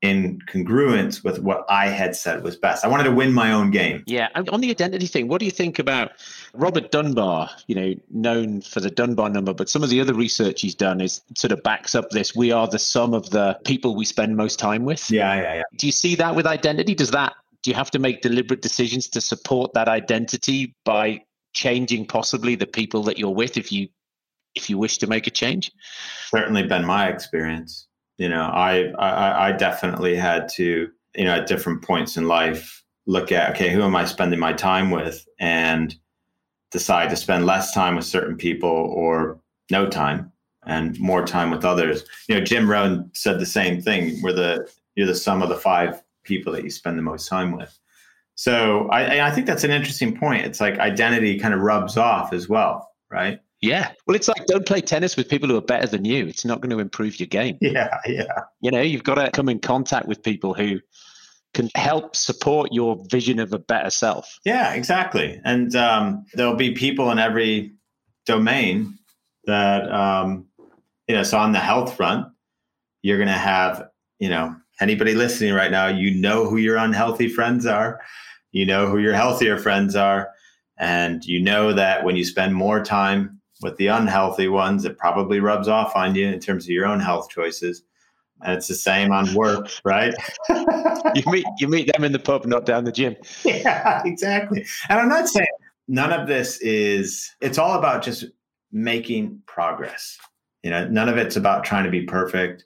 in 0.01 0.41
congruence 0.49 1.25
with 1.25 1.41
what 1.41 1.65
I 1.69 1.89
had 1.89 2.15
said 2.15 2.45
was 2.45 2.57
best. 2.57 2.85
I 2.85 2.89
wanted 2.89 3.05
to 3.05 3.13
win 3.13 3.33
my 3.33 3.51
own 3.51 3.71
game. 3.71 4.05
Yeah. 4.07 4.29
And 4.35 4.49
on 4.51 4.61
the 4.61 4.71
identity 4.71 5.07
thing, 5.07 5.27
what 5.27 5.41
do 5.41 5.45
you 5.45 5.51
think 5.51 5.79
about 5.79 6.13
Robert 6.55 6.93
Dunbar, 6.93 7.51
you 7.67 7.75
know, 7.75 7.95
known 8.11 8.61
for 8.61 8.81
the 8.81 8.91
Dunbar 8.91 9.29
number, 9.29 9.53
but 9.53 9.69
some 9.69 9.83
of 9.83 9.91
the 9.91 10.01
other 10.01 10.15
research 10.15 10.61
he's 10.61 10.75
done 10.75 11.01
is 11.01 11.21
sort 11.37 11.51
of 11.51 11.63
backs 11.65 11.95
up 11.95 12.11
this 12.11 12.35
we 12.35 12.53
are 12.53 12.69
the 12.69 12.79
sum 12.79 13.13
of 13.13 13.31
the 13.31 13.59
people 13.65 13.97
we 13.97 14.05
spend 14.05 14.37
most 14.37 14.59
time 14.59 14.85
with. 14.85 15.11
Yeah, 15.11 15.35
yeah, 15.35 15.55
yeah. 15.57 15.63
Do 15.77 15.87
you 15.87 15.93
see 15.93 16.15
that 16.15 16.37
with 16.37 16.47
identity? 16.47 16.95
Does 16.95 17.11
that 17.11 17.35
do 17.65 17.71
you 17.71 17.75
have 17.75 17.91
to 17.91 17.99
make 17.99 18.23
deliberate 18.23 18.63
decisions 18.63 19.09
to 19.09 19.21
support 19.21 19.73
that 19.75 19.89
identity 19.89 20.77
by 20.85 21.23
changing 21.53 22.07
possibly 22.07 22.55
the 22.55 22.67
people 22.67 23.03
that 23.05 23.19
you're 23.19 23.35
with 23.35 23.57
if 23.57 23.73
you 23.73 23.89
if 24.55 24.69
you 24.69 24.79
wish 24.79 24.99
to 24.99 25.07
make 25.07 25.27
a 25.27 25.31
change? 25.31 25.71
Certainly 26.31 26.65
been 26.65 26.85
my 26.85 27.09
experience. 27.09 27.87
You 28.17 28.29
know 28.29 28.43
I, 28.43 28.93
I 28.99 29.49
i 29.49 29.53
definitely 29.53 30.17
had 30.17 30.49
to 30.51 30.89
you 31.15 31.25
know 31.25 31.35
at 31.35 31.47
different 31.47 31.83
points 31.83 32.17
in 32.17 32.27
life 32.27 32.83
look 33.07 33.31
at 33.31 33.51
okay 33.51 33.71
who 33.71 33.83
am 33.83 33.97
i 33.97 34.05
spending 34.05 34.39
my 34.39 34.53
time 34.53 34.91
with? 34.91 35.27
And 35.39 35.95
decide 36.71 37.09
to 37.11 37.17
spend 37.17 37.47
less 37.47 37.73
time 37.73 37.97
with 37.97 38.05
certain 38.05 38.37
people 38.37 38.69
or 38.69 39.41
no 39.71 39.89
time 39.89 40.31
and 40.67 40.99
more 41.01 41.25
time 41.25 41.51
with 41.51 41.65
others. 41.65 42.05
You 42.29 42.37
know 42.37 42.45
jim 42.45 42.69
rohn 42.69 43.11
said 43.15 43.39
the 43.39 43.47
same 43.47 43.81
thing. 43.81 44.21
Where 44.21 44.33
the 44.33 44.69
you're 44.97 45.07
the 45.07 45.15
sum 45.15 45.43
of 45.43 45.49
the 45.49 45.57
five 45.57 46.03
people 46.25 46.53
that 46.53 46.65
you 46.65 46.71
spend 46.71 46.99
the 46.99 47.03
most 47.03 47.29
time 47.29 47.57
with 47.57 47.79
so 48.39 48.89
i 48.93 49.27
i 49.27 49.31
think 49.33 49.47
that's 49.47 49.65
an 49.65 49.71
interesting 49.71 50.17
point 50.17 50.47
it's 50.47 50.61
like 50.61 50.79
identity 50.79 51.39
kind 51.39 51.53
of 51.53 51.61
rubs 51.61 51.97
off 51.97 52.33
as 52.33 52.49
well 52.49 52.89
right 53.11 53.41
yeah. 53.61 53.91
Well, 54.07 54.15
it's 54.15 54.29
like 54.29 54.47
don't 54.47 54.67
play 54.67 54.81
tennis 54.81 55.17
with 55.17 55.29
people 55.29 55.49
who 55.49 55.57
are 55.57 55.61
better 55.61 55.87
than 55.87 56.05
you. 56.05 56.27
It's 56.27 56.45
not 56.45 56.61
going 56.61 56.71
to 56.71 56.79
improve 56.79 57.19
your 57.19 57.27
game. 57.27 57.59
Yeah. 57.69 57.99
Yeah. 58.07 58.43
You 58.61 58.71
know, 58.71 58.81
you've 58.81 59.05
got 59.05 59.17
to 59.17 59.31
come 59.31 59.49
in 59.49 59.59
contact 59.59 60.07
with 60.07 60.23
people 60.23 60.55
who 60.55 60.81
can 61.55 61.69
help 61.75 62.15
support 62.15 62.73
your 62.73 63.05
vision 63.11 63.41
of 63.41 63.53
a 63.53 63.59
better 63.59 63.91
self. 63.91 64.39
Yeah, 64.45 64.75
exactly. 64.75 65.41
And 65.45 65.75
um, 65.75 66.25
there'll 66.35 66.57
be 66.57 66.73
people 66.73 67.11
in 67.11 67.19
every 67.19 67.73
domain 68.27 68.99
that, 69.47 69.91
um, 69.93 70.47
you 71.09 71.15
know, 71.15 71.23
so 71.23 71.39
on 71.39 71.53
the 71.53 71.59
health 71.59 71.97
front, 71.97 72.27
you're 73.03 73.19
going 73.19 73.29
to 73.29 73.35
have, 73.35 73.89
you 74.19 74.29
know, 74.29 74.55
anybody 74.81 75.15
listening 75.15 75.55
right 75.55 75.71
now, 75.71 75.89
you 75.89 76.11
know 76.15 76.49
who 76.49 76.57
your 76.57 76.77
unhealthy 76.77 77.29
friends 77.29 77.67
are, 77.67 78.01
you 78.53 78.65
know 78.65 78.87
who 78.87 78.99
your 78.99 79.15
healthier 79.15 79.59
friends 79.59 79.97
are. 79.97 80.31
And 80.79 81.25
you 81.25 81.41
know 81.41 81.73
that 81.73 82.05
when 82.05 82.17
you 82.17 82.25
spend 82.25 82.55
more 82.55 82.83
time 82.83 83.41
with 83.63 83.77
the 83.77 83.89
unhealthy 83.89 84.49
ones, 84.49 84.85
it 84.85 84.97
probably 84.97 85.41
rubs 85.41 85.69
off 85.69 85.97
on 85.97 86.15
you 86.15 86.29
in 86.29 86.39
terms 86.39 86.65
of 86.65 86.71
your 86.71 86.87
own 86.87 87.01
health 87.01 87.29
choices. 87.29 87.83
And 88.43 88.53
it's 88.53 88.69
the 88.69 88.75
same 88.75 89.11
on 89.11 89.35
work, 89.35 89.69
right? 89.85 90.15
you 90.49 91.23
meet 91.27 91.45
you 91.59 91.67
meet 91.67 91.91
them 91.93 92.05
in 92.05 92.13
the 92.13 92.21
pub, 92.21 92.47
not 92.47 92.65
down 92.65 92.85
the 92.85 92.93
gym. 92.93 93.17
Yeah, 93.45 94.01
exactly. 94.05 94.65
And 94.89 95.01
I'm 95.01 95.09
not 95.09 95.29
saying 95.29 95.49
none 95.89 96.13
of 96.13 96.29
this 96.29 96.61
is 96.61 97.35
it's 97.41 97.59
all 97.59 97.77
about 97.77 98.05
just 98.05 98.27
making 98.71 99.43
progress. 99.47 100.17
You 100.63 100.71
know, 100.71 100.87
none 100.87 101.09
of 101.09 101.17
it's 101.17 101.35
about 101.35 101.65
trying 101.65 101.85
to 101.85 101.91
be 101.91 102.03
perfect. 102.03 102.65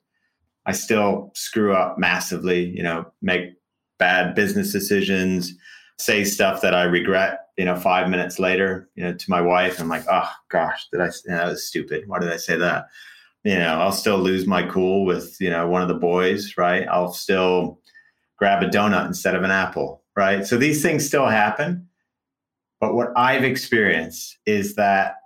I 0.67 0.73
still 0.73 1.31
screw 1.35 1.75
up 1.75 1.99
massively, 1.99 2.65
you 2.65 2.83
know, 2.83 3.11
make 3.21 3.55
bad 3.99 4.35
business 4.35 4.73
decisions, 4.73 5.53
say 5.99 6.25
stuff 6.25 6.61
that 6.63 6.75
I 6.75 6.85
regret 6.85 7.43
you 7.57 7.65
know, 7.65 7.77
five 7.77 8.09
minutes 8.09 8.39
later, 8.39 8.89
you 8.95 9.05
know, 9.05 9.13
to 9.13 9.31
my 9.31 9.41
wife, 9.41 9.79
I'm 9.79 9.89
like, 9.89 10.05
oh 10.11 10.31
gosh, 10.49 10.89
did 10.91 11.01
I? 11.01 11.11
That 11.27 11.49
was 11.49 11.67
stupid. 11.67 12.05
Why 12.07 12.19
did 12.19 12.33
I 12.33 12.37
say 12.37 12.57
that? 12.57 12.87
You 13.45 13.59
know, 13.59 13.81
I'll 13.81 13.93
still 13.93 14.19
lose 14.19 14.47
my 14.47 14.67
cool 14.67 15.05
with 15.05 15.37
you 15.41 15.51
know 15.51 15.69
one 15.69 15.83
of 15.83 15.89
the 15.89 15.95
boys, 15.95 16.55
right? 16.57 16.87
I'll 16.89 17.13
still 17.13 17.81
grab 18.39 18.63
a 18.63 18.67
donut 18.67 19.07
instead 19.07 19.35
of 19.35 19.43
an 19.43 19.51
apple, 19.51 20.03
right? 20.17 20.47
So 20.47 20.57
these 20.57 20.83
things 20.83 21.07
still 21.07 21.27
happen. 21.27 21.87
But 22.81 22.95
what 22.95 23.11
I've 23.17 23.45
experienced 23.45 24.39
is 24.47 24.75
that 24.77 25.17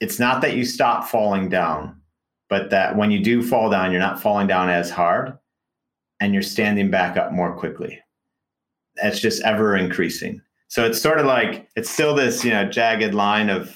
it's 0.00 0.18
not 0.18 0.40
that 0.42 0.56
you 0.56 0.64
stop 0.64 1.04
falling 1.04 1.48
down, 1.48 2.00
but 2.48 2.70
that 2.70 2.96
when 2.96 3.10
you 3.10 3.20
do 3.22 3.42
fall 3.42 3.70
down, 3.70 3.90
you're 3.90 4.00
not 4.00 4.20
falling 4.20 4.46
down 4.46 4.70
as 4.70 4.90
hard 4.90 5.36
and 6.20 6.32
you're 6.32 6.42
standing 6.42 6.90
back 6.90 7.16
up 7.16 7.32
more 7.32 7.54
quickly. 7.54 8.00
It's 8.96 9.20
just 9.20 9.42
ever 9.42 9.76
increasing. 9.76 10.40
So 10.68 10.84
it's 10.84 11.00
sort 11.00 11.18
of 11.18 11.26
like 11.26 11.68
it's 11.76 11.90
still 11.90 12.14
this, 12.14 12.44
you 12.44 12.50
know, 12.50 12.68
jagged 12.68 13.14
line 13.14 13.48
of, 13.48 13.68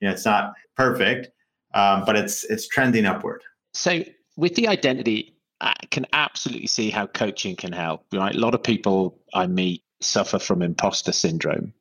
you 0.00 0.08
know, 0.08 0.12
it's 0.12 0.24
not 0.24 0.52
perfect, 0.76 1.28
um, 1.74 2.04
but 2.04 2.16
it's 2.16 2.44
it's 2.44 2.68
trending 2.68 3.06
upward. 3.06 3.42
So 3.72 4.02
with 4.36 4.54
the 4.54 4.68
identity, 4.68 5.36
I 5.60 5.74
can 5.90 6.06
absolutely 6.12 6.66
see 6.66 6.90
how 6.90 7.06
coaching 7.06 7.56
can 7.56 7.72
help. 7.72 8.04
Right, 8.12 8.34
a 8.34 8.38
lot 8.38 8.54
of 8.54 8.62
people 8.62 9.18
I 9.34 9.46
meet 9.46 9.82
suffer 10.00 10.38
from 10.38 10.62
imposter 10.62 11.12
syndrome. 11.12 11.72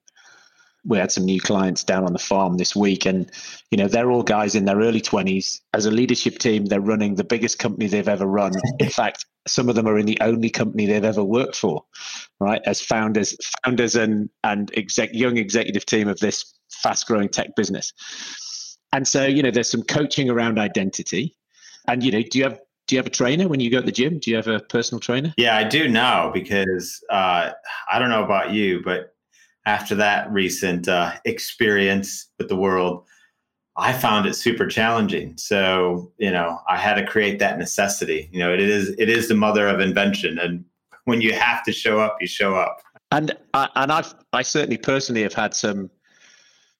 We 0.86 0.98
had 0.98 1.12
some 1.12 1.26
new 1.26 1.42
clients 1.42 1.84
down 1.84 2.06
on 2.06 2.13
the 2.13 2.20
farm 2.20 2.58
this 2.58 2.76
week, 2.76 3.06
and 3.06 3.30
you 3.72 3.78
know 3.78 3.88
they're 3.88 4.12
all 4.12 4.24
guys 4.24 4.56
in 4.56 4.66
their 4.66 4.78
early 4.78 5.02
twenties. 5.02 5.62
As 5.74 5.86
a 5.86 5.92
leadership 5.92 6.40
team, 6.40 6.66
they're 6.66 6.82
running 6.82 7.16
the 7.16 7.24
biggest 7.24 7.60
company 7.60 7.88
they've 7.88 8.08
ever 8.08 8.26
run. 8.26 8.54
In 8.80 8.90
fact, 8.90 9.26
some 9.48 9.70
of 9.70 9.76
them 9.76 9.88
are 9.88 9.98
in 9.98 10.06
the 10.06 10.18
only 10.22 10.50
company 10.50 10.86
they've 10.86 11.04
ever 11.04 11.24
worked 11.24 11.56
for, 11.56 11.84
right? 12.40 12.62
As 12.66 12.82
founders, 12.82 13.36
founders 13.63 13.96
and 13.96 14.30
and 14.44 14.72
exec, 14.78 15.10
young 15.13 15.38
executive 15.38 15.86
team 15.86 16.08
of 16.08 16.20
this 16.20 16.54
fast 16.70 17.08
growing 17.08 17.30
tech 17.30 17.56
business. 17.56 17.94
And 18.94 19.08
so, 19.08 19.26
you 19.26 19.44
know, 19.44 19.52
there's 19.52 19.70
some 19.70 19.84
coaching 19.84 20.30
around 20.30 20.60
identity. 20.60 21.36
And 21.88 22.04
you 22.04 22.12
know, 22.12 22.22
do 22.22 22.38
you 22.38 22.44
have 22.46 22.60
do 22.88 22.96
you 22.96 23.00
have 23.00 23.08
a 23.08 23.12
trainer 23.12 23.48
when 23.48 23.60
you 23.60 23.70
go 23.70 23.80
to 23.80 23.86
the 23.86 23.92
gym? 23.92 24.20
Do 24.20 24.32
you 24.32 24.38
have 24.38 24.48
a 24.48 24.60
personal 24.60 25.00
trainer? 25.00 25.34
Yeah, 25.38 25.58
I 25.58 25.66
do 25.66 25.90
now 25.90 26.32
because 26.32 27.04
uh, 27.10 27.52
I 27.92 28.00
don't 28.00 28.10
know 28.10 28.24
about 28.24 28.52
you, 28.52 28.82
but 28.84 29.13
after 29.67 29.93
that 29.95 30.32
recent 30.32 30.88
uh, 30.88 31.12
experience 31.25 32.30
with 32.39 32.47
the 32.47 32.56
world, 32.56 33.03
I 33.75 33.91
found 33.93 34.25
it 34.25 34.34
super 34.34 34.65
challenging. 34.65 35.38
So, 35.38 36.12
you 36.17 36.32
know, 36.32 36.60
I 36.69 36.77
had 36.77 36.95
to 36.95 37.06
create 37.06 37.38
that 37.39 37.60
necessity. 37.60 38.30
You 38.32 38.39
know, 38.39 38.51
it 38.51 38.62
is 38.62 38.95
it 38.97 39.10
is 39.10 39.27
the 39.27 39.36
mother 39.36 39.67
of 39.67 39.80
invention, 39.80 40.39
and 40.39 40.65
when 41.03 41.21
you 41.21 41.34
have 41.34 41.63
to 41.65 41.71
show 41.71 41.99
up, 41.99 42.17
you 42.19 42.27
show 42.27 42.56
up. 42.56 42.82
And 43.12 43.38
I, 43.53 43.69
and 43.75 43.91
I've 43.91 44.15
I 44.34 44.41
certainly 44.41 44.77
personally 44.77 45.21
have 45.21 45.34
had 45.34 45.53
some 45.53 45.91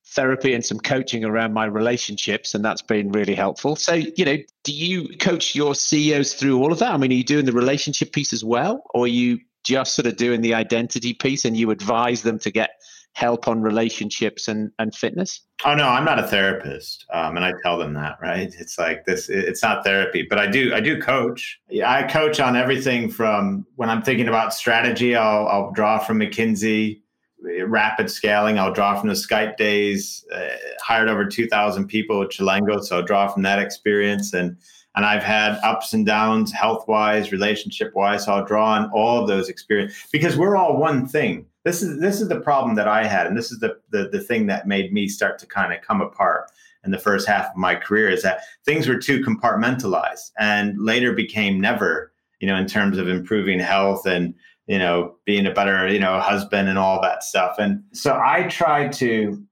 therapy 0.08 0.54
and 0.54 0.65
some 0.65 0.80
coaching 0.80 1.26
around 1.26 1.54
my 1.54 1.65
relationships, 1.65 2.56
and 2.56 2.63
that's 2.63 2.82
been 2.82 3.12
really 3.12 3.36
helpful. 3.36 3.76
So, 3.76 3.93
you 3.93 4.23
know, 4.23 4.38
do 4.63 4.73
you 4.73 5.10
coach 5.17 5.54
your 5.54 5.76
CEOs 5.76 6.36
through 6.36 6.58
all 6.58 6.71
of 6.71 6.80
that? 6.80 6.91
I 6.91 6.97
mean, 6.97 7.12
are 7.12 7.15
you 7.15 7.23
doing 7.26 7.45
the 7.45 7.52
relationship 7.52 8.13
piece 8.13 8.32
as 8.32 8.45
well, 8.45 8.84
or 8.93 9.08
you 9.08 9.39
just 9.68 9.96
sort 9.96 10.06
of 10.06 10.16
doing 10.16 10.42
the 10.42 10.54
identity 10.54 11.14
piece, 11.14 11.44
and 11.46 11.56
you 11.58 11.72
advise 11.72 12.22
them 12.22 12.40
to 12.40 12.50
get 12.50 12.72
help 13.14 13.48
on 13.48 13.62
relationships 13.62 14.48
and, 14.48 14.72
and 14.80 14.96
fitness? 14.96 15.42
Oh 15.66 15.76
no, 15.76 15.88
I'm 15.88 16.06
not 16.06 16.20
a 16.20 16.24
therapist, 16.24 17.06
um, 17.12 17.36
and 17.36 17.44
I 17.44 17.54
tell 17.64 17.78
them 17.78 17.94
that. 17.96 18.18
Right? 18.22 18.54
It's 18.58 18.80
like 18.80 19.06
this. 19.06 19.28
It's 19.28 19.62
not 19.62 19.84
therapy, 19.84 20.26
but 20.30 20.40
I 20.40 20.48
do. 20.48 20.74
I 20.74 20.80
do 20.80 21.02
coach. 21.02 21.60
I 21.86 22.04
coach 22.04 22.40
on 22.40 22.56
everything 22.56 23.10
from 23.10 23.66
when 23.76 23.90
I'm 23.90 24.02
thinking 24.02 24.30
about 24.30 24.54
strategy. 24.54 25.16
I'll, 25.16 25.48
I'll 25.48 25.72
draw 25.72 26.00
from 26.00 26.20
McKinsey. 26.20 27.02
Rapid 27.68 28.10
scaling. 28.10 28.58
I'll 28.58 28.74
draw 28.74 29.00
from 29.00 29.10
the 29.10 29.16
Skype 29.16 29.58
days. 29.58 30.26
Uh, 30.34 30.48
hired 30.82 31.08
over 31.08 31.24
2,000 31.24 31.88
people 31.88 32.24
at 32.24 32.30
Chilango, 32.30 32.84
so 32.84 32.98
I'll 32.98 33.04
draw 33.04 33.28
from 33.28 33.44
that 33.44 33.60
experience 33.60 34.34
and 34.34 34.58
and 34.98 35.06
I've 35.06 35.24
had 35.24 35.60
ups 35.64 35.94
and 35.94 36.06
downs, 36.06 36.52
health 36.52 36.86
wise, 36.88 37.32
relationship 37.32 37.96
wise. 37.96 38.26
So 38.26 38.34
I'll 38.34 38.46
draw 38.46 38.74
on 38.74 38.92
all 38.92 39.22
of 39.22 39.28
those 39.30 39.48
experiences 39.48 40.06
because 40.12 40.36
we're 40.36 40.58
all 40.58 40.76
one 40.76 41.08
thing 41.08 41.46
this 41.68 41.84
is 41.84 42.00
this 42.00 42.22
is 42.22 42.30
the 42.30 42.40
problem 42.40 42.76
that 42.76 42.88
I 42.88 43.06
had, 43.06 43.28
and 43.28 43.38
this 43.38 43.52
is 43.52 43.60
the 43.60 43.78
the, 43.90 44.08
the 44.10 44.22
thing 44.22 44.48
that 44.48 44.68
made 44.68 44.94
me 44.94 45.08
start 45.08 45.38
to 45.40 45.46
kind 45.46 45.74
of 45.74 45.82
come 45.82 46.02
apart 46.02 46.50
in 46.86 46.92
the 46.92 46.98
first 46.98 47.28
half 47.28 47.48
of 47.48 47.58
my 47.58 47.76
career 47.76 48.10
is 48.10 48.24
that 48.24 48.40
things 48.64 48.88
were 48.88 48.98
too 48.98 49.20
compartmentalized 49.22 50.32
and 50.40 50.80
later 50.80 51.12
became 51.12 51.60
never, 51.60 52.14
you 52.40 52.48
know, 52.48 52.56
in 52.56 52.68
terms 52.68 52.98
of 52.98 53.10
improving 53.10 53.60
health 53.60 54.06
and 54.06 54.34
you 54.68 54.80
know 54.80 55.16
being 55.26 55.46
a 55.46 55.54
better 55.54 55.88
you 55.90 56.00
know 56.00 56.20
husband 56.22 56.70
and 56.70 56.80
all 56.80 57.02
that 57.02 57.22
stuff. 57.22 57.58
And 57.60 57.84
so 57.92 58.18
I 58.18 58.44
tried 58.44 58.94
to. 58.94 59.44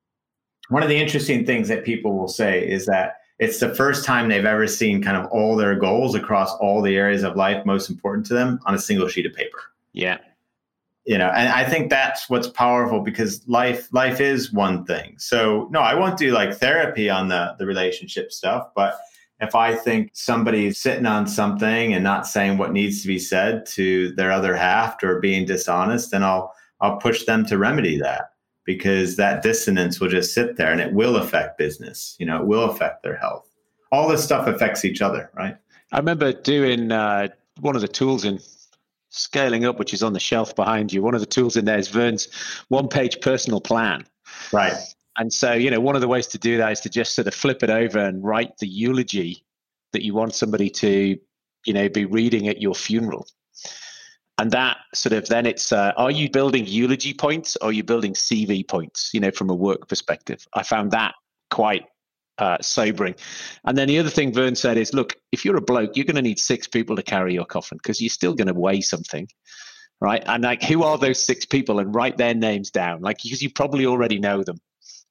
One 0.69 0.81
of 0.81 0.89
the 0.89 0.97
interesting 0.97 1.45
things 1.45 1.67
that 1.67 1.83
people 1.85 2.17
will 2.17 2.27
say 2.27 2.67
is 2.67 2.87
that 2.87 3.17
it's 3.39 3.59
the 3.59 3.73
first 3.75 4.05
time 4.05 4.29
they've 4.29 4.45
ever 4.45 4.67
seen 4.67 5.03
kind 5.03 5.17
of 5.17 5.25
all 5.31 5.55
their 5.55 5.75
goals 5.75 6.15
across 6.15 6.53
all 6.55 6.81
the 6.81 6.95
areas 6.95 7.23
of 7.23 7.35
life 7.35 7.65
most 7.65 7.89
important 7.89 8.25
to 8.27 8.33
them 8.33 8.59
on 8.65 8.73
a 8.73 8.79
single 8.79 9.07
sheet 9.07 9.25
of 9.25 9.33
paper. 9.33 9.59
Yeah. 9.93 10.17
You 11.05 11.19
know 11.19 11.27
and 11.27 11.49
i 11.49 11.63
think 11.63 11.91
that's 11.91 12.31
what's 12.31 12.47
powerful 12.47 12.99
because 12.99 13.47
life 13.47 13.87
life 13.93 14.19
is 14.19 14.51
one 14.51 14.85
thing. 14.85 15.15
So 15.19 15.67
no 15.69 15.79
i 15.79 15.93
won't 15.93 16.17
do 16.17 16.31
like 16.31 16.55
therapy 16.55 17.09
on 17.11 17.27
the 17.27 17.55
the 17.59 17.65
relationship 17.67 18.31
stuff 18.31 18.69
but 18.75 18.97
if 19.39 19.53
i 19.53 19.75
think 19.75 20.09
somebody's 20.13 20.79
sitting 20.79 21.05
on 21.05 21.27
something 21.27 21.93
and 21.93 22.03
not 22.03 22.25
saying 22.25 22.57
what 22.57 22.71
needs 22.71 23.01
to 23.01 23.07
be 23.07 23.19
said 23.19 23.65
to 23.67 24.13
their 24.13 24.31
other 24.31 24.55
half 24.55 25.03
or 25.03 25.19
being 25.19 25.45
dishonest 25.45 26.09
then 26.09 26.23
i'll 26.23 26.53
i'll 26.81 26.97
push 26.97 27.25
them 27.25 27.45
to 27.45 27.57
remedy 27.57 27.99
that 27.99 28.31
because 28.65 29.15
that 29.15 29.43
dissonance 29.43 29.99
will 29.99 30.09
just 30.09 30.33
sit 30.33 30.57
there 30.57 30.71
and 30.71 30.81
it 30.81 30.91
will 30.93 31.17
affect 31.17 31.57
business. 31.57 32.15
You 32.19 32.25
know, 32.25 32.41
it 32.41 32.47
will 32.47 32.69
affect 32.69 33.03
their 33.03 33.15
health. 33.15 33.47
All 33.91 34.07
this 34.09 34.23
stuff 34.23 34.47
affects 34.47 34.83
each 34.83 35.01
other, 35.01 35.29
right? 35.35 35.55
I 35.91 35.97
remember 35.97 36.33
doing 36.33 36.91
uh, 36.91 37.29
one 37.61 37.75
of 37.75 37.81
the 37.81 37.87
tools 37.87 38.25
in 38.25 38.39
scaling 39.09 39.65
up, 39.65 39.79
which 39.79 39.93
is 39.93 40.03
on 40.03 40.13
the 40.13 40.19
shelf 40.19 40.55
behind 40.55 40.91
you. 40.91 41.01
One 41.01 41.13
of 41.13 41.21
the 41.21 41.27
tools 41.27 41.55
in 41.55 41.65
there 41.65 41.77
is 41.77 41.87
Verne's 41.87 42.27
one 42.67 42.87
page 42.87 43.21
personal 43.21 43.61
plan. 43.61 44.05
Right. 44.51 44.75
And 45.17 45.31
so, 45.31 45.53
you 45.53 45.71
know, 45.71 45.79
one 45.79 45.95
of 45.95 46.01
the 46.01 46.07
ways 46.07 46.27
to 46.27 46.37
do 46.37 46.57
that 46.57 46.71
is 46.71 46.81
to 46.81 46.89
just 46.89 47.15
sort 47.15 47.27
of 47.27 47.33
flip 47.33 47.63
it 47.63 47.69
over 47.69 47.99
and 47.99 48.23
write 48.23 48.57
the 48.57 48.67
eulogy 48.67 49.45
that 49.93 50.03
you 50.03 50.13
want 50.13 50.35
somebody 50.35 50.69
to, 50.69 51.17
you 51.65 51.73
know, 51.73 51.87
be 51.87 52.03
reading 52.03 52.49
at 52.49 52.61
your 52.61 52.75
funeral. 52.75 53.27
And 54.37 54.51
that 54.51 54.77
sort 54.93 55.13
of 55.13 55.27
then 55.27 55.45
it's 55.45 55.71
uh, 55.71 55.93
are 55.95 56.11
you 56.11 56.29
building 56.29 56.65
eulogy 56.67 57.13
points 57.13 57.55
or 57.61 57.69
are 57.69 57.71
you 57.71 57.83
building 57.83 58.13
CV 58.13 58.67
points, 58.67 59.11
you 59.13 59.19
know, 59.19 59.31
from 59.31 59.49
a 59.49 59.55
work 59.55 59.87
perspective? 59.87 60.45
I 60.53 60.63
found 60.63 60.91
that 60.91 61.15
quite 61.49 61.85
uh, 62.37 62.57
sobering. 62.61 63.15
And 63.63 63.77
then 63.77 63.87
the 63.87 63.99
other 63.99 64.09
thing 64.09 64.33
Verne 64.33 64.55
said 64.55 64.77
is 64.77 64.93
look, 64.93 65.15
if 65.31 65.45
you're 65.45 65.55
a 65.55 65.61
bloke, 65.61 65.95
you're 65.95 66.05
going 66.05 66.17
to 66.17 66.21
need 66.21 66.39
six 66.39 66.67
people 66.67 66.97
to 66.97 67.03
carry 67.03 67.33
your 67.33 67.45
coffin 67.45 67.77
because 67.77 68.01
you're 68.01 68.09
still 68.09 68.33
going 68.33 68.49
to 68.49 68.53
weigh 68.53 68.81
something. 68.81 69.27
Right. 70.01 70.21
And 70.25 70.43
like, 70.43 70.61
who 70.61 70.83
are 70.83 70.97
those 70.97 71.23
six 71.23 71.45
people? 71.45 71.79
And 71.79 71.95
write 71.95 72.17
their 72.17 72.35
names 72.35 72.69
down, 72.69 73.01
like, 73.01 73.23
because 73.23 73.41
you 73.41 73.49
probably 73.49 73.85
already 73.85 74.19
know 74.19 74.43
them 74.43 74.59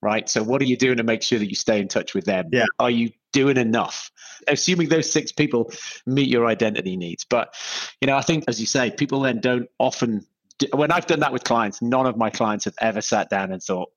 right? 0.04 0.28
So 0.28 0.42
what 0.42 0.60
are 0.60 0.66
you 0.66 0.76
doing 0.76 0.98
to 0.98 1.02
make 1.02 1.22
sure 1.22 1.38
that 1.38 1.48
you 1.48 1.56
stay 1.56 1.80
in 1.80 1.88
touch 1.88 2.14
with 2.14 2.26
them? 2.26 2.50
Yeah. 2.52 2.66
Are 2.78 2.90
you 2.90 3.10
doing 3.35 3.59
enough? 3.59 4.11
Assuming 4.49 4.88
those 4.88 5.11
six 5.12 5.33
people 5.33 5.70
meet 6.07 6.29
your 6.29 6.47
identity 6.47 6.97
needs. 6.97 7.25
But, 7.25 7.55
you 8.01 8.07
know, 8.07 8.16
I 8.16 8.23
think, 8.23 8.44
as 8.49 8.59
you 8.59 8.66
say, 8.66 8.90
people 8.90 9.20
then 9.20 9.40
don't 9.40 9.68
often, 9.79 10.27
when 10.73 10.90
I've 10.90 11.07
done 11.07 11.20
that 11.20 11.33
with 11.33 11.44
clients, 11.44 11.83
none 11.83 12.07
of 12.07 12.16
my 12.16 12.31
clients 12.31 12.64
have 12.64 12.75
ever 12.81 13.03
sat 13.03 13.29
down 13.29 13.53
and 13.53 13.62
thought, 13.62 13.90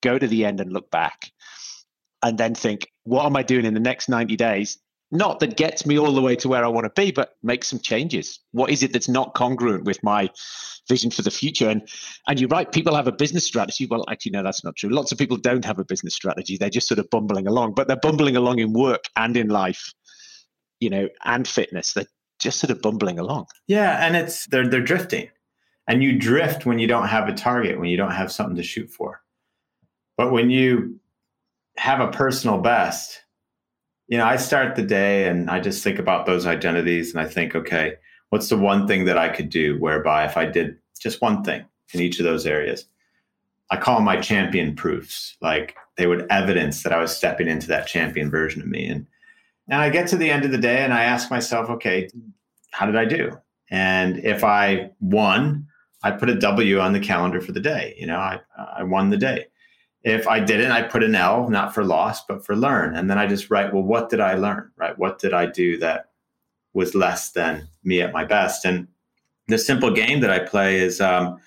go 0.00 0.18
to 0.18 0.26
the 0.26 0.46
end 0.46 0.60
and 0.60 0.72
look 0.72 0.90
back 0.90 1.30
and 2.22 2.38
then 2.38 2.54
think, 2.54 2.90
what 3.04 3.26
am 3.26 3.36
I 3.36 3.42
doing 3.42 3.64
in 3.66 3.74
the 3.74 3.80
next 3.80 4.08
90 4.08 4.36
days 4.36 4.78
not 5.10 5.40
that 5.40 5.56
gets 5.56 5.86
me 5.86 5.98
all 5.98 6.12
the 6.12 6.20
way 6.20 6.36
to 6.36 6.48
where 6.48 6.64
I 6.64 6.68
want 6.68 6.84
to 6.84 7.00
be, 7.00 7.10
but 7.10 7.36
make 7.42 7.64
some 7.64 7.78
changes. 7.78 8.40
What 8.52 8.70
is 8.70 8.82
it 8.82 8.92
that's 8.92 9.08
not 9.08 9.34
congruent 9.34 9.84
with 9.84 10.02
my 10.02 10.28
vision 10.88 11.10
for 11.10 11.22
the 11.22 11.30
future? 11.30 11.68
And 11.68 11.88
and 12.26 12.38
you're 12.38 12.48
right, 12.48 12.70
people 12.70 12.94
have 12.94 13.06
a 13.06 13.12
business 13.12 13.46
strategy. 13.46 13.86
Well, 13.86 14.04
actually, 14.10 14.32
no, 14.32 14.42
that's 14.42 14.64
not 14.64 14.76
true. 14.76 14.90
Lots 14.90 15.12
of 15.12 15.18
people 15.18 15.36
don't 15.36 15.64
have 15.64 15.78
a 15.78 15.84
business 15.84 16.14
strategy. 16.14 16.56
They're 16.58 16.68
just 16.68 16.88
sort 16.88 16.98
of 16.98 17.08
bumbling 17.10 17.46
along, 17.46 17.74
but 17.74 17.88
they're 17.88 17.96
bumbling 17.96 18.36
along 18.36 18.58
in 18.58 18.72
work 18.72 19.04
and 19.16 19.36
in 19.36 19.48
life, 19.48 19.92
you 20.80 20.90
know, 20.90 21.08
and 21.24 21.48
fitness. 21.48 21.94
They're 21.94 22.06
just 22.38 22.60
sort 22.60 22.70
of 22.70 22.82
bumbling 22.82 23.18
along. 23.18 23.46
Yeah, 23.66 24.04
and 24.04 24.14
it's 24.16 24.46
they're 24.46 24.68
they're 24.68 24.80
drifting. 24.80 25.30
And 25.86 26.02
you 26.02 26.18
drift 26.18 26.66
when 26.66 26.78
you 26.78 26.86
don't 26.86 27.08
have 27.08 27.28
a 27.28 27.32
target, 27.32 27.80
when 27.80 27.88
you 27.88 27.96
don't 27.96 28.10
have 28.10 28.30
something 28.30 28.56
to 28.56 28.62
shoot 28.62 28.90
for. 28.90 29.22
But 30.18 30.32
when 30.32 30.50
you 30.50 31.00
have 31.78 32.00
a 32.00 32.08
personal 32.08 32.58
best, 32.58 33.22
you 34.08 34.16
know, 34.16 34.24
I 34.24 34.36
start 34.36 34.74
the 34.74 34.82
day 34.82 35.28
and 35.28 35.50
I 35.50 35.60
just 35.60 35.84
think 35.84 35.98
about 35.98 36.26
those 36.26 36.46
identities 36.46 37.14
and 37.14 37.20
I 37.20 37.28
think, 37.28 37.54
okay, 37.54 37.94
what's 38.30 38.48
the 38.48 38.56
one 38.56 38.86
thing 38.86 39.04
that 39.04 39.18
I 39.18 39.28
could 39.28 39.50
do 39.50 39.78
whereby 39.78 40.24
if 40.24 40.36
I 40.36 40.46
did 40.46 40.78
just 40.98 41.20
one 41.20 41.44
thing 41.44 41.64
in 41.92 42.00
each 42.00 42.18
of 42.18 42.24
those 42.24 42.46
areas, 42.46 42.86
I 43.70 43.76
call 43.76 44.00
my 44.00 44.18
champion 44.18 44.74
proofs. 44.74 45.36
Like 45.42 45.76
they 45.96 46.06
would 46.06 46.26
evidence 46.30 46.82
that 46.82 46.92
I 46.92 47.00
was 47.00 47.14
stepping 47.14 47.48
into 47.48 47.68
that 47.68 47.86
champion 47.86 48.30
version 48.30 48.62
of 48.62 48.68
me. 48.68 48.86
And 48.86 49.06
now 49.66 49.80
I 49.80 49.90
get 49.90 50.08
to 50.08 50.16
the 50.16 50.30
end 50.30 50.46
of 50.46 50.52
the 50.52 50.58
day 50.58 50.78
and 50.78 50.94
I 50.94 51.04
ask 51.04 51.30
myself, 51.30 51.68
okay, 51.68 52.08
how 52.70 52.86
did 52.86 52.96
I 52.96 53.04
do? 53.04 53.38
And 53.70 54.24
if 54.24 54.42
I 54.42 54.90
won, 55.00 55.66
I 56.02 56.12
put 56.12 56.30
a 56.30 56.34
W 56.34 56.80
on 56.80 56.94
the 56.94 57.00
calendar 57.00 57.42
for 57.42 57.52
the 57.52 57.60
day. 57.60 57.94
You 57.98 58.06
know, 58.06 58.16
I, 58.16 58.40
I 58.56 58.84
won 58.84 59.10
the 59.10 59.18
day. 59.18 59.46
If 60.08 60.26
I 60.26 60.40
didn't, 60.40 60.72
I 60.72 60.82
put 60.82 61.02
an 61.02 61.14
L, 61.14 61.48
not 61.48 61.74
for 61.74 61.84
loss, 61.84 62.24
but 62.24 62.44
for 62.44 62.56
learn. 62.56 62.96
And 62.96 63.10
then 63.10 63.18
I 63.18 63.26
just 63.26 63.50
write, 63.50 63.72
well, 63.72 63.82
what 63.82 64.08
did 64.08 64.20
I 64.20 64.34
learn? 64.34 64.70
Right? 64.76 64.98
What 64.98 65.18
did 65.18 65.34
I 65.34 65.46
do 65.46 65.78
that 65.78 66.10
was 66.72 66.94
less 66.94 67.30
than 67.32 67.68
me 67.84 68.00
at 68.00 68.12
my 68.12 68.24
best? 68.24 68.64
And 68.64 68.88
the 69.48 69.58
simple 69.58 69.92
game 69.92 70.20
that 70.20 70.30
I 70.30 70.38
play 70.40 70.78
is, 70.78 71.00
um, 71.00 71.38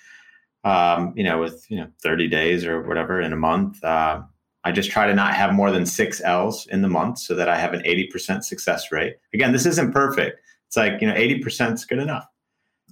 um, 0.63 1.13
you 1.15 1.23
know, 1.23 1.39
with 1.39 1.65
you 1.69 1.77
know 1.77 1.87
30 2.03 2.27
days 2.27 2.65
or 2.65 2.81
whatever 2.83 3.19
in 3.21 3.33
a 3.33 3.37
month. 3.37 3.83
Uh, 3.83 4.21
I 4.63 4.71
just 4.71 4.91
try 4.91 5.07
to 5.07 5.15
not 5.15 5.33
have 5.33 5.53
more 5.53 5.71
than 5.71 5.85
six 5.85 6.21
L's 6.21 6.67
in 6.67 6.81
the 6.81 6.87
month 6.87 7.17
so 7.17 7.33
that 7.33 7.49
I 7.49 7.57
have 7.57 7.73
an 7.73 7.81
80% 7.81 8.43
success 8.43 8.91
rate. 8.91 9.15
Again, 9.33 9.53
this 9.53 9.65
isn't 9.65 9.91
perfect. 9.91 10.39
It's 10.67 10.77
like, 10.77 11.01
you 11.01 11.07
know, 11.07 11.15
80% 11.15 11.73
is 11.73 11.85
good 11.85 11.99
enough. 11.99 12.27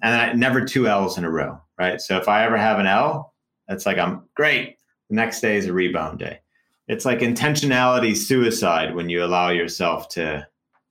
And 0.02 0.16
I 0.16 0.34
never 0.34 0.66
two 0.66 0.88
L's 0.88 1.18
in 1.18 1.26
a 1.26 1.30
row, 1.30 1.62
right? 1.78 2.02
So 2.02 2.18
if 2.18 2.28
I 2.28 2.44
ever 2.44 2.58
have 2.58 2.80
an 2.80 2.88
L, 2.88 3.34
that's 3.68 3.86
like, 3.86 4.00
I'm 4.00 4.24
great. 4.36 4.78
The 5.10 5.16
next 5.16 5.42
day 5.42 5.58
is 5.58 5.66
a 5.66 5.74
rebound 5.74 6.20
day. 6.20 6.40
It's 6.88 7.06
like 7.06 7.20
intentionality 7.20 8.16
suicide 8.16 8.96
when 8.96 9.10
you 9.10 9.24
allow 9.24 9.50
yourself 9.50 10.10
to 10.10 10.48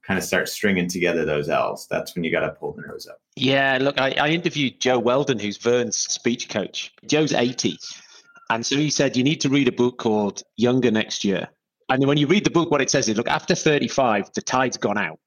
kind 0.06 0.16
of 0.16 0.24
start 0.24 0.48
stringing 0.48 0.88
together 0.88 1.24
those 1.24 1.48
L's. 1.48 1.86
That's 1.90 2.14
when 2.14 2.24
you 2.24 2.32
got 2.32 2.40
to 2.40 2.50
pull 2.50 2.72
the 2.72 2.82
nose 2.82 3.06
up. 3.06 3.20
Yeah, 3.36 3.78
look, 3.80 4.00
I, 4.00 4.10
I 4.12 4.28
interviewed 4.28 4.80
Joe 4.80 4.98
Weldon, 4.98 5.38
who's 5.38 5.58
Verne's 5.58 5.96
speech 5.96 6.48
coach. 6.48 6.92
Joe's 7.06 7.32
80. 7.32 7.78
And 8.50 8.64
so 8.64 8.76
he 8.76 8.90
said, 8.90 9.16
you 9.16 9.22
need 9.22 9.40
to 9.42 9.48
read 9.48 9.68
a 9.68 9.72
book 9.72 9.98
called 9.98 10.42
Younger 10.56 10.90
Next 10.90 11.24
Year. 11.24 11.48
And 11.90 12.06
when 12.06 12.16
you 12.16 12.26
read 12.26 12.44
the 12.44 12.50
book, 12.50 12.70
what 12.70 12.80
it 12.80 12.90
says 12.90 13.08
is, 13.08 13.16
look, 13.16 13.28
after 13.28 13.54
35, 13.54 14.32
the 14.34 14.42
tide's 14.42 14.76
gone 14.76 14.98
out. 14.98 15.18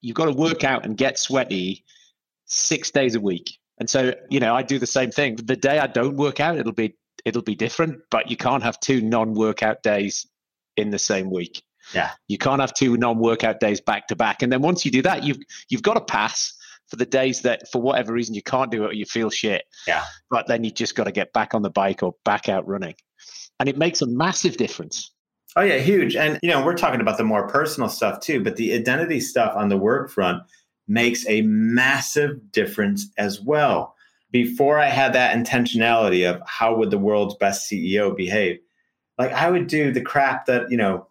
You've 0.00 0.16
got 0.16 0.26
to 0.26 0.32
work 0.32 0.64
out 0.64 0.84
and 0.84 0.96
get 0.96 1.18
sweaty 1.18 1.84
six 2.46 2.90
days 2.90 3.14
a 3.14 3.20
week. 3.20 3.58
And 3.78 3.88
so, 3.88 4.14
you 4.30 4.40
know, 4.40 4.54
I 4.54 4.62
do 4.62 4.78
the 4.78 4.86
same 4.86 5.10
thing. 5.10 5.36
The 5.36 5.56
day 5.56 5.78
I 5.78 5.86
don't 5.86 6.16
work 6.16 6.40
out, 6.40 6.56
it'll 6.56 6.72
be 6.72 6.94
it'll 7.26 7.42
be 7.42 7.56
different, 7.56 8.00
but 8.10 8.30
you 8.30 8.36
can't 8.36 8.62
have 8.62 8.80
two 8.80 9.02
non-workout 9.02 9.82
days 9.82 10.26
in 10.76 10.90
the 10.90 10.98
same 10.98 11.30
week. 11.30 11.62
Yeah. 11.92 12.12
You 12.28 12.38
can't 12.38 12.60
have 12.60 12.72
two 12.72 12.96
non-workout 12.96 13.60
days 13.60 13.80
back 13.80 14.06
to 14.08 14.16
back. 14.16 14.42
And 14.42 14.50
then 14.50 14.62
once 14.62 14.84
you 14.84 14.90
do 14.90 15.02
that, 15.02 15.24
you've 15.24 15.38
you've 15.68 15.82
got 15.82 15.94
to 15.94 16.00
pass 16.00 16.54
for 16.88 16.96
the 16.96 17.04
days 17.04 17.42
that 17.42 17.68
for 17.70 17.82
whatever 17.82 18.12
reason 18.12 18.34
you 18.34 18.42
can't 18.42 18.70
do 18.70 18.84
it 18.84 18.90
or 18.90 18.92
you 18.92 19.04
feel 19.04 19.28
shit. 19.28 19.64
Yeah. 19.86 20.04
But 20.30 20.46
then 20.46 20.62
you 20.64 20.70
just 20.70 20.94
got 20.94 21.04
to 21.04 21.12
get 21.12 21.32
back 21.32 21.52
on 21.52 21.62
the 21.62 21.70
bike 21.70 22.02
or 22.02 22.14
back 22.24 22.48
out 22.48 22.66
running. 22.66 22.94
And 23.58 23.68
it 23.68 23.76
makes 23.76 24.02
a 24.02 24.06
massive 24.06 24.56
difference. 24.56 25.12
Oh 25.56 25.62
yeah, 25.62 25.78
huge. 25.78 26.14
And 26.14 26.38
you 26.42 26.50
know, 26.50 26.64
we're 26.64 26.76
talking 26.76 27.00
about 27.00 27.18
the 27.18 27.24
more 27.24 27.48
personal 27.48 27.88
stuff 27.88 28.20
too, 28.20 28.42
but 28.42 28.56
the 28.56 28.72
identity 28.72 29.20
stuff 29.20 29.56
on 29.56 29.68
the 29.68 29.76
work 29.76 30.10
front 30.10 30.42
makes 30.86 31.26
a 31.28 31.42
massive 31.42 32.52
difference 32.52 33.10
as 33.18 33.40
well 33.40 33.95
before 34.44 34.78
I 34.78 34.90
had 34.90 35.14
that 35.14 35.34
intentionality 35.34 36.30
of 36.30 36.42
how 36.46 36.76
would 36.76 36.90
the 36.90 36.98
world's 36.98 37.34
best 37.36 37.70
CEO 37.70 38.14
behave, 38.14 38.58
like 39.16 39.32
I 39.32 39.50
would 39.50 39.66
do 39.66 39.90
the 39.90 40.02
crap 40.02 40.44
that 40.44 40.70
you 40.70 40.76
know 40.76 41.06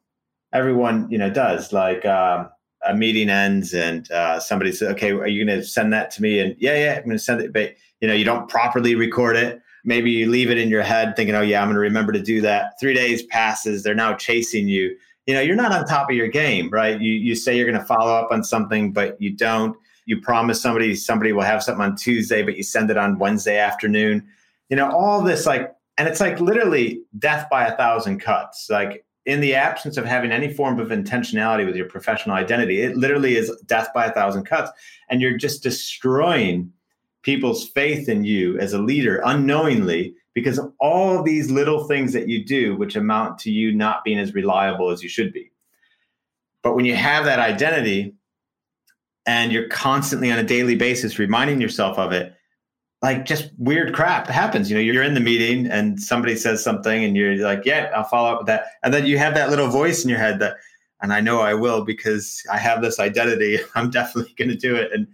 everyone 0.53 1.09
you 1.09 1.17
know 1.17 1.31
does. 1.31 1.73
Like 1.73 2.05
um, 2.05 2.51
a 2.85 2.93
meeting 2.93 3.31
ends 3.31 3.73
and 3.73 4.11
uh, 4.11 4.39
somebody 4.39 4.71
says, 4.71 4.89
"Okay, 4.91 5.09
are 5.09 5.27
you 5.27 5.43
going 5.43 5.59
to 5.59 5.65
send 5.65 5.91
that 5.91 6.11
to 6.11 6.21
me?" 6.21 6.37
And 6.39 6.55
yeah, 6.59 6.77
yeah, 6.77 6.93
I'm 6.97 7.05
going 7.05 7.17
to 7.17 7.23
send 7.23 7.41
it. 7.41 7.51
But 7.51 7.73
you 7.99 8.07
know, 8.07 8.13
you 8.13 8.25
don't 8.25 8.47
properly 8.47 8.93
record 8.93 9.37
it. 9.37 9.59
Maybe 9.83 10.11
you 10.11 10.29
leave 10.29 10.51
it 10.51 10.59
in 10.59 10.69
your 10.69 10.83
head, 10.83 11.15
thinking, 11.15 11.33
"Oh 11.33 11.41
yeah, 11.41 11.61
I'm 11.61 11.67
going 11.67 11.73
to 11.77 11.79
remember 11.79 12.11
to 12.11 12.21
do 12.21 12.41
that." 12.41 12.73
Three 12.79 12.93
days 12.93 13.23
passes. 13.23 13.81
They're 13.81 13.95
now 13.95 14.13
chasing 14.13 14.67
you. 14.67 14.95
You 15.25 15.33
know, 15.33 15.41
you're 15.41 15.55
not 15.55 15.71
on 15.71 15.87
top 15.87 16.11
of 16.11 16.15
your 16.15 16.27
game, 16.27 16.69
right? 16.69 17.01
You 17.01 17.13
you 17.13 17.33
say 17.33 17.57
you're 17.57 17.65
going 17.65 17.81
to 17.81 17.87
follow 17.87 18.13
up 18.13 18.27
on 18.29 18.43
something, 18.43 18.93
but 18.93 19.19
you 19.19 19.35
don't 19.35 19.75
you 20.05 20.21
promise 20.21 20.61
somebody 20.61 20.95
somebody 20.95 21.33
will 21.33 21.43
have 21.43 21.63
something 21.63 21.83
on 21.83 21.95
Tuesday, 21.95 22.43
but 22.43 22.55
you 22.57 22.63
send 22.63 22.89
it 22.89 22.97
on 22.97 23.19
Wednesday 23.19 23.57
afternoon. 23.57 24.25
You 24.69 24.77
know, 24.77 24.89
all 24.89 25.21
this 25.21 25.45
like, 25.45 25.73
and 25.97 26.07
it's 26.07 26.19
like 26.19 26.39
literally 26.39 27.01
death 27.17 27.47
by 27.49 27.65
a 27.65 27.75
thousand 27.75 28.19
cuts. 28.19 28.69
Like 28.69 29.05
in 29.25 29.41
the 29.41 29.55
absence 29.55 29.97
of 29.97 30.05
having 30.05 30.31
any 30.31 30.53
form 30.53 30.79
of 30.79 30.89
intentionality 30.89 31.65
with 31.65 31.75
your 31.75 31.87
professional 31.87 32.35
identity, 32.35 32.81
it 32.81 32.95
literally 32.95 33.35
is 33.35 33.51
death 33.65 33.89
by 33.93 34.05
a 34.05 34.11
thousand 34.11 34.45
cuts. 34.45 34.71
And 35.09 35.21
you're 35.21 35.37
just 35.37 35.63
destroying 35.63 36.71
people's 37.23 37.67
faith 37.69 38.07
in 38.07 38.23
you 38.23 38.57
as 38.59 38.73
a 38.73 38.81
leader 38.81 39.21
unknowingly 39.25 40.13
because 40.35 40.59
of 40.59 40.71
all 40.79 41.17
of 41.17 41.25
these 41.25 41.49
little 41.49 41.87
things 41.87 42.13
that 42.13 42.27
you 42.27 42.45
do, 42.45 42.75
which 42.75 42.95
amount 42.95 43.39
to 43.39 43.49
you 43.49 43.73
not 43.73 44.03
being 44.03 44.19
as 44.19 44.35
reliable 44.35 44.91
as 44.91 45.01
you 45.01 45.09
should 45.09 45.33
be. 45.33 45.49
But 46.61 46.75
when 46.75 46.85
you 46.85 46.95
have 46.95 47.25
that 47.25 47.39
identity, 47.39 48.13
and 49.25 49.51
you're 49.51 49.67
constantly 49.69 50.31
on 50.31 50.39
a 50.39 50.43
daily 50.43 50.75
basis 50.75 51.19
reminding 51.19 51.61
yourself 51.61 51.97
of 51.97 52.11
it 52.11 52.33
like 53.01 53.25
just 53.25 53.51
weird 53.57 53.93
crap 53.93 54.27
happens 54.27 54.69
you 54.69 54.75
know 54.75 54.81
you're 54.81 55.03
in 55.03 55.13
the 55.13 55.19
meeting 55.19 55.67
and 55.67 56.01
somebody 56.01 56.35
says 56.35 56.63
something 56.63 57.03
and 57.03 57.15
you're 57.15 57.35
like 57.37 57.65
yeah 57.65 57.91
i'll 57.95 58.03
follow 58.03 58.31
up 58.31 58.39
with 58.39 58.47
that. 58.47 58.67
And 58.83 58.93
then 58.93 59.05
you 59.05 59.17
have 59.17 59.33
that 59.35 59.49
little 59.49 59.67
voice 59.67 60.03
in 60.03 60.09
your 60.09 60.19
head 60.19 60.39
that 60.39 60.57
and 61.01 61.13
i 61.13 61.19
know 61.19 61.41
i 61.41 61.53
will 61.53 61.83
because 61.83 62.41
i 62.51 62.57
have 62.57 62.81
this 62.81 62.99
identity 62.99 63.59
i'm 63.75 63.89
definitely 63.89 64.33
going 64.37 64.49
to 64.49 64.55
do 64.55 64.75
it. 64.75 64.91
And 64.93 65.07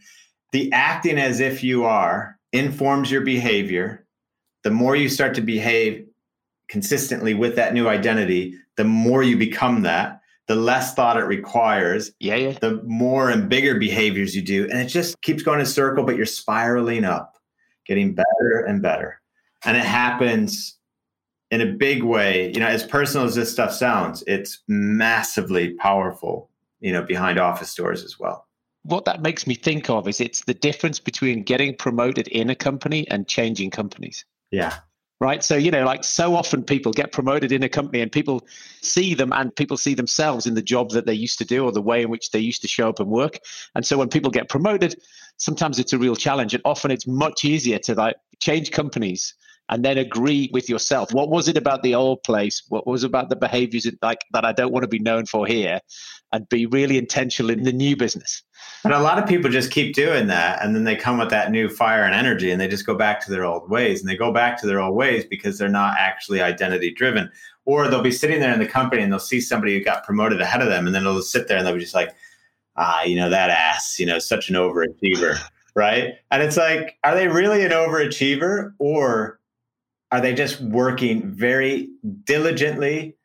the 0.52 0.72
acting 0.74 1.18
as 1.18 1.40
if 1.40 1.64
you 1.64 1.86
are 1.86 2.38
informs 2.54 3.10
your 3.10 3.22
behavior. 3.22 4.06
The 4.64 4.72
more 4.72 4.96
you 4.96 5.10
start 5.10 5.34
to 5.36 5.42
behave 5.42 6.06
consistently 6.68 7.34
with 7.34 7.56
that 7.56 7.74
new 7.74 7.88
identity 7.88 8.58
the 8.78 8.84
more 8.86 9.24
you 9.24 9.38
become 9.38 9.82
that 9.82 10.21
the 10.52 10.58
less 10.58 10.94
thought 10.94 11.16
it 11.16 11.24
requires. 11.24 12.12
Yeah, 12.20 12.36
yeah. 12.36 12.52
The 12.60 12.82
more 12.84 13.30
and 13.30 13.48
bigger 13.48 13.80
behaviors 13.80 14.36
you 14.36 14.42
do. 14.42 14.64
And 14.70 14.82
it 14.82 14.88
just 14.88 15.22
keeps 15.22 15.44
going 15.44 15.60
in 15.60 15.64
a 15.64 15.66
circle, 15.66 16.04
but 16.04 16.18
you're 16.18 16.26
spiraling 16.26 17.06
up, 17.06 17.38
getting 17.86 18.14
better 18.14 18.66
and 18.68 18.82
better. 18.82 19.22
And 19.64 19.78
it 19.78 19.86
happens 19.86 20.78
in 21.52 21.62
a 21.62 21.68
big 21.68 22.04
way, 22.04 22.52
you 22.54 22.60
know, 22.60 22.68
as 22.68 22.84
personal 22.84 23.26
as 23.26 23.36
this 23.36 23.50
stuff 23.50 23.72
sounds, 23.72 24.26
it's 24.28 24.60
massively 24.68 25.74
powerful, 25.76 26.50
you 26.82 26.92
know, 26.92 27.02
behind 27.02 27.40
office 27.40 27.74
doors 27.74 28.04
as 28.04 28.20
well. 28.20 28.46
What 28.84 29.06
that 29.06 29.22
makes 29.22 29.48
me 29.48 29.56
think 29.56 29.90
of 29.90 30.06
is 30.06 30.20
it's 30.20 30.44
the 30.44 30.54
difference 30.54 31.00
between 31.00 31.44
getting 31.44 31.78
promoted 31.78 32.28
in 32.28 32.50
a 32.50 32.56
company 32.56 33.08
and 33.10 33.26
changing 33.26 33.70
companies. 33.70 34.26
Yeah 34.52 34.80
right? 35.22 35.44
So, 35.44 35.56
you 35.56 35.70
know, 35.70 35.86
like 35.86 36.04
so 36.04 36.36
often 36.36 36.64
people 36.64 36.92
get 36.92 37.12
promoted 37.12 37.52
in 37.52 37.62
a 37.62 37.70
company 37.70 38.02
and 38.02 38.12
people 38.12 38.44
see 38.82 39.14
them 39.14 39.32
and 39.32 39.56
people 39.56 39.78
see 39.78 39.94
themselves 39.94 40.48
in 40.48 40.56
the 40.56 40.64
job 40.64 40.90
that 40.90 41.06
they 41.06 41.14
used 41.14 41.38
to 41.38 41.46
do 41.46 41.64
or 41.64 41.72
the 41.72 41.82
way 41.82 42.02
in 42.02 42.10
which 42.10 42.32
they 42.32 42.40
used 42.40 42.64
to 42.64 42.68
show 42.68 42.90
up 42.90 43.00
and 43.00 43.08
work. 43.08 43.40
And 43.76 43.86
so 43.86 44.00
when 44.00 44.10
people 44.10 44.32
get 44.32 44.50
promoted, 44.50 44.96
sometimes 45.38 45.78
it's 45.78 45.94
a 45.94 46.00
real 46.00 46.16
challenge. 46.16 46.56
And 46.56 46.64
often 46.66 46.90
it's 46.90 47.06
much 47.06 47.46
easier 47.46 47.78
to 47.80 47.94
like 47.94 48.16
change 48.40 48.72
companies 48.72 49.36
and 49.72 49.86
then 49.86 49.98
agree 49.98 50.50
with 50.52 50.70
yourself. 50.70 51.14
What 51.14 51.30
was 51.30 51.48
it 51.48 51.58
about 51.58 51.82
the 51.82 51.96
old 51.96 52.22
place? 52.24 52.62
What 52.68 52.86
was 52.86 53.06
about 53.06 53.30
the 53.30 53.38
behaviors 53.38 53.88
like 54.02 54.20
that 54.34 54.44
I 54.44 54.52
don't 54.52 54.74
want 54.74 54.84
to 54.84 54.90
be 54.90 55.00
known 55.00 55.26
for 55.26 55.48
here? 55.48 55.80
And 56.34 56.48
be 56.48 56.66
really 56.66 56.98
intentional 56.98 57.52
in 57.52 57.64
the 57.64 57.74
new 57.74 57.96
business. 57.96 58.44
And 58.84 58.94
a 58.94 59.00
lot 59.00 59.18
of 59.18 59.28
people 59.28 59.50
just 59.50 59.72
keep 59.72 59.96
doing 59.96 60.28
that. 60.28 60.64
And 60.64 60.76
then 60.76 60.86
they 60.86 60.96
come 60.96 61.18
with 61.18 61.30
that 61.30 61.52
new 61.52 61.68
fire 61.68 62.04
and 62.04 62.16
energy 62.16 62.52
and 62.52 62.60
they 62.60 62.68
just 62.68 62.86
go 62.86 62.96
back 62.96 63.24
to 63.26 63.32
their 63.32 63.44
old 63.44 63.70
ways. 63.70 64.02
And 64.02 64.10
they 64.10 64.16
go 64.16 64.32
back 64.32 64.60
to 64.62 64.68
their 64.68 64.80
old 64.80 64.96
ways 64.96 65.26
because 65.26 65.58
they're 65.58 65.70
not 65.70 65.96
actually 65.98 66.42
identity 66.42 66.94
driven. 66.94 67.30
Or 67.66 67.88
they'll 67.88 68.02
be 68.02 68.12
sitting 68.12 68.40
there 68.40 68.54
in 68.54 68.60
the 68.60 68.66
company 68.66 69.04
and 69.04 69.12
they'll 69.12 69.20
see 69.20 69.42
somebody 69.42 69.78
who 69.78 69.84
got 69.84 70.06
promoted 70.06 70.40
ahead 70.42 70.62
of 70.62 70.70
them. 70.70 70.86
And 70.86 70.96
then 70.96 71.04
they'll 71.04 71.22
sit 71.22 71.48
there 71.48 71.58
and 71.58 71.68
they'll 71.68 71.76
be 71.76 71.82
just 71.82 71.96
like, 71.96 72.14
ah, 72.78 73.04
you 73.04 73.18
know, 73.18 73.30
that 73.30 73.50
ass, 73.50 74.00
you 74.00 74.06
know, 74.06 74.20
such 74.20 74.50
an 74.50 74.56
overachiever. 74.56 75.38
right. 75.76 76.16
And 76.32 76.42
it's 76.42 76.58
like, 76.58 76.98
are 77.04 77.14
they 77.14 77.28
really 77.28 77.66
an 77.66 77.72
overachiever? 77.72 78.74
Or 78.80 79.41
are 80.12 80.22
they 80.22 80.34
just 80.34 80.62
working 80.62 81.32
very 81.32 81.90
diligently 82.26 83.16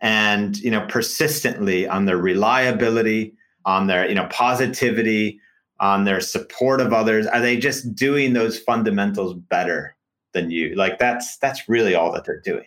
and 0.00 0.56
you 0.58 0.70
know 0.70 0.86
persistently 0.88 1.86
on 1.86 2.06
their 2.06 2.16
reliability 2.16 3.34
on 3.66 3.86
their 3.86 4.08
you 4.08 4.14
know 4.14 4.26
positivity 4.30 5.40
on 5.80 6.04
their 6.04 6.20
support 6.20 6.80
of 6.80 6.92
others? 6.92 7.26
Are 7.26 7.40
they 7.40 7.56
just 7.56 7.94
doing 7.94 8.34
those 8.34 8.58
fundamentals 8.58 9.34
better 9.34 9.96
than 10.34 10.50
you? 10.50 10.74
Like 10.74 10.98
that's 10.98 11.38
that's 11.38 11.68
really 11.68 11.94
all 11.94 12.12
that 12.12 12.24
they're 12.24 12.40
doing. 12.40 12.66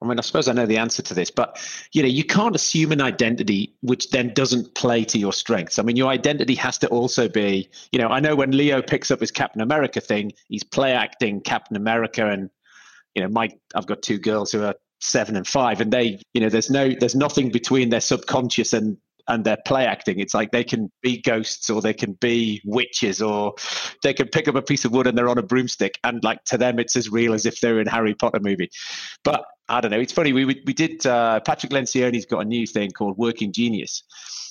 I 0.00 0.04
mean, 0.04 0.18
I 0.18 0.22
suppose 0.22 0.48
I 0.48 0.52
know 0.52 0.66
the 0.66 0.78
answer 0.78 1.00
to 1.00 1.14
this, 1.14 1.30
but 1.30 1.60
you 1.92 2.02
know, 2.02 2.08
you 2.08 2.24
can't 2.24 2.56
assume 2.56 2.90
an 2.90 3.00
identity 3.00 3.72
which 3.82 4.10
then 4.10 4.34
doesn't 4.34 4.74
play 4.74 5.04
to 5.04 5.18
your 5.18 5.32
strengths. 5.32 5.78
I 5.78 5.82
mean, 5.82 5.94
your 5.94 6.08
identity 6.08 6.56
has 6.56 6.76
to 6.78 6.88
also 6.88 7.28
be, 7.28 7.68
you 7.92 8.00
know, 8.00 8.08
I 8.08 8.18
know 8.18 8.34
when 8.34 8.50
Leo 8.50 8.82
picks 8.82 9.12
up 9.12 9.20
his 9.20 9.30
Captain 9.30 9.62
America 9.62 10.00
thing, 10.00 10.32
he's 10.48 10.64
play 10.64 10.92
acting 10.92 11.40
Captain 11.40 11.76
America 11.76 12.28
and 12.28 12.50
you 13.14 13.22
know, 13.22 13.28
my 13.28 13.50
I've 13.74 13.86
got 13.86 14.02
two 14.02 14.18
girls 14.18 14.52
who 14.52 14.64
are 14.64 14.74
seven 15.00 15.36
and 15.36 15.46
five, 15.46 15.80
and 15.80 15.92
they, 15.92 16.20
you 16.34 16.40
know, 16.40 16.48
there's 16.48 16.70
no, 16.70 16.90
there's 16.98 17.14
nothing 17.14 17.50
between 17.50 17.90
their 17.90 18.00
subconscious 18.00 18.72
and 18.72 18.96
and 19.28 19.44
their 19.44 19.58
play 19.66 19.86
acting. 19.86 20.18
It's 20.18 20.34
like 20.34 20.50
they 20.50 20.64
can 20.64 20.90
be 21.02 21.20
ghosts 21.20 21.70
or 21.70 21.80
they 21.80 21.94
can 21.94 22.14
be 22.14 22.60
witches 22.64 23.22
or 23.22 23.54
they 24.02 24.12
can 24.12 24.28
pick 24.28 24.48
up 24.48 24.56
a 24.56 24.62
piece 24.62 24.84
of 24.84 24.92
wood 24.92 25.06
and 25.06 25.16
they're 25.16 25.28
on 25.28 25.38
a 25.38 25.42
broomstick. 25.42 25.98
And 26.04 26.22
like 26.24 26.42
to 26.46 26.58
them, 26.58 26.78
it's 26.78 26.96
as 26.96 27.08
real 27.08 27.32
as 27.32 27.46
if 27.46 27.60
they're 27.60 27.80
in 27.80 27.86
Harry 27.86 28.14
Potter 28.14 28.40
movie. 28.40 28.70
But 29.22 29.44
I 29.68 29.80
don't 29.80 29.90
know. 29.90 30.00
It's 30.00 30.12
funny. 30.12 30.32
We 30.32 30.44
we, 30.44 30.54
did. 30.54 31.06
Uh, 31.06 31.40
Patrick 31.40 31.72
Lencioni's 31.72 32.26
got 32.26 32.40
a 32.40 32.44
new 32.44 32.66
thing 32.66 32.90
called 32.90 33.16
Working 33.16 33.52
Genius. 33.52 34.02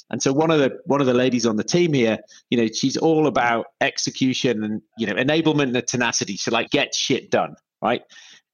And 0.10 0.22
so 0.22 0.34
one 0.34 0.52
of 0.52 0.60
the 0.60 0.78
one 0.86 1.00
of 1.00 1.08
the 1.08 1.14
ladies 1.14 1.46
on 1.46 1.56
the 1.56 1.64
team 1.64 1.94
here, 1.94 2.18
you 2.50 2.58
know, 2.58 2.68
she's 2.68 2.98
all 2.98 3.28
about 3.28 3.68
execution 3.80 4.64
and 4.64 4.82
you 4.98 5.08
know 5.08 5.14
enablement 5.14 5.76
and 5.76 5.88
tenacity. 5.88 6.38
So 6.38 6.52
like 6.52 6.70
get 6.70 6.94
shit 6.94 7.30
done, 7.30 7.56
right? 7.82 8.02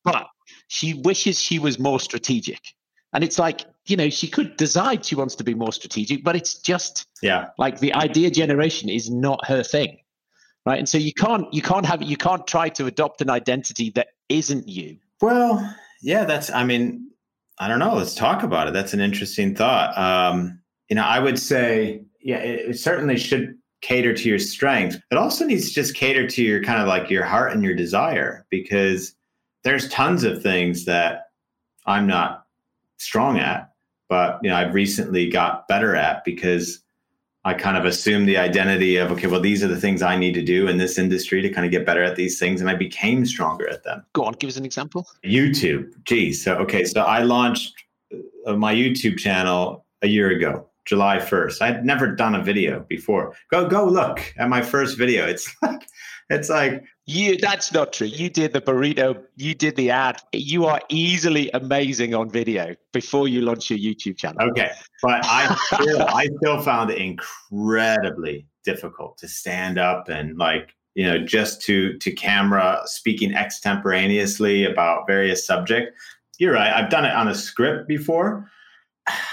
But 0.08 0.28
she 0.70 0.94
wishes 0.94 1.38
she 1.40 1.60
was 1.60 1.78
more 1.78 2.00
strategic. 2.00 2.62
And 3.14 3.24
it's 3.24 3.38
like, 3.38 3.62
you 3.86 3.98
know, 3.98 4.10
she 4.10 4.28
could 4.28 4.56
decide 4.58 5.06
she 5.06 5.16
wants 5.16 5.36
to 5.36 5.44
be 5.44 5.54
more 5.54 5.74
strategic, 5.74 6.24
but 6.24 6.36
it's 6.36 6.56
just 6.56 7.06
yeah, 7.22 7.48
like 7.58 7.80
the 7.80 7.94
idea 7.94 8.32
generation 8.32 8.90
is 8.90 9.10
not 9.10 9.46
her 9.48 9.64
thing. 9.64 9.98
Right. 10.66 10.80
And 10.80 10.88
so 10.88 10.98
you 10.98 11.14
can't 11.14 11.52
you 11.54 11.62
can't 11.62 11.86
have 11.86 12.02
you 12.02 12.18
can't 12.18 12.46
try 12.46 12.70
to 12.70 12.86
adopt 12.86 13.22
an 13.22 13.30
identity 13.30 13.92
that 13.96 14.08
isn't 14.30 14.68
you. 14.68 14.98
Well, 15.22 15.76
yeah, 16.02 16.26
that's 16.26 16.50
I 16.50 16.64
mean, 16.64 17.10
I 17.60 17.68
don't 17.68 17.80
know. 17.80 17.96
Let's 17.96 18.16
talk 18.16 18.44
about 18.44 18.68
it. 18.68 18.74
That's 18.74 18.94
an 18.94 19.00
interesting 19.00 19.56
thought. 19.56 19.98
Um, 19.98 20.60
you 20.90 20.96
know, 20.96 21.04
I 21.04 21.20
would 21.20 21.40
say, 21.40 22.02
yeah, 22.22 22.38
it, 22.38 22.70
it 22.70 22.80
certainly 22.80 23.18
should 23.18 23.58
cater 23.82 24.14
to 24.14 24.30
your 24.30 24.40
strengths. 24.40 24.98
It 25.12 25.18
also 25.18 25.46
needs 25.46 25.70
to 25.70 25.74
just 25.74 25.96
cater 25.96 26.28
to 26.28 26.44
your 26.44 26.64
kind 26.64 26.82
of 26.82 26.88
like 26.88 27.10
your 27.10 27.24
heart 27.24 27.54
and 27.54 27.64
your 27.64 27.76
desire 27.76 28.46
because 28.50 29.14
there's 29.68 29.90
tons 29.90 30.24
of 30.24 30.42
things 30.42 30.86
that 30.86 31.32
I'm 31.86 32.08
not 32.08 32.46
strong 32.96 33.38
at, 33.38 33.74
but 34.08 34.40
you 34.42 34.50
know, 34.50 34.56
I've 34.56 34.74
recently 34.74 35.30
got 35.30 35.68
better 35.68 35.94
at 35.94 36.24
because 36.24 36.80
I 37.44 37.54
kind 37.54 37.76
of 37.76 37.84
assumed 37.84 38.30
the 38.30 38.38
identity 38.38 38.96
of 38.96 39.12
okay, 39.12 39.28
well, 39.28 39.42
these 39.42 39.66
are 39.66 39.68
the 39.68 39.80
things 39.80 40.02
I 40.02 40.16
need 40.18 40.36
to 40.36 40.42
do 40.42 40.70
in 40.70 40.78
this 40.78 40.98
industry 40.98 41.42
to 41.42 41.50
kind 41.50 41.66
of 41.66 41.72
get 41.72 41.86
better 41.86 42.02
at 42.02 42.16
these 42.16 42.40
things, 42.40 42.62
and 42.62 42.70
I 42.70 42.76
became 42.76 43.26
stronger 43.26 43.68
at 43.68 43.84
them. 43.84 44.06
Go 44.14 44.24
on, 44.24 44.34
give 44.36 44.48
us 44.48 44.56
an 44.56 44.64
example. 44.64 45.06
YouTube, 45.26 45.92
geez. 46.06 46.42
So 46.42 46.56
okay, 46.60 46.86
so 46.86 47.02
I 47.02 47.24
launched 47.24 47.74
uh, 48.46 48.56
my 48.56 48.74
YouTube 48.74 49.20
channel 49.20 49.86
a 50.02 50.08
year 50.08 50.30
ago, 50.30 50.66
July 50.86 51.20
first. 51.20 51.62
I'd 51.62 51.86
never 51.86 52.08
done 52.16 52.36
a 52.36 52.42
video 52.42 52.86
before. 52.88 53.36
Go 53.52 53.68
go 53.68 53.84
look 53.84 54.34
at 54.38 54.48
my 54.48 54.62
first 54.62 54.98
video. 54.98 55.28
It's 55.28 55.54
like 55.62 55.82
it's 56.30 56.50
like 56.50 56.84
you 57.06 57.38
that's 57.38 57.72
not 57.72 57.94
true. 57.94 58.08
You 58.08 58.30
did 58.30 58.52
the 58.52 58.60
burrito, 58.60 59.24
you 59.38 59.56
did 59.56 59.78
the 59.78 59.92
ad. 59.92 60.22
You 60.34 60.66
are 60.66 60.82
easily 60.90 61.50
amazing 61.54 62.14
on 62.14 62.30
video 62.30 62.76
before 62.92 63.30
you 63.30 63.42
launch 63.42 63.70
your 63.70 63.80
YouTube 63.80 64.18
channel. 64.18 64.50
Okay. 64.50 64.72
But 65.02 65.22
I 65.26 65.56
still 65.74 66.02
I 66.02 66.28
still 66.38 66.62
found 66.62 66.92
it 66.92 66.98
incredibly 66.98 68.46
difficult 68.66 69.18
to 69.20 69.28
stand 69.30 69.80
up 69.80 70.10
and 70.10 70.38
like, 70.38 70.76
you 70.96 71.06
know, 71.06 71.18
just 71.18 71.62
to 71.62 71.98
to 72.00 72.12
camera 72.12 72.82
speaking 72.86 73.34
extemporaneously 73.34 74.66
about 74.66 75.08
various 75.08 75.46
subjects. 75.46 75.98
You're 76.40 76.54
right. 76.54 76.74
I've 76.74 76.90
done 76.90 77.06
it 77.06 77.14
on 77.14 77.30
a 77.30 77.36
script 77.36 77.88
before. 77.88 78.52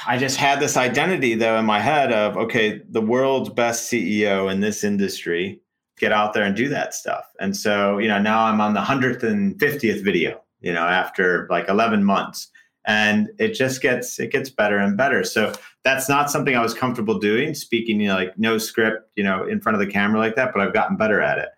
I 0.07 0.17
just 0.17 0.37
had 0.37 0.61
this 0.61 0.77
identity 0.77 1.35
though 1.35 1.59
in 1.59 1.65
my 1.65 1.81
head 1.81 2.13
of 2.13 2.37
okay, 2.37 2.83
the 2.89 3.01
world's 3.01 3.51
best 3.51 3.91
CEO 3.91 4.53
in 4.53 4.61
this 4.61 4.85
industry 4.85 5.61
get 5.99 6.13
out 6.13 6.33
there 6.33 6.45
and 6.45 6.57
do 6.57 6.69
that 6.69 6.95
stuff. 6.95 7.25
And 7.41 7.57
so, 7.57 7.99
you 7.99 8.09
know, 8.09 8.21
now 8.21 8.45
I'm 8.45 8.61
on 8.61 8.75
the 8.75 8.81
150th 8.81 10.03
video, 10.03 10.41
you 10.61 10.73
know, 10.73 10.85
after 10.85 11.47
like 11.51 11.69
11 11.69 12.05
months 12.05 12.49
and 12.87 13.31
it 13.39 13.55
just 13.55 13.81
gets 13.81 14.19
it 14.19 14.31
gets 14.31 14.51
better 14.51 14.79
and 14.79 14.97
better. 14.97 15.25
So 15.25 15.53
that's 15.85 16.09
not 16.09 16.31
something 16.31 16.57
I 16.57 16.63
was 16.63 16.75
comfortable 16.75 17.19
doing, 17.19 17.55
speaking, 17.55 18.01
you 18.01 18.09
know, 18.09 18.15
like 18.15 18.39
no 18.39 18.59
script, 18.59 19.11
you 19.17 19.25
know, 19.25 19.47
in 19.47 19.61
front 19.61 19.75
of 19.75 19.87
the 19.87 19.93
camera 19.93 20.19
like 20.19 20.37
that, 20.37 20.53
but 20.53 20.63
I've 20.63 20.75
gotten 20.75 20.97
better 20.97 21.21
at 21.21 21.39
it. 21.39 21.49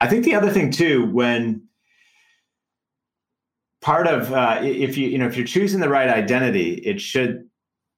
I 0.00 0.08
think 0.08 0.24
the 0.24 0.34
other 0.34 0.50
thing 0.50 0.70
too, 0.70 1.06
when 1.10 1.62
part 3.80 4.06
of 4.06 4.32
uh, 4.32 4.60
if 4.62 4.98
you 4.98 5.08
you 5.08 5.18
know 5.18 5.26
if 5.26 5.36
you're 5.36 5.46
choosing 5.46 5.80
the 5.80 5.88
right 5.88 6.08
identity, 6.08 6.74
it 6.84 7.00
should 7.00 7.48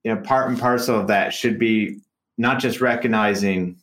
you 0.04 0.14
know 0.14 0.20
part 0.20 0.48
and 0.48 0.58
parcel 0.58 1.00
of 1.00 1.08
that 1.08 1.34
should 1.34 1.58
be 1.58 1.98
not 2.36 2.60
just 2.60 2.80
recognizing 2.80 3.76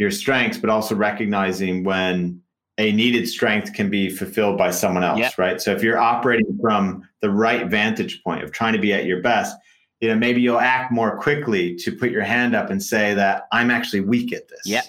your 0.00 0.10
strengths, 0.10 0.56
but 0.56 0.70
also 0.70 0.94
recognizing 0.94 1.84
when 1.84 2.40
a 2.78 2.90
needed 2.92 3.28
strength 3.28 3.74
can 3.74 3.90
be 3.90 4.08
fulfilled 4.08 4.56
by 4.56 4.70
someone 4.70 5.04
else, 5.04 5.18
yep. 5.18 5.36
right? 5.36 5.60
So 5.60 5.72
if 5.72 5.82
you're 5.82 5.98
operating 5.98 6.58
from 6.58 7.06
the 7.20 7.28
right 7.30 7.66
vantage 7.66 8.24
point 8.24 8.42
of 8.42 8.50
trying 8.50 8.72
to 8.72 8.78
be 8.78 8.94
at 8.94 9.04
your 9.04 9.20
best, 9.20 9.54
you 10.00 10.08
know, 10.08 10.14
maybe 10.14 10.40
you'll 10.40 10.58
act 10.58 10.90
more 10.90 11.18
quickly 11.18 11.76
to 11.76 11.92
put 11.92 12.10
your 12.10 12.22
hand 12.22 12.56
up 12.56 12.70
and 12.70 12.82
say 12.82 13.12
that 13.12 13.46
I'm 13.52 13.70
actually 13.70 14.00
weak 14.00 14.32
at 14.32 14.48
this. 14.48 14.62
Yeah. 14.64 14.80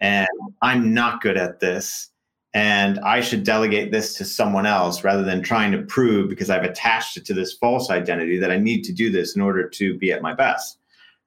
And 0.00 0.26
I'm 0.60 0.92
not 0.92 1.20
good 1.20 1.36
at 1.36 1.60
this. 1.60 2.10
And 2.54 2.98
I 3.00 3.20
should 3.20 3.44
delegate 3.44 3.92
this 3.92 4.14
to 4.14 4.24
someone 4.24 4.66
else 4.66 5.04
rather 5.04 5.22
than 5.22 5.42
trying 5.42 5.70
to 5.72 5.82
prove 5.82 6.28
because 6.28 6.50
I've 6.50 6.64
attached 6.64 7.16
it 7.16 7.24
to 7.26 7.34
this 7.34 7.52
false 7.52 7.88
identity 7.88 8.38
that 8.38 8.50
I 8.50 8.56
need 8.56 8.82
to 8.82 8.92
do 8.92 9.12
this 9.12 9.36
in 9.36 9.42
order 9.42 9.68
to 9.68 9.96
be 9.96 10.10
at 10.10 10.22
my 10.22 10.34
best. 10.34 10.78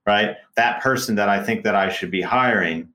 Right. 0.06 0.36
That 0.58 0.82
person 0.82 1.16
that 1.16 1.30
I 1.30 1.42
think 1.42 1.64
that 1.64 1.76
I 1.76 1.88
should 1.88 2.12
be 2.12 2.22
hiring 2.22 2.90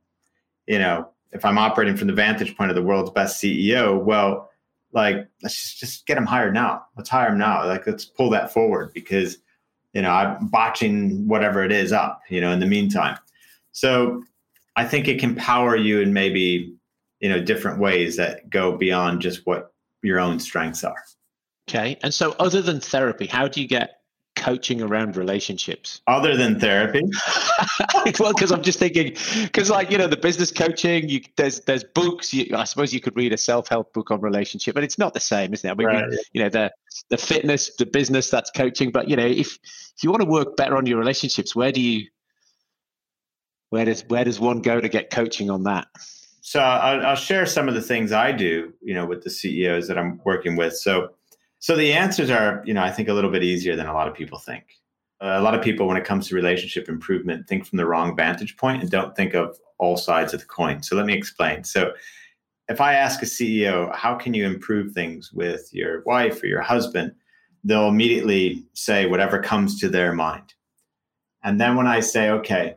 you 0.72 0.78
know, 0.78 1.06
if 1.32 1.44
I'm 1.44 1.58
operating 1.58 1.98
from 1.98 2.06
the 2.06 2.14
vantage 2.14 2.56
point 2.56 2.70
of 2.70 2.74
the 2.74 2.82
world's 2.82 3.10
best 3.10 3.42
CEO, 3.42 4.02
well, 4.02 4.50
like 4.92 5.28
let's 5.42 5.74
just, 5.74 6.06
get 6.06 6.16
him 6.16 6.24
hired 6.24 6.54
now. 6.54 6.86
Let's 6.96 7.10
hire 7.10 7.28
him 7.28 7.36
now. 7.36 7.66
Like 7.66 7.86
let's 7.86 8.06
pull 8.06 8.30
that 8.30 8.54
forward 8.54 8.94
because 8.94 9.36
you 9.92 10.00
know 10.00 10.10
I'm 10.10 10.48
botching 10.48 11.28
whatever 11.28 11.62
it 11.62 11.72
is 11.72 11.92
up. 11.92 12.22
You 12.30 12.40
know, 12.40 12.52
in 12.52 12.60
the 12.60 12.66
meantime, 12.66 13.18
so 13.72 14.22
I 14.74 14.86
think 14.86 15.08
it 15.08 15.20
can 15.20 15.34
power 15.34 15.76
you 15.76 16.00
in 16.00 16.14
maybe 16.14 16.74
you 17.20 17.28
know 17.28 17.42
different 17.42 17.78
ways 17.78 18.16
that 18.16 18.48
go 18.48 18.76
beyond 18.78 19.20
just 19.20 19.46
what 19.46 19.74
your 20.02 20.18
own 20.18 20.40
strengths 20.40 20.84
are. 20.84 21.02
Okay, 21.68 21.98
and 22.02 22.14
so 22.14 22.34
other 22.38 22.62
than 22.62 22.80
therapy, 22.80 23.26
how 23.26 23.46
do 23.46 23.60
you 23.60 23.68
get 23.68 24.01
coaching 24.42 24.82
around 24.82 25.16
relationships? 25.16 26.00
Other 26.06 26.36
than 26.36 26.58
therapy? 26.58 27.02
well, 28.18 28.32
because 28.32 28.50
I'm 28.50 28.62
just 28.62 28.78
thinking, 28.78 29.16
because 29.42 29.70
like 29.70 29.90
you 29.90 29.98
know, 29.98 30.06
the 30.06 30.16
business 30.16 30.50
coaching, 30.50 31.08
you, 31.08 31.20
there's 31.36 31.60
there's 31.60 31.84
books. 31.84 32.34
You, 32.34 32.56
I 32.56 32.64
suppose 32.64 32.92
you 32.92 33.00
could 33.00 33.16
read 33.16 33.32
a 33.32 33.38
self 33.38 33.68
help 33.68 33.92
book 33.92 34.10
on 34.10 34.20
relationship, 34.20 34.74
but 34.74 34.84
it's 34.84 34.98
not 34.98 35.14
the 35.14 35.20
same, 35.20 35.52
isn't 35.52 35.68
it? 35.68 35.72
I 35.72 35.76
mean, 35.76 35.86
right. 35.86 36.04
you 36.32 36.42
know, 36.42 36.48
the 36.48 36.72
the 37.10 37.18
fitness, 37.18 37.76
the 37.76 37.86
business, 37.86 38.30
that's 38.30 38.50
coaching. 38.50 38.90
But 38.90 39.08
you 39.08 39.16
know, 39.16 39.26
if 39.26 39.58
if 39.96 40.02
you 40.02 40.10
want 40.10 40.22
to 40.22 40.28
work 40.28 40.56
better 40.56 40.76
on 40.76 40.86
your 40.86 40.98
relationships, 40.98 41.54
where 41.54 41.72
do 41.72 41.80
you 41.80 42.08
where 43.70 43.84
does 43.84 44.04
where 44.08 44.24
does 44.24 44.40
one 44.40 44.60
go 44.60 44.80
to 44.80 44.88
get 44.88 45.10
coaching 45.10 45.50
on 45.50 45.62
that? 45.64 45.86
So 46.42 46.60
I'll, 46.60 47.06
I'll 47.06 47.16
share 47.16 47.46
some 47.46 47.68
of 47.68 47.74
the 47.74 47.80
things 47.80 48.10
I 48.10 48.32
do, 48.32 48.72
you 48.82 48.94
know, 48.94 49.06
with 49.06 49.22
the 49.22 49.30
CEOs 49.30 49.86
that 49.86 49.96
I'm 49.96 50.20
working 50.24 50.56
with. 50.56 50.76
So 50.76 51.10
so 51.62 51.76
the 51.76 51.92
answers 51.92 52.28
are, 52.28 52.60
you 52.66 52.74
know, 52.74 52.82
I 52.82 52.90
think 52.90 53.08
a 53.08 53.14
little 53.14 53.30
bit 53.30 53.44
easier 53.44 53.76
than 53.76 53.86
a 53.86 53.94
lot 53.94 54.08
of 54.08 54.14
people 54.14 54.36
think. 54.36 54.64
Uh, 55.20 55.36
a 55.38 55.40
lot 55.40 55.54
of 55.54 55.62
people, 55.62 55.86
when 55.86 55.96
it 55.96 56.04
comes 56.04 56.26
to 56.26 56.34
relationship 56.34 56.88
improvement, 56.88 57.46
think 57.46 57.64
from 57.64 57.76
the 57.76 57.86
wrong 57.86 58.16
vantage 58.16 58.56
point 58.56 58.82
and 58.82 58.90
don't 58.90 59.14
think 59.14 59.32
of 59.32 59.56
all 59.78 59.96
sides 59.96 60.34
of 60.34 60.40
the 60.40 60.46
coin. 60.46 60.82
So 60.82 60.96
let 60.96 61.06
me 61.06 61.14
explain. 61.14 61.62
So 61.62 61.92
if 62.66 62.80
I 62.80 62.94
ask 62.94 63.22
a 63.22 63.26
CEO, 63.26 63.94
how 63.94 64.16
can 64.16 64.34
you 64.34 64.44
improve 64.44 64.90
things 64.90 65.32
with 65.32 65.72
your 65.72 66.02
wife 66.02 66.42
or 66.42 66.46
your 66.46 66.62
husband? 66.62 67.12
They'll 67.62 67.86
immediately 67.86 68.64
say 68.72 69.06
whatever 69.06 69.40
comes 69.40 69.78
to 69.78 69.88
their 69.88 70.12
mind. 70.12 70.54
And 71.44 71.60
then 71.60 71.76
when 71.76 71.86
I 71.86 72.00
say, 72.00 72.30
okay, 72.30 72.74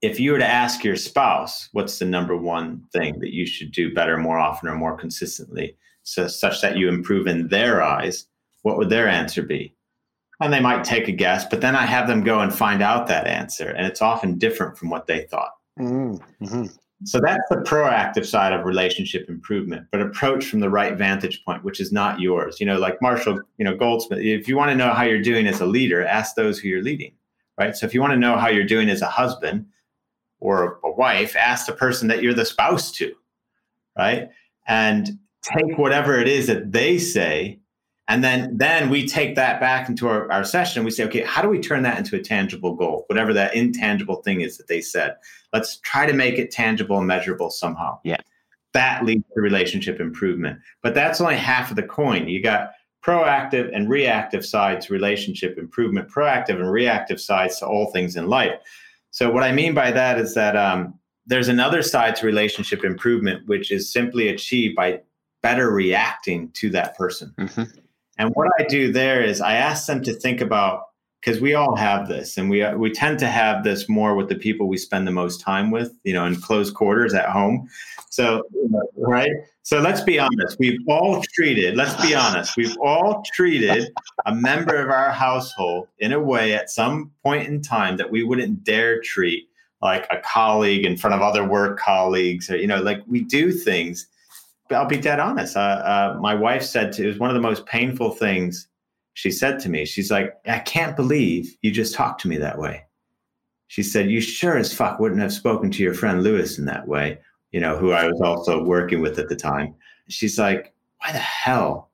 if 0.00 0.20
you 0.20 0.30
were 0.30 0.38
to 0.38 0.46
ask 0.46 0.84
your 0.84 0.94
spouse, 0.94 1.70
what's 1.72 1.98
the 1.98 2.04
number 2.04 2.36
one 2.36 2.84
thing 2.92 3.18
that 3.18 3.34
you 3.34 3.46
should 3.46 3.72
do 3.72 3.92
better, 3.92 4.16
more 4.16 4.38
often, 4.38 4.68
or 4.68 4.76
more 4.76 4.96
consistently? 4.96 5.76
So, 6.04 6.28
such 6.28 6.62
that 6.62 6.76
you 6.76 6.88
improve 6.88 7.26
in 7.26 7.48
their 7.48 7.82
eyes, 7.82 8.26
what 8.62 8.78
would 8.78 8.90
their 8.90 9.08
answer 9.08 9.42
be? 9.42 9.74
And 10.40 10.52
they 10.52 10.60
might 10.60 10.84
take 10.84 11.08
a 11.08 11.12
guess, 11.12 11.44
but 11.44 11.60
then 11.60 11.76
I 11.76 11.86
have 11.86 12.06
them 12.06 12.22
go 12.22 12.40
and 12.40 12.54
find 12.54 12.82
out 12.82 13.06
that 13.08 13.26
answer. 13.26 13.68
And 13.68 13.86
it's 13.86 14.02
often 14.02 14.38
different 14.38 14.76
from 14.76 14.90
what 14.90 15.06
they 15.06 15.22
thought. 15.22 15.52
Mm-hmm. 15.78 16.66
So 17.04 17.20
that's 17.20 17.42
the 17.50 17.56
proactive 17.56 18.24
side 18.24 18.52
of 18.52 18.64
relationship 18.64 19.28
improvement, 19.28 19.86
but 19.92 20.00
approach 20.00 20.46
from 20.46 20.60
the 20.60 20.70
right 20.70 20.96
vantage 20.96 21.44
point, 21.44 21.62
which 21.62 21.80
is 21.80 21.92
not 21.92 22.20
yours. 22.20 22.58
You 22.60 22.66
know, 22.66 22.78
like 22.78 23.00
Marshall, 23.02 23.40
you 23.58 23.64
know, 23.64 23.76
Goldsmith, 23.76 24.20
if 24.20 24.48
you 24.48 24.56
want 24.56 24.70
to 24.70 24.76
know 24.76 24.92
how 24.92 25.02
you're 25.04 25.20
doing 25.20 25.46
as 25.46 25.60
a 25.60 25.66
leader, 25.66 26.04
ask 26.04 26.34
those 26.34 26.58
who 26.58 26.68
you're 26.68 26.82
leading, 26.82 27.12
right? 27.58 27.76
So 27.76 27.86
if 27.86 27.94
you 27.94 28.00
want 28.00 28.12
to 28.12 28.18
know 28.18 28.36
how 28.36 28.48
you're 28.48 28.64
doing 28.64 28.88
as 28.88 29.02
a 29.02 29.06
husband 29.06 29.66
or 30.40 30.78
a 30.84 30.90
wife, 30.90 31.36
ask 31.36 31.66
the 31.66 31.72
person 31.72 32.08
that 32.08 32.22
you're 32.22 32.34
the 32.34 32.44
spouse 32.44 32.90
to, 32.92 33.14
right? 33.98 34.30
And 34.66 35.18
take 35.44 35.78
whatever 35.78 36.18
it 36.18 36.28
is 36.28 36.46
that 36.46 36.72
they 36.72 36.98
say 36.98 37.58
and 38.08 38.22
then 38.22 38.56
then 38.56 38.90
we 38.90 39.06
take 39.06 39.34
that 39.34 39.60
back 39.60 39.88
into 39.88 40.06
our, 40.08 40.30
our 40.30 40.44
session 40.44 40.80
and 40.80 40.84
we 40.84 40.90
say 40.90 41.04
okay 41.04 41.22
how 41.22 41.42
do 41.42 41.48
we 41.48 41.60
turn 41.60 41.82
that 41.82 41.98
into 41.98 42.16
a 42.16 42.20
tangible 42.20 42.74
goal 42.74 43.04
whatever 43.08 43.32
that 43.32 43.54
intangible 43.54 44.16
thing 44.22 44.40
is 44.40 44.58
that 44.58 44.66
they 44.66 44.80
said? 44.80 45.14
Let's 45.52 45.76
try 45.78 46.04
to 46.04 46.12
make 46.12 46.36
it 46.36 46.50
tangible 46.50 46.98
and 46.98 47.06
measurable 47.06 47.48
somehow. 47.50 48.00
Yeah. 48.02 48.16
That 48.72 49.04
leads 49.04 49.24
to 49.34 49.40
relationship 49.40 50.00
improvement. 50.00 50.58
But 50.82 50.94
that's 50.94 51.20
only 51.20 51.36
half 51.36 51.70
of 51.70 51.76
the 51.76 51.84
coin. 51.84 52.28
You 52.28 52.42
got 52.42 52.72
proactive 53.06 53.70
and 53.72 53.88
reactive 53.88 54.44
sides 54.44 54.90
relationship 54.90 55.58
improvement 55.58 56.08
proactive 56.08 56.56
and 56.56 56.72
reactive 56.72 57.20
sides 57.20 57.60
to 57.60 57.66
all 57.66 57.92
things 57.92 58.16
in 58.16 58.26
life. 58.26 58.54
So 59.10 59.30
what 59.30 59.44
i 59.44 59.52
mean 59.52 59.74
by 59.74 59.92
that 59.92 60.18
is 60.18 60.34
that 60.34 60.56
um, 60.56 60.98
there's 61.26 61.48
another 61.48 61.82
side 61.82 62.16
to 62.16 62.26
relationship 62.26 62.82
improvement 62.82 63.46
which 63.46 63.70
is 63.70 63.92
simply 63.92 64.28
achieved 64.28 64.74
by 64.74 65.00
better 65.44 65.70
reacting 65.70 66.48
to 66.52 66.70
that 66.70 66.96
person. 66.96 67.34
Mm-hmm. 67.38 67.64
And 68.16 68.30
what 68.34 68.48
I 68.58 68.64
do 68.64 68.90
there 68.90 69.22
is 69.22 69.42
I 69.42 69.56
ask 69.56 69.86
them 69.86 70.02
to 70.04 70.14
think 70.14 70.40
about 70.40 70.86
because 71.20 71.38
we 71.38 71.54
all 71.54 71.76
have 71.76 72.08
this, 72.08 72.38
and 72.38 72.48
we 72.50 72.66
we 72.74 72.90
tend 72.90 73.18
to 73.18 73.26
have 73.26 73.62
this 73.62 73.88
more 73.88 74.14
with 74.14 74.28
the 74.28 74.34
people 74.34 74.68
we 74.68 74.78
spend 74.78 75.06
the 75.06 75.12
most 75.12 75.40
time 75.40 75.70
with, 75.70 75.92
you 76.02 76.14
know, 76.14 76.24
in 76.24 76.36
close 76.36 76.70
quarters 76.70 77.14
at 77.14 77.28
home. 77.28 77.68
So, 78.10 78.42
right. 78.96 79.30
So 79.62 79.80
let's 79.80 80.00
be 80.00 80.18
honest. 80.18 80.58
We've 80.58 80.80
all 80.88 81.22
treated. 81.34 81.76
Let's 81.76 82.00
be 82.02 82.14
honest. 82.14 82.56
We've 82.56 82.76
all 82.82 83.22
treated 83.34 83.90
a 84.26 84.34
member 84.34 84.76
of 84.76 84.90
our 84.90 85.10
household 85.10 85.88
in 85.98 86.12
a 86.12 86.20
way 86.20 86.54
at 86.54 86.70
some 86.70 87.10
point 87.22 87.48
in 87.48 87.62
time 87.62 87.96
that 87.96 88.10
we 88.10 88.22
wouldn't 88.22 88.64
dare 88.64 89.00
treat 89.00 89.48
like 89.82 90.06
a 90.10 90.18
colleague 90.18 90.86
in 90.86 90.96
front 90.96 91.14
of 91.14 91.22
other 91.22 91.44
work 91.46 91.78
colleagues, 91.78 92.50
or 92.50 92.56
you 92.56 92.66
know, 92.66 92.80
like 92.80 93.02
we 93.06 93.20
do 93.22 93.52
things 93.52 94.06
I'll 94.74 94.86
be 94.86 94.96
dead 94.96 95.20
honest. 95.20 95.56
Uh, 95.56 95.60
uh, 95.60 96.18
my 96.20 96.34
wife 96.34 96.62
said 96.62 96.92
to, 96.92 97.04
it 97.04 97.08
was 97.08 97.18
one 97.18 97.30
of 97.30 97.34
the 97.34 97.40
most 97.40 97.66
painful 97.66 98.10
things 98.10 98.68
she 99.14 99.30
said 99.30 99.58
to 99.60 99.68
me. 99.68 99.84
She's 99.84 100.10
like, 100.10 100.34
I 100.46 100.58
can't 100.58 100.96
believe 100.96 101.56
you 101.62 101.70
just 101.70 101.94
talked 101.94 102.20
to 102.22 102.28
me 102.28 102.36
that 102.38 102.58
way. 102.58 102.84
She 103.68 103.82
said, 103.82 104.10
You 104.10 104.20
sure 104.20 104.56
as 104.56 104.72
fuck 104.72 105.00
wouldn't 105.00 105.20
have 105.20 105.32
spoken 105.32 105.70
to 105.72 105.82
your 105.82 105.94
friend 105.94 106.22
Lewis 106.22 106.58
in 106.58 106.64
that 106.66 106.86
way, 106.86 107.18
you 107.52 107.60
know, 107.60 107.76
who 107.76 107.92
I 107.92 108.06
was 108.06 108.20
also 108.20 108.62
working 108.62 109.00
with 109.00 109.18
at 109.18 109.28
the 109.28 109.36
time. 109.36 109.74
She's 110.08 110.38
like, 110.38 110.72
Why 110.98 111.12
the 111.12 111.18
hell 111.18 111.90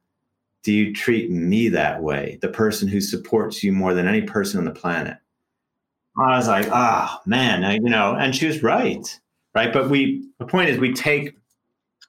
do 0.62 0.72
you 0.72 0.93
treat 0.93 1.31
me 1.31 1.68
that 1.68 2.03
way? 2.03 2.39
The 2.43 2.49
person 2.49 2.89
who 2.89 3.01
supports 3.01 3.62
you 3.62 3.72
more 3.72 3.95
than 3.95 4.09
any 4.09 4.22
person 4.22 4.59
on 4.59 4.64
the 4.64 4.72
planet. 4.72 5.16
I 6.18 6.37
was 6.37 6.49
like, 6.49 6.68
Oh 6.70 7.18
man, 7.26 7.64
I, 7.64 7.74
you 7.74 7.91
know, 7.91 8.14
and 8.14 8.35
she 8.35 8.47
was 8.47 8.62
right. 8.62 9.20
Right. 9.55 9.72
But 9.72 9.91
we, 9.91 10.28
the 10.39 10.47
point 10.47 10.68
is, 10.70 10.78
we 10.78 10.93
take 10.93 11.35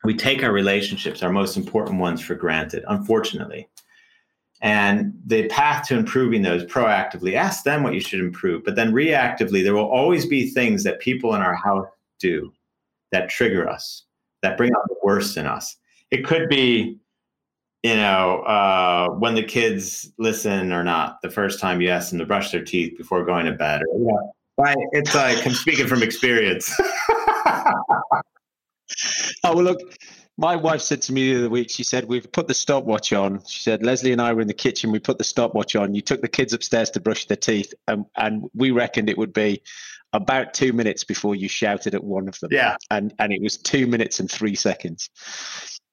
we 0.03 0.15
take 0.15 0.43
our 0.43 0.51
relationships, 0.51 1.21
our 1.21 1.31
most 1.31 1.57
important 1.57 1.99
ones, 1.99 2.21
for 2.21 2.35
granted, 2.35 2.83
unfortunately. 2.87 3.69
And 4.61 5.13
the 5.25 5.47
path 5.47 5.87
to 5.87 5.97
improving 5.97 6.43
those 6.43 6.63
proactively, 6.65 7.33
ask 7.33 7.63
them 7.63 7.83
what 7.83 7.93
you 7.93 7.99
should 7.99 8.19
improve. 8.19 8.63
But 8.63 8.75
then 8.75 8.93
reactively, 8.93 9.63
there 9.63 9.73
will 9.73 9.89
always 9.89 10.25
be 10.25 10.49
things 10.49 10.83
that 10.83 10.99
people 10.99 11.33
in 11.33 11.41
our 11.41 11.55
house 11.55 11.87
do 12.19 12.53
that 13.11 13.29
trigger 13.29 13.67
us, 13.67 14.05
that 14.43 14.57
bring 14.57 14.71
out 14.71 14.87
the 14.87 14.95
worst 15.03 15.35
in 15.35 15.47
us. 15.47 15.75
It 16.11 16.25
could 16.25 16.47
be, 16.47 16.99
you 17.81 17.95
know, 17.95 18.41
uh, 18.41 19.09
when 19.09 19.33
the 19.33 19.43
kids 19.43 20.11
listen 20.19 20.71
or 20.71 20.83
not 20.83 21.21
the 21.23 21.31
first 21.31 21.59
time 21.59 21.81
you 21.81 21.89
ask 21.89 22.11
them 22.11 22.19
to 22.19 22.25
brush 22.25 22.51
their 22.51 22.63
teeth 22.63 22.95
before 22.97 23.25
going 23.25 23.47
to 23.47 23.53
bed. 23.53 23.81
Or, 23.91 23.99
yeah. 23.99 24.75
It's 24.91 25.15
like 25.15 25.43
I'm 25.45 25.53
speaking 25.53 25.87
from 25.87 26.03
experience. 26.03 26.79
oh 29.43 29.55
well, 29.55 29.63
look. 29.63 29.79
My 30.37 30.55
wife 30.55 30.81
said 30.81 31.03
to 31.03 31.13
me 31.13 31.33
the 31.33 31.39
other 31.39 31.49
week, 31.49 31.69
she 31.69 31.83
said, 31.83 32.05
We've 32.05 32.31
put 32.31 32.47
the 32.47 32.53
stopwatch 32.53 33.13
on. 33.13 33.43
She 33.45 33.59
said, 33.59 33.85
Leslie 33.85 34.11
and 34.11 34.21
I 34.21 34.33
were 34.33 34.41
in 34.41 34.47
the 34.47 34.53
kitchen, 34.53 34.91
we 34.91 34.97
put 34.97 35.17
the 35.17 35.23
stopwatch 35.23 35.75
on. 35.75 35.93
You 35.93 36.01
took 36.01 36.21
the 36.21 36.29
kids 36.29 36.53
upstairs 36.53 36.89
to 36.91 36.99
brush 36.99 37.25
their 37.25 37.37
teeth, 37.37 37.73
and, 37.87 38.05
and 38.15 38.49
we 38.55 38.71
reckoned 38.71 39.09
it 39.09 39.17
would 39.17 39.33
be 39.33 39.61
about 40.13 40.53
two 40.53 40.73
minutes 40.73 41.03
before 41.03 41.35
you 41.35 41.47
shouted 41.47 41.95
at 41.95 42.03
one 42.03 42.27
of 42.27 42.39
them. 42.39 42.49
Yeah. 42.51 42.75
And 42.89 43.13
and 43.19 43.31
it 43.31 43.41
was 43.41 43.57
two 43.57 43.87
minutes 43.87 44.19
and 44.19 44.29
three 44.29 44.55
seconds. 44.55 45.09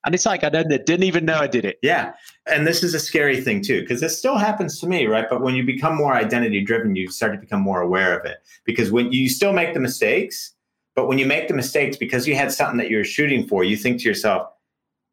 And 0.05 0.15
it's 0.15 0.27
like 0.27 0.45
I 0.45 0.49
didn't 0.49 1.03
even 1.03 1.25
know 1.25 1.39
I 1.39 1.49
did 1.49 1.65
it. 1.65 1.79
Yeah. 1.83 2.13
And 2.47 2.67
this 2.67 2.83
is 2.83 2.95
a 2.95 3.01
scary 3.01 3.41
thing 3.41 3.63
too, 3.63 3.81
because 3.81 4.01
this 4.01 4.17
still 4.17 4.39
happens 4.39 4.81
to 4.81 4.87
me, 4.87 5.07
right? 5.07 5.27
But 5.29 5.43
when 5.43 5.55
you 5.55 5.65
become 5.65 5.97
more 5.97 6.15
identity 6.15 6.63
driven, 6.63 6.97
you 6.97 7.11
start 7.11 7.33
to 7.33 7.39
become 7.39 7.61
more 7.61 7.81
aware 7.81 8.19
of 8.19 8.25
it. 8.25 8.39
Because 8.65 8.91
when 8.91 9.13
you 9.13 9.29
still 9.29 9.53
make 9.53 9.75
the 9.75 9.81
mistakes, 9.81 10.55
but 10.99 11.07
when 11.07 11.19
you 11.19 11.27
make 11.27 11.47
the 11.47 11.55
mistakes 11.55 11.97
because 11.97 12.27
you 12.27 12.35
had 12.35 12.51
something 12.51 12.77
that 12.79 12.91
you 12.91 12.97
were 12.97 13.05
shooting 13.05 13.47
for, 13.47 13.63
you 13.63 13.77
think 13.77 14.01
to 14.01 14.09
yourself, 14.09 14.49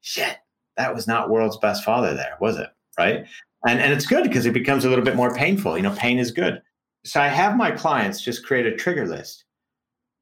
shit, 0.01 0.38
that 0.77 0.95
was 0.95 1.05
not 1.05 1.29
world's 1.29 1.57
best 1.57 1.83
father 1.83 2.15
there, 2.15 2.38
was 2.41 2.57
it? 2.57 2.69
Right. 2.97 3.27
And, 3.67 3.79
and 3.79 3.93
it's 3.93 4.07
good 4.07 4.23
because 4.23 4.47
it 4.47 4.53
becomes 4.53 4.83
a 4.83 4.89
little 4.89 5.05
bit 5.05 5.15
more 5.15 5.36
painful. 5.36 5.77
You 5.77 5.83
know, 5.83 5.93
pain 5.93 6.17
is 6.17 6.31
good. 6.31 6.59
So 7.03 7.21
I 7.21 7.27
have 7.27 7.55
my 7.55 7.69
clients 7.69 8.23
just 8.23 8.43
create 8.43 8.65
a 8.65 8.75
trigger 8.75 9.05
list 9.05 9.45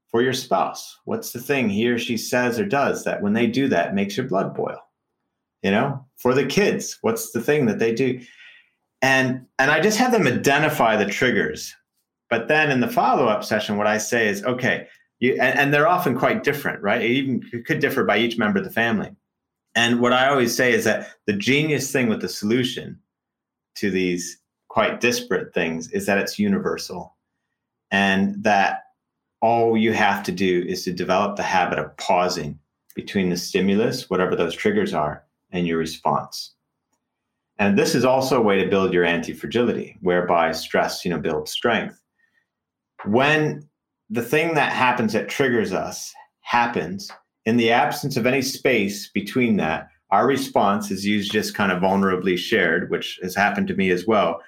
for 0.10 0.22
your 0.22 0.34
spouse. 0.34 1.00
What's 1.06 1.32
the 1.32 1.40
thing 1.40 1.70
he 1.70 1.88
or 1.88 1.98
she 1.98 2.18
says 2.18 2.60
or 2.60 2.66
does 2.66 3.06
that 3.06 3.22
when 3.22 3.32
they 3.32 3.48
do 3.48 3.70
that 3.70 3.96
makes 3.96 4.18
your 4.18 4.28
blood 4.28 4.54
boil? 4.54 4.80
You 5.62 5.72
know, 5.72 6.06
for 6.18 6.34
the 6.34 6.46
kids, 6.46 6.98
what's 7.04 7.32
the 7.32 7.40
thing 7.40 7.68
that 7.68 7.80
they 7.80 7.94
do? 7.94 8.20
And 9.02 9.46
and 9.60 9.72
I 9.72 9.80
just 9.80 9.98
have 9.98 10.12
them 10.12 10.28
identify 10.28 10.98
the 10.98 11.06
triggers. 11.06 11.74
But 12.30 12.50
then 12.50 12.70
in 12.70 12.82
the 12.82 12.90
follow-up 12.90 13.46
session, 13.46 13.78
what 13.78 13.88
I 13.88 13.98
say 13.98 14.28
is, 14.28 14.44
okay, 14.44 14.90
you, 15.24 15.34
and, 15.34 15.58
and 15.58 15.74
they're 15.74 15.88
often 15.88 16.18
quite 16.18 16.44
different, 16.44 16.82
right? 16.84 17.02
It 17.02 17.12
even 17.12 17.64
could 17.66 17.80
differ 17.80 18.04
by 18.04 18.18
each 18.18 18.38
member 18.38 18.60
of 18.60 18.66
the 18.66 18.72
family. 18.72 19.16
And 19.74 20.02
what 20.02 20.12
I 20.12 20.28
always 20.28 20.54
say 20.54 20.74
is 20.74 20.84
that 20.84 21.16
the 21.26 21.34
genius 21.34 21.92
thing 21.92 22.10
with 22.10 22.22
the 22.22 22.28
solution 22.28 23.00
to 23.76 23.90
these 23.90 24.38
quite 24.68 25.00
disparate 25.00 25.54
things 25.54 25.90
is 25.92 26.06
that 26.06 26.18
it's 26.18 26.38
universal 26.38 27.16
and 27.90 28.44
that 28.44 28.84
all 29.42 29.78
you 29.78 29.94
have 29.94 30.24
to 30.24 30.32
do 30.32 30.64
is 30.68 30.84
to 30.84 30.92
develop 30.92 31.38
the 31.38 31.44
habit 31.44 31.80
of 31.80 31.96
pausing 31.98 32.60
between 32.94 33.30
the 33.30 33.38
stimulus, 33.38 34.10
whatever 34.10 34.36
those 34.36 34.56
triggers 34.56 34.94
are, 34.94 35.24
and 35.52 35.66
your 35.66 35.78
response. 35.78 36.54
And 37.60 37.80
this 37.80 37.96
is 37.96 38.04
also 38.04 38.40
a 38.40 38.44
way 38.44 38.62
to 38.62 38.70
build 38.70 38.94
your 38.94 39.06
anti-fragility, 39.06 39.98
whereby 40.02 40.52
stress, 40.52 41.06
you 41.06 41.12
know, 41.12 41.20
builds 41.20 41.52
strength. 41.52 42.02
When 43.06 43.70
the 44.14 44.22
thing 44.22 44.54
that 44.54 44.72
happens 44.72 45.14
that 45.14 45.30
triggers 45.30 45.74
us 45.74 46.14
happens 46.42 47.10
in 47.46 47.58
the 47.58 47.72
absence 47.72 48.16
of 48.18 48.26
any 48.26 48.42
space 48.42 49.10
between 49.10 49.58
that 49.58 49.88
our 50.12 50.28
response 50.28 50.92
is 50.92 51.06
used 51.06 51.32
just 51.32 51.56
kind 51.56 51.72
of 51.72 51.82
vulnerably 51.82 52.38
shared 52.38 52.90
which 52.92 53.20
has 53.22 53.36
happened 53.36 53.68
to 53.68 53.76
me 53.76 53.90
as 53.90 54.06
well 54.06 54.42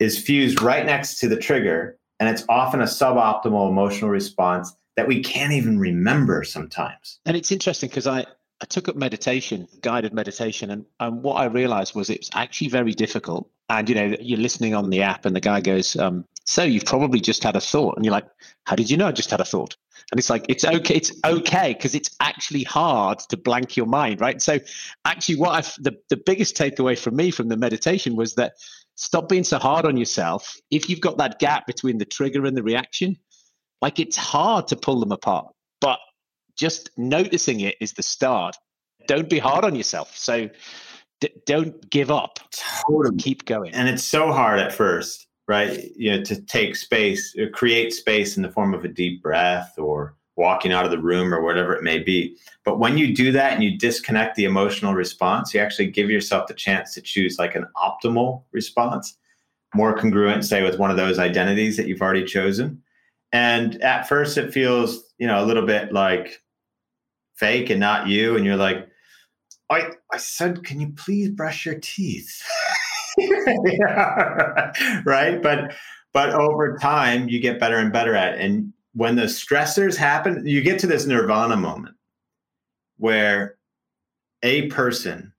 is 0.00 0.18
fused 0.18 0.60
right 0.60 0.84
next 0.84 1.18
to 1.20 1.28
the 1.28 1.36
trigger, 1.36 1.98
and 2.18 2.28
it's 2.28 2.44
often 2.48 2.80
a 2.80 2.84
suboptimal 2.84 3.68
emotional 3.68 4.10
response 4.10 4.74
that 4.96 5.08
we 5.08 5.22
can't 5.22 5.52
even 5.52 5.78
remember 5.78 6.44
sometimes. 6.44 7.18
And 7.26 7.36
it's 7.36 7.50
interesting 7.50 7.88
because 7.88 8.06
I, 8.06 8.20
I 8.20 8.66
took 8.68 8.88
up 8.88 8.96
meditation, 8.96 9.66
guided 9.80 10.12
meditation, 10.12 10.70
and, 10.70 10.84
and 11.00 11.22
what 11.22 11.34
I 11.34 11.46
realized 11.46 11.94
was 11.94 12.10
it's 12.10 12.30
actually 12.34 12.68
very 12.68 12.92
difficult. 12.92 13.50
And 13.68 13.88
you 13.88 13.94
know, 13.94 14.16
you're 14.20 14.38
listening 14.38 14.74
on 14.74 14.90
the 14.90 15.02
app, 15.02 15.24
and 15.24 15.34
the 15.34 15.40
guy 15.40 15.60
goes, 15.60 15.96
um, 15.96 16.24
"So 16.44 16.62
you've 16.62 16.84
probably 16.84 17.20
just 17.20 17.42
had 17.42 17.56
a 17.56 17.60
thought," 17.60 17.96
and 17.96 18.04
you're 18.04 18.12
like, 18.12 18.26
"How 18.64 18.76
did 18.76 18.90
you 18.90 18.96
know 18.96 19.08
I 19.08 19.12
just 19.12 19.30
had 19.30 19.40
a 19.40 19.44
thought?" 19.44 19.76
And 20.12 20.18
it's 20.18 20.30
like 20.30 20.44
it's 20.48 20.64
okay, 20.64 20.94
it's 20.94 21.12
okay 21.24 21.74
because 21.74 21.94
it's 21.94 22.14
actually 22.20 22.62
hard 22.64 23.18
to 23.30 23.36
blank 23.36 23.76
your 23.76 23.86
mind, 23.86 24.20
right? 24.20 24.40
So, 24.40 24.58
actually, 25.04 25.36
what 25.36 25.50
I've 25.50 25.74
the 25.80 25.96
the 26.10 26.16
biggest 26.16 26.56
takeaway 26.56 26.98
from 26.98 27.16
me 27.16 27.30
from 27.30 27.48
the 27.48 27.56
meditation 27.56 28.16
was 28.16 28.34
that 28.34 28.54
stop 28.96 29.28
being 29.28 29.44
so 29.44 29.58
hard 29.58 29.86
on 29.86 29.96
yourself. 29.96 30.56
If 30.70 30.88
you've 30.88 31.00
got 31.00 31.18
that 31.18 31.38
gap 31.38 31.66
between 31.66 31.98
the 31.98 32.04
trigger 32.04 32.44
and 32.44 32.56
the 32.56 32.62
reaction, 32.62 33.16
like 33.80 33.98
it's 33.98 34.16
hard 34.16 34.68
to 34.68 34.76
pull 34.76 35.00
them 35.00 35.12
apart, 35.12 35.48
but 35.80 35.98
just 36.56 36.90
noticing 36.96 37.60
it 37.60 37.76
is 37.80 37.92
the 37.92 38.02
start. 38.02 38.56
Don't 39.06 39.28
be 39.28 39.38
hard 39.38 39.64
on 39.64 39.74
yourself. 39.74 40.16
So 40.16 40.48
d- 41.20 41.30
don't 41.46 41.90
give 41.90 42.10
up. 42.10 42.38
Totally. 42.86 43.16
Keep 43.16 43.44
going. 43.44 43.74
And 43.74 43.88
it's 43.88 44.04
so 44.04 44.32
hard 44.32 44.60
at 44.60 44.72
first, 44.72 45.23
right? 45.46 45.90
You 45.96 46.16
know, 46.16 46.22
to 46.24 46.40
take 46.42 46.76
space, 46.76 47.34
uh, 47.40 47.46
create 47.52 47.92
space 47.92 48.36
in 48.36 48.42
the 48.42 48.50
form 48.50 48.74
of 48.74 48.84
a 48.84 48.88
deep 48.88 49.22
breath 49.22 49.74
or 49.78 50.14
walking 50.36 50.72
out 50.72 50.84
of 50.84 50.90
the 50.90 50.98
room 50.98 51.32
or 51.32 51.42
whatever 51.42 51.74
it 51.74 51.82
may 51.82 51.98
be. 51.98 52.36
But 52.64 52.78
when 52.78 52.98
you 52.98 53.14
do 53.14 53.30
that 53.32 53.52
and 53.52 53.62
you 53.62 53.78
disconnect 53.78 54.34
the 54.34 54.44
emotional 54.44 54.94
response, 54.94 55.54
you 55.54 55.60
actually 55.60 55.90
give 55.90 56.10
yourself 56.10 56.48
the 56.48 56.54
chance 56.54 56.92
to 56.94 57.00
choose 57.00 57.38
like 57.38 57.54
an 57.54 57.66
optimal 57.76 58.42
response, 58.52 59.16
more 59.74 59.96
congruent, 59.96 60.44
say, 60.44 60.62
with 60.62 60.78
one 60.78 60.90
of 60.90 60.96
those 60.96 61.18
identities 61.18 61.76
that 61.76 61.86
you've 61.86 62.02
already 62.02 62.24
chosen. 62.24 62.82
And 63.32 63.80
at 63.82 64.08
first, 64.08 64.38
it 64.38 64.52
feels, 64.52 65.04
you 65.18 65.26
know, 65.26 65.42
a 65.42 65.46
little 65.46 65.66
bit 65.66 65.92
like 65.92 66.42
fake 67.36 67.70
and 67.70 67.80
not 67.80 68.08
you. 68.08 68.36
And 68.36 68.44
you're 68.44 68.56
like, 68.56 68.88
I, 69.70 69.90
I 70.12 70.18
said, 70.18 70.64
can 70.64 70.80
you 70.80 70.92
please 70.96 71.30
brush 71.30 71.64
your 71.66 71.78
teeth? 71.80 72.42
right. 75.04 75.42
But, 75.42 75.74
but 76.12 76.30
over 76.30 76.76
time, 76.78 77.28
you 77.28 77.40
get 77.40 77.60
better 77.60 77.78
and 77.78 77.92
better 77.92 78.14
at 78.14 78.34
it. 78.34 78.40
And 78.40 78.72
when 78.94 79.16
the 79.16 79.24
stressors 79.24 79.96
happen, 79.96 80.46
you 80.46 80.62
get 80.62 80.78
to 80.80 80.86
this 80.86 81.06
nirvana 81.06 81.56
moment 81.56 81.96
where 82.98 83.56
a 84.42 84.68
person 84.68 85.32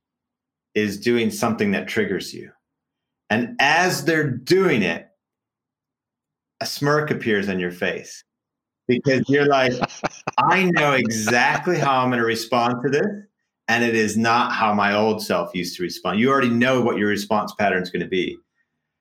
is 0.74 1.00
doing 1.00 1.32
something 1.32 1.72
that 1.72 1.88
triggers 1.88 2.34
you. 2.34 2.52
And 3.30 3.56
as 3.60 4.06
they're 4.06 4.30
doing 4.30 4.84
it, 4.84 5.08
a 6.62 6.66
smirk 6.66 7.12
appears 7.12 7.50
on 7.50 7.60
your 7.60 7.72
face 7.72 8.24
because 8.88 9.24
you're 9.28 9.48
like, 9.48 9.74
I 10.38 10.66
know 10.72 10.94
exactly 10.94 11.78
how 11.78 12.02
I'm 12.02 12.10
going 12.10 12.20
to 12.20 12.26
respond 12.26 12.76
to 12.84 12.90
this. 12.90 13.08
And 13.68 13.84
it 13.84 13.96
is 13.96 14.16
not 14.16 14.52
how 14.52 14.74
my 14.74 14.94
old 14.94 15.24
self 15.24 15.54
used 15.56 15.76
to 15.78 15.84
respond. 15.84 16.20
You 16.20 16.30
already 16.30 16.50
know 16.50 16.82
what 16.82 16.98
your 16.98 17.10
response 17.10 17.54
pattern 17.56 17.82
is 17.82 17.90
going 17.90 18.04
to 18.04 18.08
be. 18.08 18.38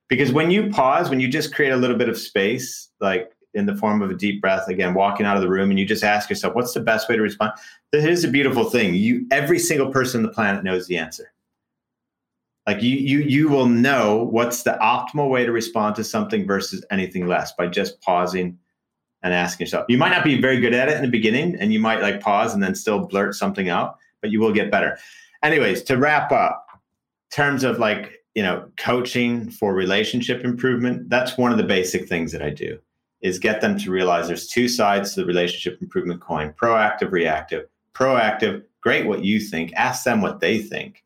Because 0.09 0.33
when 0.33 0.51
you 0.51 0.71
pause, 0.71 1.11
when 1.11 1.21
you 1.21 1.29
just 1.29 1.55
create 1.55 1.71
a 1.71 1.77
little 1.77 1.97
bit 1.97 2.09
of 2.09 2.19
space, 2.19 2.91
like 3.01 3.33
in 3.53 3.67
the 3.67 3.77
form 3.77 4.03
of 4.03 4.11
a 4.11 4.15
deep 4.15 4.41
breath, 4.41 4.69
again, 4.69 4.95
walking 4.95 5.27
out 5.27 5.37
of 5.37 5.43
the 5.43 5.49
room, 5.49 5.71
and 5.71 5.79
you 5.79 5.87
just 5.87 6.05
ask 6.05 6.29
yourself, 6.29 6.55
what's 6.55 6.75
the 6.75 6.81
best 6.81 7.09
way 7.09 7.17
to 7.17 7.23
respond? 7.23 7.53
Is 7.93 8.25
a 8.25 8.29
beautiful 8.29 8.65
thing. 8.65 8.95
You 8.95 9.27
every 9.31 9.59
single 9.59 9.93
person 9.93 10.21
on 10.21 10.27
the 10.27 10.33
planet 10.33 10.65
knows 10.65 10.89
the 10.89 10.99
answer. 10.99 11.33
Like 12.67 12.83
you 12.83 12.97
you 12.97 13.21
you 13.21 13.49
will 13.49 13.67
know 13.67 14.25
what's 14.31 14.63
the 14.63 14.79
optimal 14.81 15.29
way 15.29 15.45
to 15.45 15.53
respond 15.53 15.97
to 15.97 16.05
something 16.05 16.47
versus 16.47 16.85
anything 16.91 17.27
less 17.27 17.53
by 17.53 17.69
just 17.69 18.01
pausing 18.01 18.59
and 19.23 19.33
asking 19.33 19.67
yourself. 19.67 19.87
You 19.89 19.99
might 19.99 20.11
not 20.11 20.25
be 20.25 20.41
very 20.41 20.61
good 20.61 20.75
at 20.75 20.89
it 20.89 20.97
in 20.97 21.03
the 21.03 21.11
beginning 21.11 21.57
and 21.61 21.73
you 21.73 21.79
might 21.79 22.03
like 22.03 22.21
pause 22.21 22.53
and 22.55 22.63
then 22.63 22.75
still 22.75 23.07
blurt 23.07 23.35
something 23.35 23.69
out, 23.69 23.99
but 24.25 24.31
you 24.31 24.41
will 24.41 24.53
get 24.53 24.71
better. 24.71 24.99
Anyways, 25.43 25.83
to 25.85 25.97
wrap 25.99 26.33
up, 26.33 26.67
terms 27.31 27.65
of 27.65 27.79
like, 27.79 28.25
you 28.35 28.43
know, 28.43 28.67
coaching 28.79 29.51
for 29.51 29.75
relationship 29.75 30.45
improvement, 30.45 31.11
that's 31.11 31.37
one 31.37 31.53
of 31.53 31.59
the 31.59 31.65
basic 31.65 32.09
things 32.09 32.33
that 32.33 32.43
I 32.43 32.51
do 32.51 32.79
is 33.21 33.39
get 33.39 33.61
them 33.61 33.79
to 33.79 33.91
realize 33.91 34.27
there's 34.27 34.49
two 34.49 34.69
sides 34.69 35.15
to 35.15 35.21
the 35.21 35.27
relationship 35.27 35.81
improvement 35.83 36.21
coin, 36.21 36.55
proactive, 36.61 37.13
reactive. 37.13 37.67
Proactive, 37.95 38.63
great 38.81 39.07
what 39.07 39.25
you 39.25 39.39
think, 39.39 39.73
ask 39.75 40.05
them 40.05 40.21
what 40.21 40.41
they 40.41 40.59
think 40.59 41.05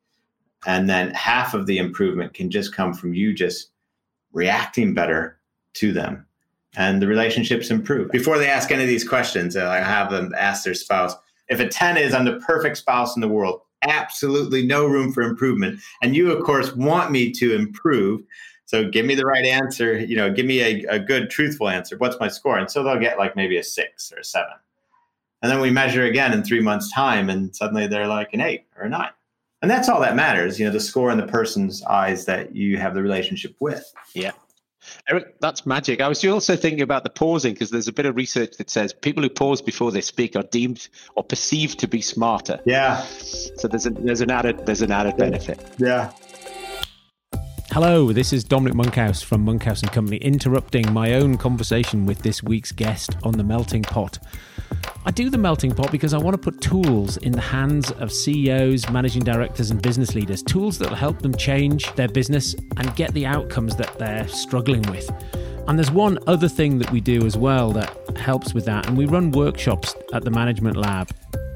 and 0.66 0.88
then 0.88 1.10
half 1.10 1.54
of 1.54 1.66
the 1.66 1.78
improvement 1.78 2.34
can 2.34 2.50
just 2.50 2.74
come 2.74 2.92
from 2.92 3.14
you 3.14 3.32
just 3.34 3.70
reacting 4.32 4.94
better 4.94 5.38
to 5.74 5.92
them 5.92 6.26
and 6.76 7.00
the 7.00 7.06
relationships 7.06 7.70
improve 7.70 8.10
before 8.10 8.38
they 8.38 8.48
ask 8.48 8.70
any 8.70 8.82
of 8.82 8.88
these 8.88 9.08
questions 9.08 9.56
uh, 9.56 9.68
i 9.68 9.78
have 9.78 10.10
them 10.10 10.32
ask 10.36 10.64
their 10.64 10.74
spouse 10.74 11.14
if 11.48 11.60
a 11.60 11.68
10 11.68 11.96
is 11.96 12.14
i'm 12.14 12.24
the 12.24 12.40
perfect 12.40 12.76
spouse 12.76 13.16
in 13.16 13.20
the 13.20 13.28
world. 13.28 13.62
Absolutely 13.82 14.66
no 14.66 14.86
room 14.86 15.12
for 15.12 15.22
improvement. 15.22 15.80
And 16.02 16.16
you 16.16 16.30
of 16.30 16.44
course 16.44 16.74
want 16.74 17.10
me 17.10 17.30
to 17.32 17.54
improve. 17.54 18.22
So 18.66 18.88
give 18.88 19.06
me 19.06 19.14
the 19.14 19.24
right 19.24 19.44
answer 19.44 19.98
you 19.98 20.16
know 20.16 20.32
give 20.32 20.46
me 20.46 20.60
a, 20.60 20.84
a 20.88 20.98
good 20.98 21.30
truthful 21.30 21.68
answer. 21.68 21.96
What's 21.96 22.20
my 22.20 22.28
score? 22.28 22.58
And 22.58 22.70
so 22.70 22.82
they'll 22.82 22.98
get 22.98 23.18
like 23.18 23.36
maybe 23.36 23.56
a 23.56 23.62
six 23.62 24.12
or 24.12 24.18
a 24.18 24.24
seven. 24.24 24.54
And 25.42 25.52
then 25.52 25.60
we 25.60 25.70
measure 25.70 26.04
again 26.04 26.32
in 26.32 26.42
three 26.42 26.60
months 26.60 26.92
time 26.92 27.30
and 27.30 27.54
suddenly 27.54 27.86
they're 27.86 28.08
like 28.08 28.34
an 28.34 28.40
eight 28.40 28.66
or 28.76 28.84
a 28.84 28.88
nine. 28.88 29.10
And 29.62 29.70
that's 29.70 29.88
all 29.88 30.00
that 30.00 30.16
matters 30.16 30.58
you 30.58 30.66
know 30.66 30.72
the 30.72 30.80
score 30.80 31.10
in 31.10 31.18
the 31.18 31.26
person's 31.26 31.82
eyes 31.84 32.24
that 32.26 32.54
you 32.54 32.78
have 32.78 32.94
the 32.94 33.02
relationship 33.02 33.54
with. 33.60 33.92
Yeah 34.14 34.32
Eric, 35.08 35.40
that's 35.40 35.66
magic. 35.66 36.00
I 36.00 36.08
was 36.08 36.24
also 36.24 36.56
thinking 36.56 36.82
about 36.82 37.04
the 37.04 37.10
pausing 37.10 37.54
because 37.54 37.70
there's 37.70 37.88
a 37.88 37.92
bit 37.92 38.06
of 38.06 38.16
research 38.16 38.56
that 38.58 38.70
says 38.70 38.92
people 38.92 39.22
who 39.22 39.30
pause 39.30 39.62
before 39.62 39.90
they 39.90 40.00
speak 40.00 40.36
are 40.36 40.42
deemed 40.44 40.88
or 41.14 41.24
perceived 41.24 41.78
to 41.80 41.88
be 41.88 42.00
smarter. 42.00 42.60
Yeah. 42.64 43.02
So 43.02 43.68
there's 43.68 43.86
a, 43.86 43.90
there's 43.90 44.20
an 44.20 44.30
added 44.30 44.66
there's 44.66 44.82
an 44.82 44.92
added 44.92 45.16
benefit. 45.16 45.60
Yeah. 45.78 46.12
Hello, 47.70 48.12
this 48.12 48.32
is 48.32 48.44
Dominic 48.44 48.74
Monkhouse 48.74 49.20
from 49.20 49.44
Monkhouse 49.44 49.82
and 49.82 49.92
Company, 49.92 50.16
interrupting 50.16 50.90
my 50.90 51.12
own 51.12 51.36
conversation 51.36 52.06
with 52.06 52.22
this 52.22 52.42
week's 52.42 52.72
guest 52.72 53.14
on 53.22 53.32
the 53.32 53.44
melting 53.44 53.82
pot. 53.82 54.18
I 55.04 55.10
do 55.10 55.30
the 55.30 55.38
melting 55.38 55.72
pot 55.72 55.90
because 55.90 56.12
I 56.12 56.18
want 56.18 56.34
to 56.34 56.38
put 56.38 56.60
tools 56.60 57.16
in 57.18 57.32
the 57.32 57.40
hands 57.40 57.90
of 57.92 58.12
CEOs, 58.12 58.90
managing 58.90 59.22
directors, 59.22 59.70
and 59.70 59.80
business 59.80 60.14
leaders, 60.14 60.42
tools 60.42 60.78
that 60.78 60.90
will 60.90 60.96
help 60.96 61.22
them 61.22 61.34
change 61.34 61.92
their 61.94 62.08
business 62.08 62.54
and 62.76 62.94
get 62.94 63.14
the 63.14 63.24
outcomes 63.24 63.76
that 63.76 63.98
they're 63.98 64.28
struggling 64.28 64.82
with. 64.82 65.10
And 65.66 65.78
there's 65.78 65.90
one 65.90 66.18
other 66.26 66.48
thing 66.48 66.78
that 66.78 66.90
we 66.90 67.00
do 67.00 67.24
as 67.26 67.36
well 67.36 67.72
that 67.72 68.16
helps 68.16 68.54
with 68.54 68.64
that, 68.66 68.86
and 68.86 68.96
we 68.96 69.06
run 69.06 69.30
workshops 69.30 69.94
at 70.12 70.24
the 70.24 70.30
Management 70.30 70.76
Lab 70.76 71.10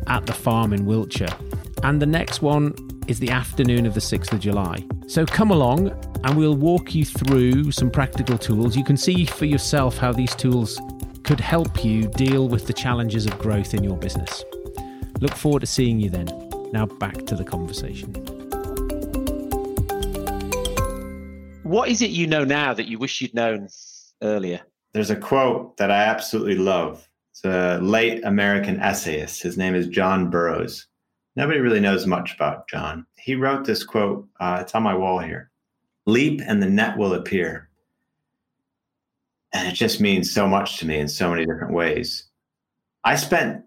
at 0.07 0.27
the 0.27 0.33
farm 0.33 0.73
in 0.73 0.87
Wiltshire. 0.87 1.35
And 1.83 2.01
the 2.01 2.07
next 2.07 2.43
one 2.43 2.75
is 3.09 3.19
the 3.19 3.31
afternoon 3.31 3.87
of 3.87 3.95
the 3.95 4.01
6th 4.01 4.33
of 4.33 4.41
July. 4.41 4.85
So 5.09 5.27
come 5.27 5.51
along 5.51 5.91
and 6.25 6.37
we'll 6.37 6.57
walk 6.57 6.95
you 6.95 7.05
through 7.05 7.73
some 7.73 7.91
practical 7.91 8.39
tools. 8.39 8.77
You 8.77 8.85
can 8.85 8.97
see 8.97 9.25
for 9.25 9.45
yourself 9.45 9.99
how 9.99 10.13
these 10.13 10.35
tools 10.35 10.81
could 11.33 11.41
help 11.41 11.83
you 11.83 12.07
deal 12.09 12.47
with 12.47 12.67
the 12.67 12.75
challenges 12.75 13.25
of 13.25 13.39
growth 13.39 13.73
in 13.73 13.83
your 13.83 13.97
business. 13.97 14.45
Look 15.19 15.35
forward 15.35 15.61
to 15.61 15.67
seeing 15.67 15.99
you 15.99 16.11
then. 16.11 16.27
Now 16.75 16.85
back 16.85 17.25
to 17.25 17.35
the 17.35 17.43
conversation. 17.43 18.13
What 21.63 21.89
is 21.89 22.03
it 22.03 22.11
you 22.11 22.27
know 22.27 22.45
now 22.45 22.75
that 22.75 22.87
you 22.87 22.99
wish 22.99 23.23
you'd 23.23 23.33
known 23.33 23.69
earlier? 24.23 24.61
There's 24.93 25.09
a 25.09 25.17
quote 25.17 25.79
that 25.79 25.91
I 25.91 26.03
absolutely 26.03 26.57
love. 26.57 27.09
It's 27.31 27.43
a 27.47 27.79
late 27.81 28.23
American 28.27 28.79
essayist. 28.81 29.43
His 29.43 29.57
name 29.57 29.75
is 29.75 29.87
John 29.87 30.29
Burroughs. 30.29 30.87
Nobody 31.35 31.61
really 31.61 31.81
knows 31.81 32.07
much 32.07 32.35
about 32.35 32.69
John. 32.69 33.07
He 33.17 33.37
wrote 33.37 33.65
this 33.65 33.85
quote, 33.85 34.29
uh, 34.39 34.59
it's 34.61 34.75
on 34.75 34.83
my 34.83 34.95
wall 34.95 35.19
here 35.19 35.51
Leap 36.05 36.43
and 36.47 36.63
the 36.63 36.69
net 36.69 36.99
will 36.99 37.15
appear. 37.15 37.71
And 39.53 39.69
it 39.69 39.75
just 39.75 40.01
means 40.01 40.31
so 40.31 40.47
much 40.47 40.79
to 40.79 40.87
me 40.87 40.99
in 40.99 41.09
so 41.09 41.31
many 41.31 41.45
different 41.45 41.75
ways. 41.75 42.25
I 43.05 43.17
spent 43.17 43.65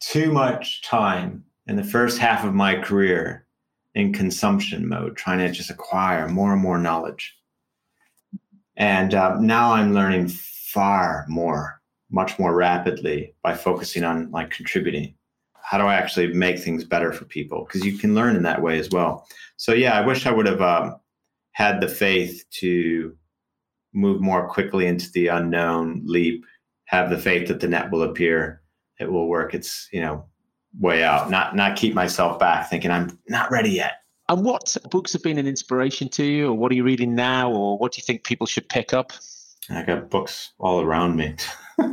too 0.00 0.32
much 0.32 0.82
time 0.82 1.44
in 1.66 1.76
the 1.76 1.84
first 1.84 2.18
half 2.18 2.44
of 2.44 2.54
my 2.54 2.76
career 2.76 3.46
in 3.94 4.12
consumption 4.12 4.88
mode, 4.88 5.16
trying 5.16 5.38
to 5.38 5.50
just 5.50 5.70
acquire 5.70 6.28
more 6.28 6.52
and 6.52 6.62
more 6.62 6.78
knowledge. 6.78 7.36
And 8.76 9.14
uh, 9.14 9.38
now 9.40 9.72
I'm 9.72 9.94
learning 9.94 10.28
far 10.28 11.24
more, 11.28 11.80
much 12.10 12.38
more 12.38 12.54
rapidly 12.54 13.34
by 13.42 13.54
focusing 13.54 14.04
on 14.04 14.30
like 14.30 14.50
contributing. 14.50 15.14
How 15.54 15.78
do 15.78 15.84
I 15.84 15.94
actually 15.94 16.32
make 16.32 16.58
things 16.58 16.84
better 16.84 17.12
for 17.12 17.24
people? 17.24 17.64
Because 17.64 17.84
you 17.84 17.98
can 17.98 18.14
learn 18.14 18.36
in 18.36 18.42
that 18.42 18.62
way 18.62 18.78
as 18.78 18.90
well. 18.90 19.26
So 19.56 19.72
yeah, 19.72 19.98
I 19.98 20.06
wish 20.06 20.26
I 20.26 20.30
would 20.30 20.46
have 20.46 20.60
um, 20.60 20.96
had 21.52 21.80
the 21.80 21.88
faith 21.88 22.44
to 22.60 23.16
move 23.96 24.20
more 24.20 24.48
quickly 24.48 24.86
into 24.86 25.10
the 25.12 25.28
unknown, 25.28 26.02
leap, 26.04 26.44
have 26.84 27.10
the 27.10 27.18
faith 27.18 27.48
that 27.48 27.60
the 27.60 27.68
net 27.68 27.90
will 27.90 28.02
appear, 28.02 28.62
it 29.00 29.10
will 29.10 29.28
work. 29.28 29.54
It's, 29.54 29.88
you 29.92 30.00
know, 30.00 30.26
way 30.78 31.02
out, 31.02 31.30
not 31.30 31.56
not 31.56 31.76
keep 31.76 31.94
myself 31.94 32.38
back 32.38 32.68
thinking 32.68 32.90
I'm 32.90 33.18
not 33.28 33.50
ready 33.50 33.70
yet. 33.70 34.02
And 34.28 34.44
what 34.44 34.76
books 34.90 35.12
have 35.12 35.22
been 35.22 35.38
an 35.38 35.46
inspiration 35.46 36.08
to 36.10 36.24
you, 36.24 36.48
or 36.48 36.54
what 36.54 36.72
are 36.72 36.74
you 36.74 36.84
reading 36.84 37.14
now, 37.14 37.50
or 37.50 37.78
what 37.78 37.92
do 37.92 37.98
you 37.98 38.04
think 38.04 38.24
people 38.24 38.46
should 38.46 38.68
pick 38.68 38.92
up? 38.92 39.12
I 39.70 39.82
got 39.82 40.10
books 40.10 40.52
all 40.58 40.80
around 40.80 41.16
me. 41.16 41.34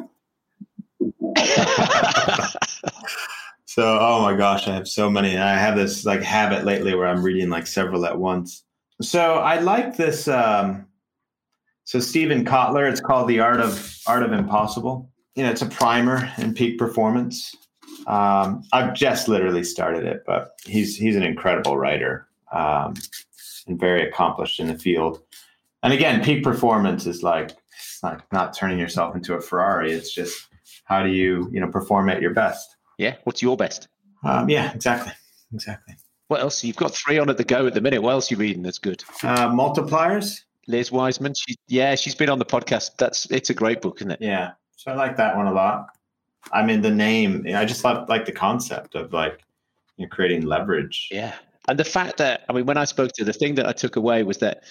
so, 3.66 3.98
oh 4.00 4.22
my 4.22 4.36
gosh, 4.36 4.68
I 4.68 4.74
have 4.74 4.88
so 4.88 5.10
many. 5.10 5.38
I 5.38 5.56
have 5.56 5.76
this 5.76 6.06
like 6.06 6.22
habit 6.22 6.66
lately 6.66 6.96
where 6.96 7.08
I'm 7.08 7.24
reading 7.24 7.50
like 7.50 7.68
several 7.68 8.06
at 8.06 8.18
once. 8.18 8.64
So 9.02 9.36
I 9.36 9.60
like 9.60 9.98
this. 9.98 10.28
Um, 10.28 10.88
so 11.86 12.00
Steven 12.00 12.46
Kotler, 12.46 12.90
it's 12.90 13.02
called 13.02 13.28
The 13.28 13.40
Art 13.40 13.60
of 13.60 13.98
Art 14.08 14.24
of 14.24 14.32
Impossible. 14.32 15.10
You 15.36 15.44
know, 15.44 15.50
it's 15.50 15.62
a 15.62 15.68
primer 15.68 16.32
in 16.38 16.54
peak 16.54 16.78
performance. 16.78 17.56
Um, 18.08 18.64
I've 18.72 18.94
just 18.94 19.28
literally 19.28 19.64
started 19.64 20.06
it, 20.06 20.24
but 20.26 20.52
he's 20.66 20.96
he's 20.96 21.16
an 21.16 21.24
incredible 21.24 21.78
writer 21.78 22.28
um, 22.52 22.94
and 23.68 23.80
very 23.80 24.08
accomplished 24.08 24.60
in 24.60 24.68
the 24.68 24.78
field. 24.78 25.22
And 25.82 25.92
again, 25.94 26.24
peak 26.24 26.44
performance 26.44 27.06
is 27.06 27.24
like 27.24 27.52
it's 27.78 28.02
not 28.04 28.24
not 28.32 28.56
turning 28.56 28.80
yourself 28.80 29.16
into 29.16 29.34
a 29.34 29.42
Ferrari. 29.42 29.92
It's 29.92 30.14
just 30.14 30.48
how 30.86 31.04
do 31.04 31.10
you 31.10 31.50
you 31.52 31.60
know 31.60 31.68
perform 31.68 32.10
at 32.10 32.22
your 32.22 32.34
best. 32.34 32.76
Yeah, 32.98 33.16
what's 33.24 33.42
your 33.42 33.58
best? 33.58 33.88
Um, 34.24 34.50
yeah, 34.50 34.72
exactly, 34.74 35.12
exactly. 35.54 35.96
What 36.28 36.40
else? 36.40 36.64
You've 36.64 36.78
got 36.78 36.94
three 36.94 37.20
on 37.20 37.30
at 37.30 37.38
the 37.38 37.44
go 37.44 37.68
at 37.68 37.74
the 37.74 37.82
minute. 37.82 38.02
What 38.02 38.12
else 38.12 38.32
are 38.32 38.36
you 38.36 38.40
reading 38.40 38.64
that's 38.64 38.80
good? 38.80 39.04
Uh, 39.22 39.50
multipliers. 39.50 40.42
Liz 40.68 40.92
Wiseman. 40.92 41.34
She, 41.36 41.56
yeah, 41.68 41.96
she's 41.96 42.16
been 42.16 42.30
on 42.30 42.40
the 42.40 42.46
podcast. 42.46 42.92
That's 42.98 43.30
it's 43.32 43.50
a 43.50 43.54
great 43.54 43.82
book, 43.82 43.98
isn't 44.02 44.12
it? 44.12 44.22
Yeah, 44.22 44.52
so 44.76 44.92
I 44.92 44.96
like 44.96 45.18
that 45.18 45.36
one 45.36 45.48
a 45.48 45.54
lot. 45.54 45.88
I 46.52 46.64
mean, 46.64 46.82
the 46.82 46.92
name. 46.92 47.46
I 47.56 47.66
just 47.66 47.84
love 47.84 48.10
like 48.10 48.26
the 48.26 48.32
concept 48.32 48.96
of 48.96 49.14
like 49.14 49.42
you 49.98 50.06
know, 50.06 50.10
creating 50.10 50.46
leverage. 50.46 51.10
Yeah, 51.12 51.34
and 51.68 51.80
the 51.80 51.86
fact 51.86 52.18
that 52.18 52.44
I 52.50 52.54
mean, 52.54 52.66
when 52.66 52.78
I 52.78 52.86
spoke 52.86 53.12
to 53.14 53.22
her, 53.22 53.26
the 53.26 53.34
thing 53.34 53.56
that 53.56 53.68
I 53.68 53.72
took 53.72 53.96
away 53.96 54.24
was 54.24 54.38
that 54.40 54.64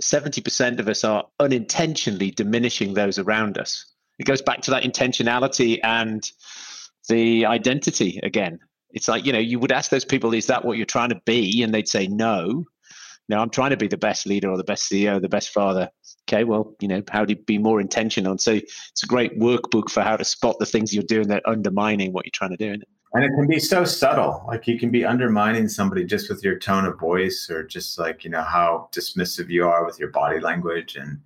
seventy 0.00 0.40
percent 0.40 0.80
of 0.80 0.88
us 0.88 1.04
are 1.04 1.24
unintentionally 1.38 2.30
diminishing 2.30 2.94
those 2.94 3.18
around 3.18 3.58
us. 3.58 3.86
It 4.18 4.24
goes 4.24 4.42
back 4.42 4.62
to 4.62 4.70
that 4.72 4.82
intentionality 4.82 5.80
and 5.82 6.28
the 7.08 7.46
identity 7.46 8.20
again. 8.22 8.58
It's 8.90 9.08
like 9.08 9.24
you 9.24 9.32
know, 9.32 9.38
you 9.38 9.58
would 9.58 9.72
ask 9.72 9.90
those 9.90 10.04
people, 10.04 10.34
"Is 10.34 10.46
that 10.46 10.64
what 10.64 10.76
you're 10.76 10.86
trying 10.86 11.10
to 11.10 11.20
be?" 11.24 11.62
and 11.62 11.72
they'd 11.72 11.88
say, 11.88 12.06
"No." 12.06 12.66
No, 13.28 13.38
I'm 13.38 13.50
trying 13.50 13.70
to 13.70 13.76
be 13.76 13.88
the 13.88 13.96
best 13.96 14.26
leader 14.26 14.50
or 14.50 14.56
the 14.56 14.64
best 14.64 14.90
CEO, 14.90 15.20
the 15.20 15.28
best 15.28 15.50
father. 15.50 15.88
Okay, 16.28 16.44
well, 16.44 16.74
you 16.80 16.88
know, 16.88 17.02
how 17.10 17.24
do 17.24 17.34
you 17.34 17.40
be 17.40 17.58
more 17.58 17.80
intentional? 17.80 18.32
And 18.32 18.40
so 18.40 18.52
it's 18.52 19.02
a 19.02 19.06
great 19.06 19.38
workbook 19.38 19.90
for 19.90 20.02
how 20.02 20.16
to 20.16 20.24
spot 20.24 20.58
the 20.58 20.66
things 20.66 20.92
you're 20.92 21.04
doing 21.04 21.28
that 21.28 21.42
undermining 21.46 22.12
what 22.12 22.24
you're 22.24 22.32
trying 22.34 22.50
to 22.50 22.56
do. 22.56 22.82
And 23.14 23.24
it 23.24 23.30
can 23.36 23.46
be 23.46 23.58
so 23.58 23.84
subtle. 23.84 24.42
Like 24.46 24.66
you 24.66 24.78
can 24.78 24.90
be 24.90 25.04
undermining 25.04 25.68
somebody 25.68 26.04
just 26.04 26.30
with 26.30 26.42
your 26.42 26.58
tone 26.58 26.86
of 26.86 26.98
voice 26.98 27.50
or 27.50 27.62
just 27.62 27.98
like, 27.98 28.24
you 28.24 28.30
know, 28.30 28.42
how 28.42 28.88
dismissive 28.92 29.50
you 29.50 29.66
are 29.66 29.84
with 29.84 29.98
your 29.98 30.08
body 30.08 30.40
language. 30.40 30.96
And 30.96 31.20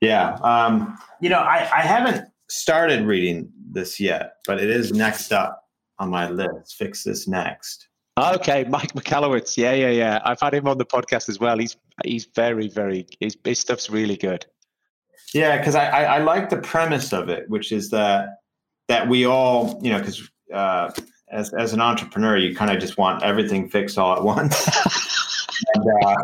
yeah, 0.00 0.34
um, 0.42 0.96
you 1.20 1.28
know, 1.28 1.40
I, 1.40 1.68
I 1.72 1.82
haven't 1.82 2.28
started 2.48 3.04
reading 3.04 3.50
this 3.70 3.98
yet, 3.98 4.36
but 4.46 4.60
it 4.60 4.70
is 4.70 4.92
next 4.92 5.32
up 5.32 5.68
on 5.98 6.10
my 6.10 6.30
list. 6.30 6.76
Fix 6.76 7.02
this 7.02 7.26
next. 7.26 7.88
Okay, 8.16 8.64
Mike 8.68 8.92
Michalowicz. 8.92 9.56
Yeah, 9.56 9.72
yeah, 9.72 9.90
yeah. 9.90 10.20
I've 10.24 10.40
had 10.40 10.54
him 10.54 10.68
on 10.68 10.78
the 10.78 10.86
podcast 10.86 11.28
as 11.28 11.40
well. 11.40 11.58
He's 11.58 11.76
he's 12.04 12.26
very, 12.26 12.68
very 12.68 13.06
his, 13.18 13.36
his 13.44 13.58
stuff's 13.58 13.90
really 13.90 14.16
good. 14.16 14.46
Yeah, 15.32 15.58
because 15.58 15.74
I, 15.74 15.86
I, 15.86 16.02
I 16.02 16.18
like 16.18 16.48
the 16.48 16.58
premise 16.58 17.12
of 17.12 17.28
it, 17.28 17.48
which 17.48 17.72
is 17.72 17.90
that 17.90 18.38
that 18.88 19.08
we 19.08 19.26
all, 19.26 19.80
you 19.82 19.90
know, 19.90 19.98
because 19.98 20.30
uh, 20.52 20.92
as 21.32 21.52
as 21.54 21.72
an 21.72 21.80
entrepreneur, 21.80 22.36
you 22.36 22.54
kind 22.54 22.70
of 22.70 22.78
just 22.78 22.96
want 22.96 23.24
everything 23.24 23.68
fixed 23.68 23.98
all 23.98 24.16
at 24.16 24.22
once. 24.22 24.64
and, 25.74 25.84
uh, 26.04 26.16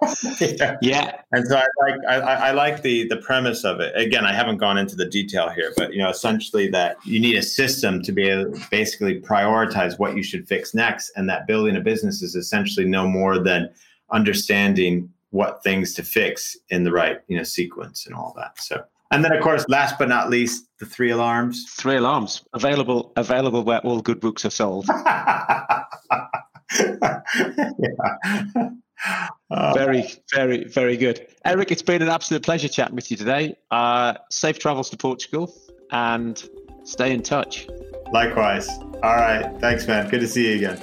yeah. 0.40 0.76
yeah. 0.80 1.20
And 1.32 1.46
so 1.46 1.56
I 1.56 1.66
like 1.80 2.00
I, 2.08 2.16
I 2.18 2.50
like 2.52 2.82
the 2.82 3.06
the 3.08 3.16
premise 3.16 3.64
of 3.64 3.80
it. 3.80 3.92
Again, 3.96 4.24
I 4.24 4.32
haven't 4.32 4.58
gone 4.58 4.78
into 4.78 4.96
the 4.96 5.06
detail 5.06 5.48
here, 5.48 5.72
but 5.76 5.92
you 5.92 6.02
know, 6.02 6.08
essentially 6.08 6.68
that 6.68 6.96
you 7.04 7.20
need 7.20 7.36
a 7.36 7.42
system 7.42 8.02
to 8.02 8.12
be 8.12 8.28
able 8.28 8.52
to 8.52 8.60
basically 8.70 9.20
prioritize 9.20 9.98
what 9.98 10.16
you 10.16 10.22
should 10.22 10.46
fix 10.46 10.74
next, 10.74 11.10
and 11.16 11.28
that 11.28 11.46
building 11.46 11.76
a 11.76 11.80
business 11.80 12.22
is 12.22 12.34
essentially 12.34 12.86
no 12.86 13.06
more 13.06 13.38
than 13.38 13.68
understanding 14.10 15.10
what 15.30 15.62
things 15.62 15.92
to 15.94 16.02
fix 16.02 16.56
in 16.70 16.84
the 16.84 16.92
right 16.92 17.20
you 17.28 17.36
know 17.36 17.42
sequence 17.42 18.06
and 18.06 18.14
all 18.14 18.34
that. 18.36 18.60
So. 18.60 18.82
And 19.10 19.24
then, 19.24 19.32
of 19.32 19.42
course, 19.42 19.66
last 19.68 19.98
but 19.98 20.10
not 20.10 20.28
least, 20.28 20.66
the 20.80 20.84
three 20.84 21.10
alarms. 21.12 21.64
Three 21.70 21.96
alarms 21.96 22.44
available 22.52 23.12
available 23.16 23.64
where 23.64 23.80
all 23.80 24.02
good 24.02 24.20
books 24.20 24.44
are 24.44 24.50
sold. 24.50 24.86
yeah. 26.78 28.70
Uh, 29.50 29.72
very, 29.74 30.04
very, 30.34 30.64
very 30.64 30.96
good. 30.96 31.26
Eric, 31.44 31.70
it's 31.70 31.82
been 31.82 32.02
an 32.02 32.08
absolute 32.08 32.42
pleasure 32.42 32.68
chatting 32.68 32.96
with 32.96 33.10
you 33.10 33.16
today. 33.16 33.56
Uh, 33.70 34.14
safe 34.30 34.58
travels 34.58 34.90
to 34.90 34.96
Portugal 34.96 35.54
and 35.90 36.48
stay 36.84 37.12
in 37.12 37.22
touch. 37.22 37.66
Likewise. 38.12 38.68
All 39.02 39.16
right. 39.16 39.50
Thanks, 39.60 39.86
man. 39.86 40.08
Good 40.08 40.20
to 40.20 40.28
see 40.28 40.50
you 40.50 40.56
again. 40.56 40.82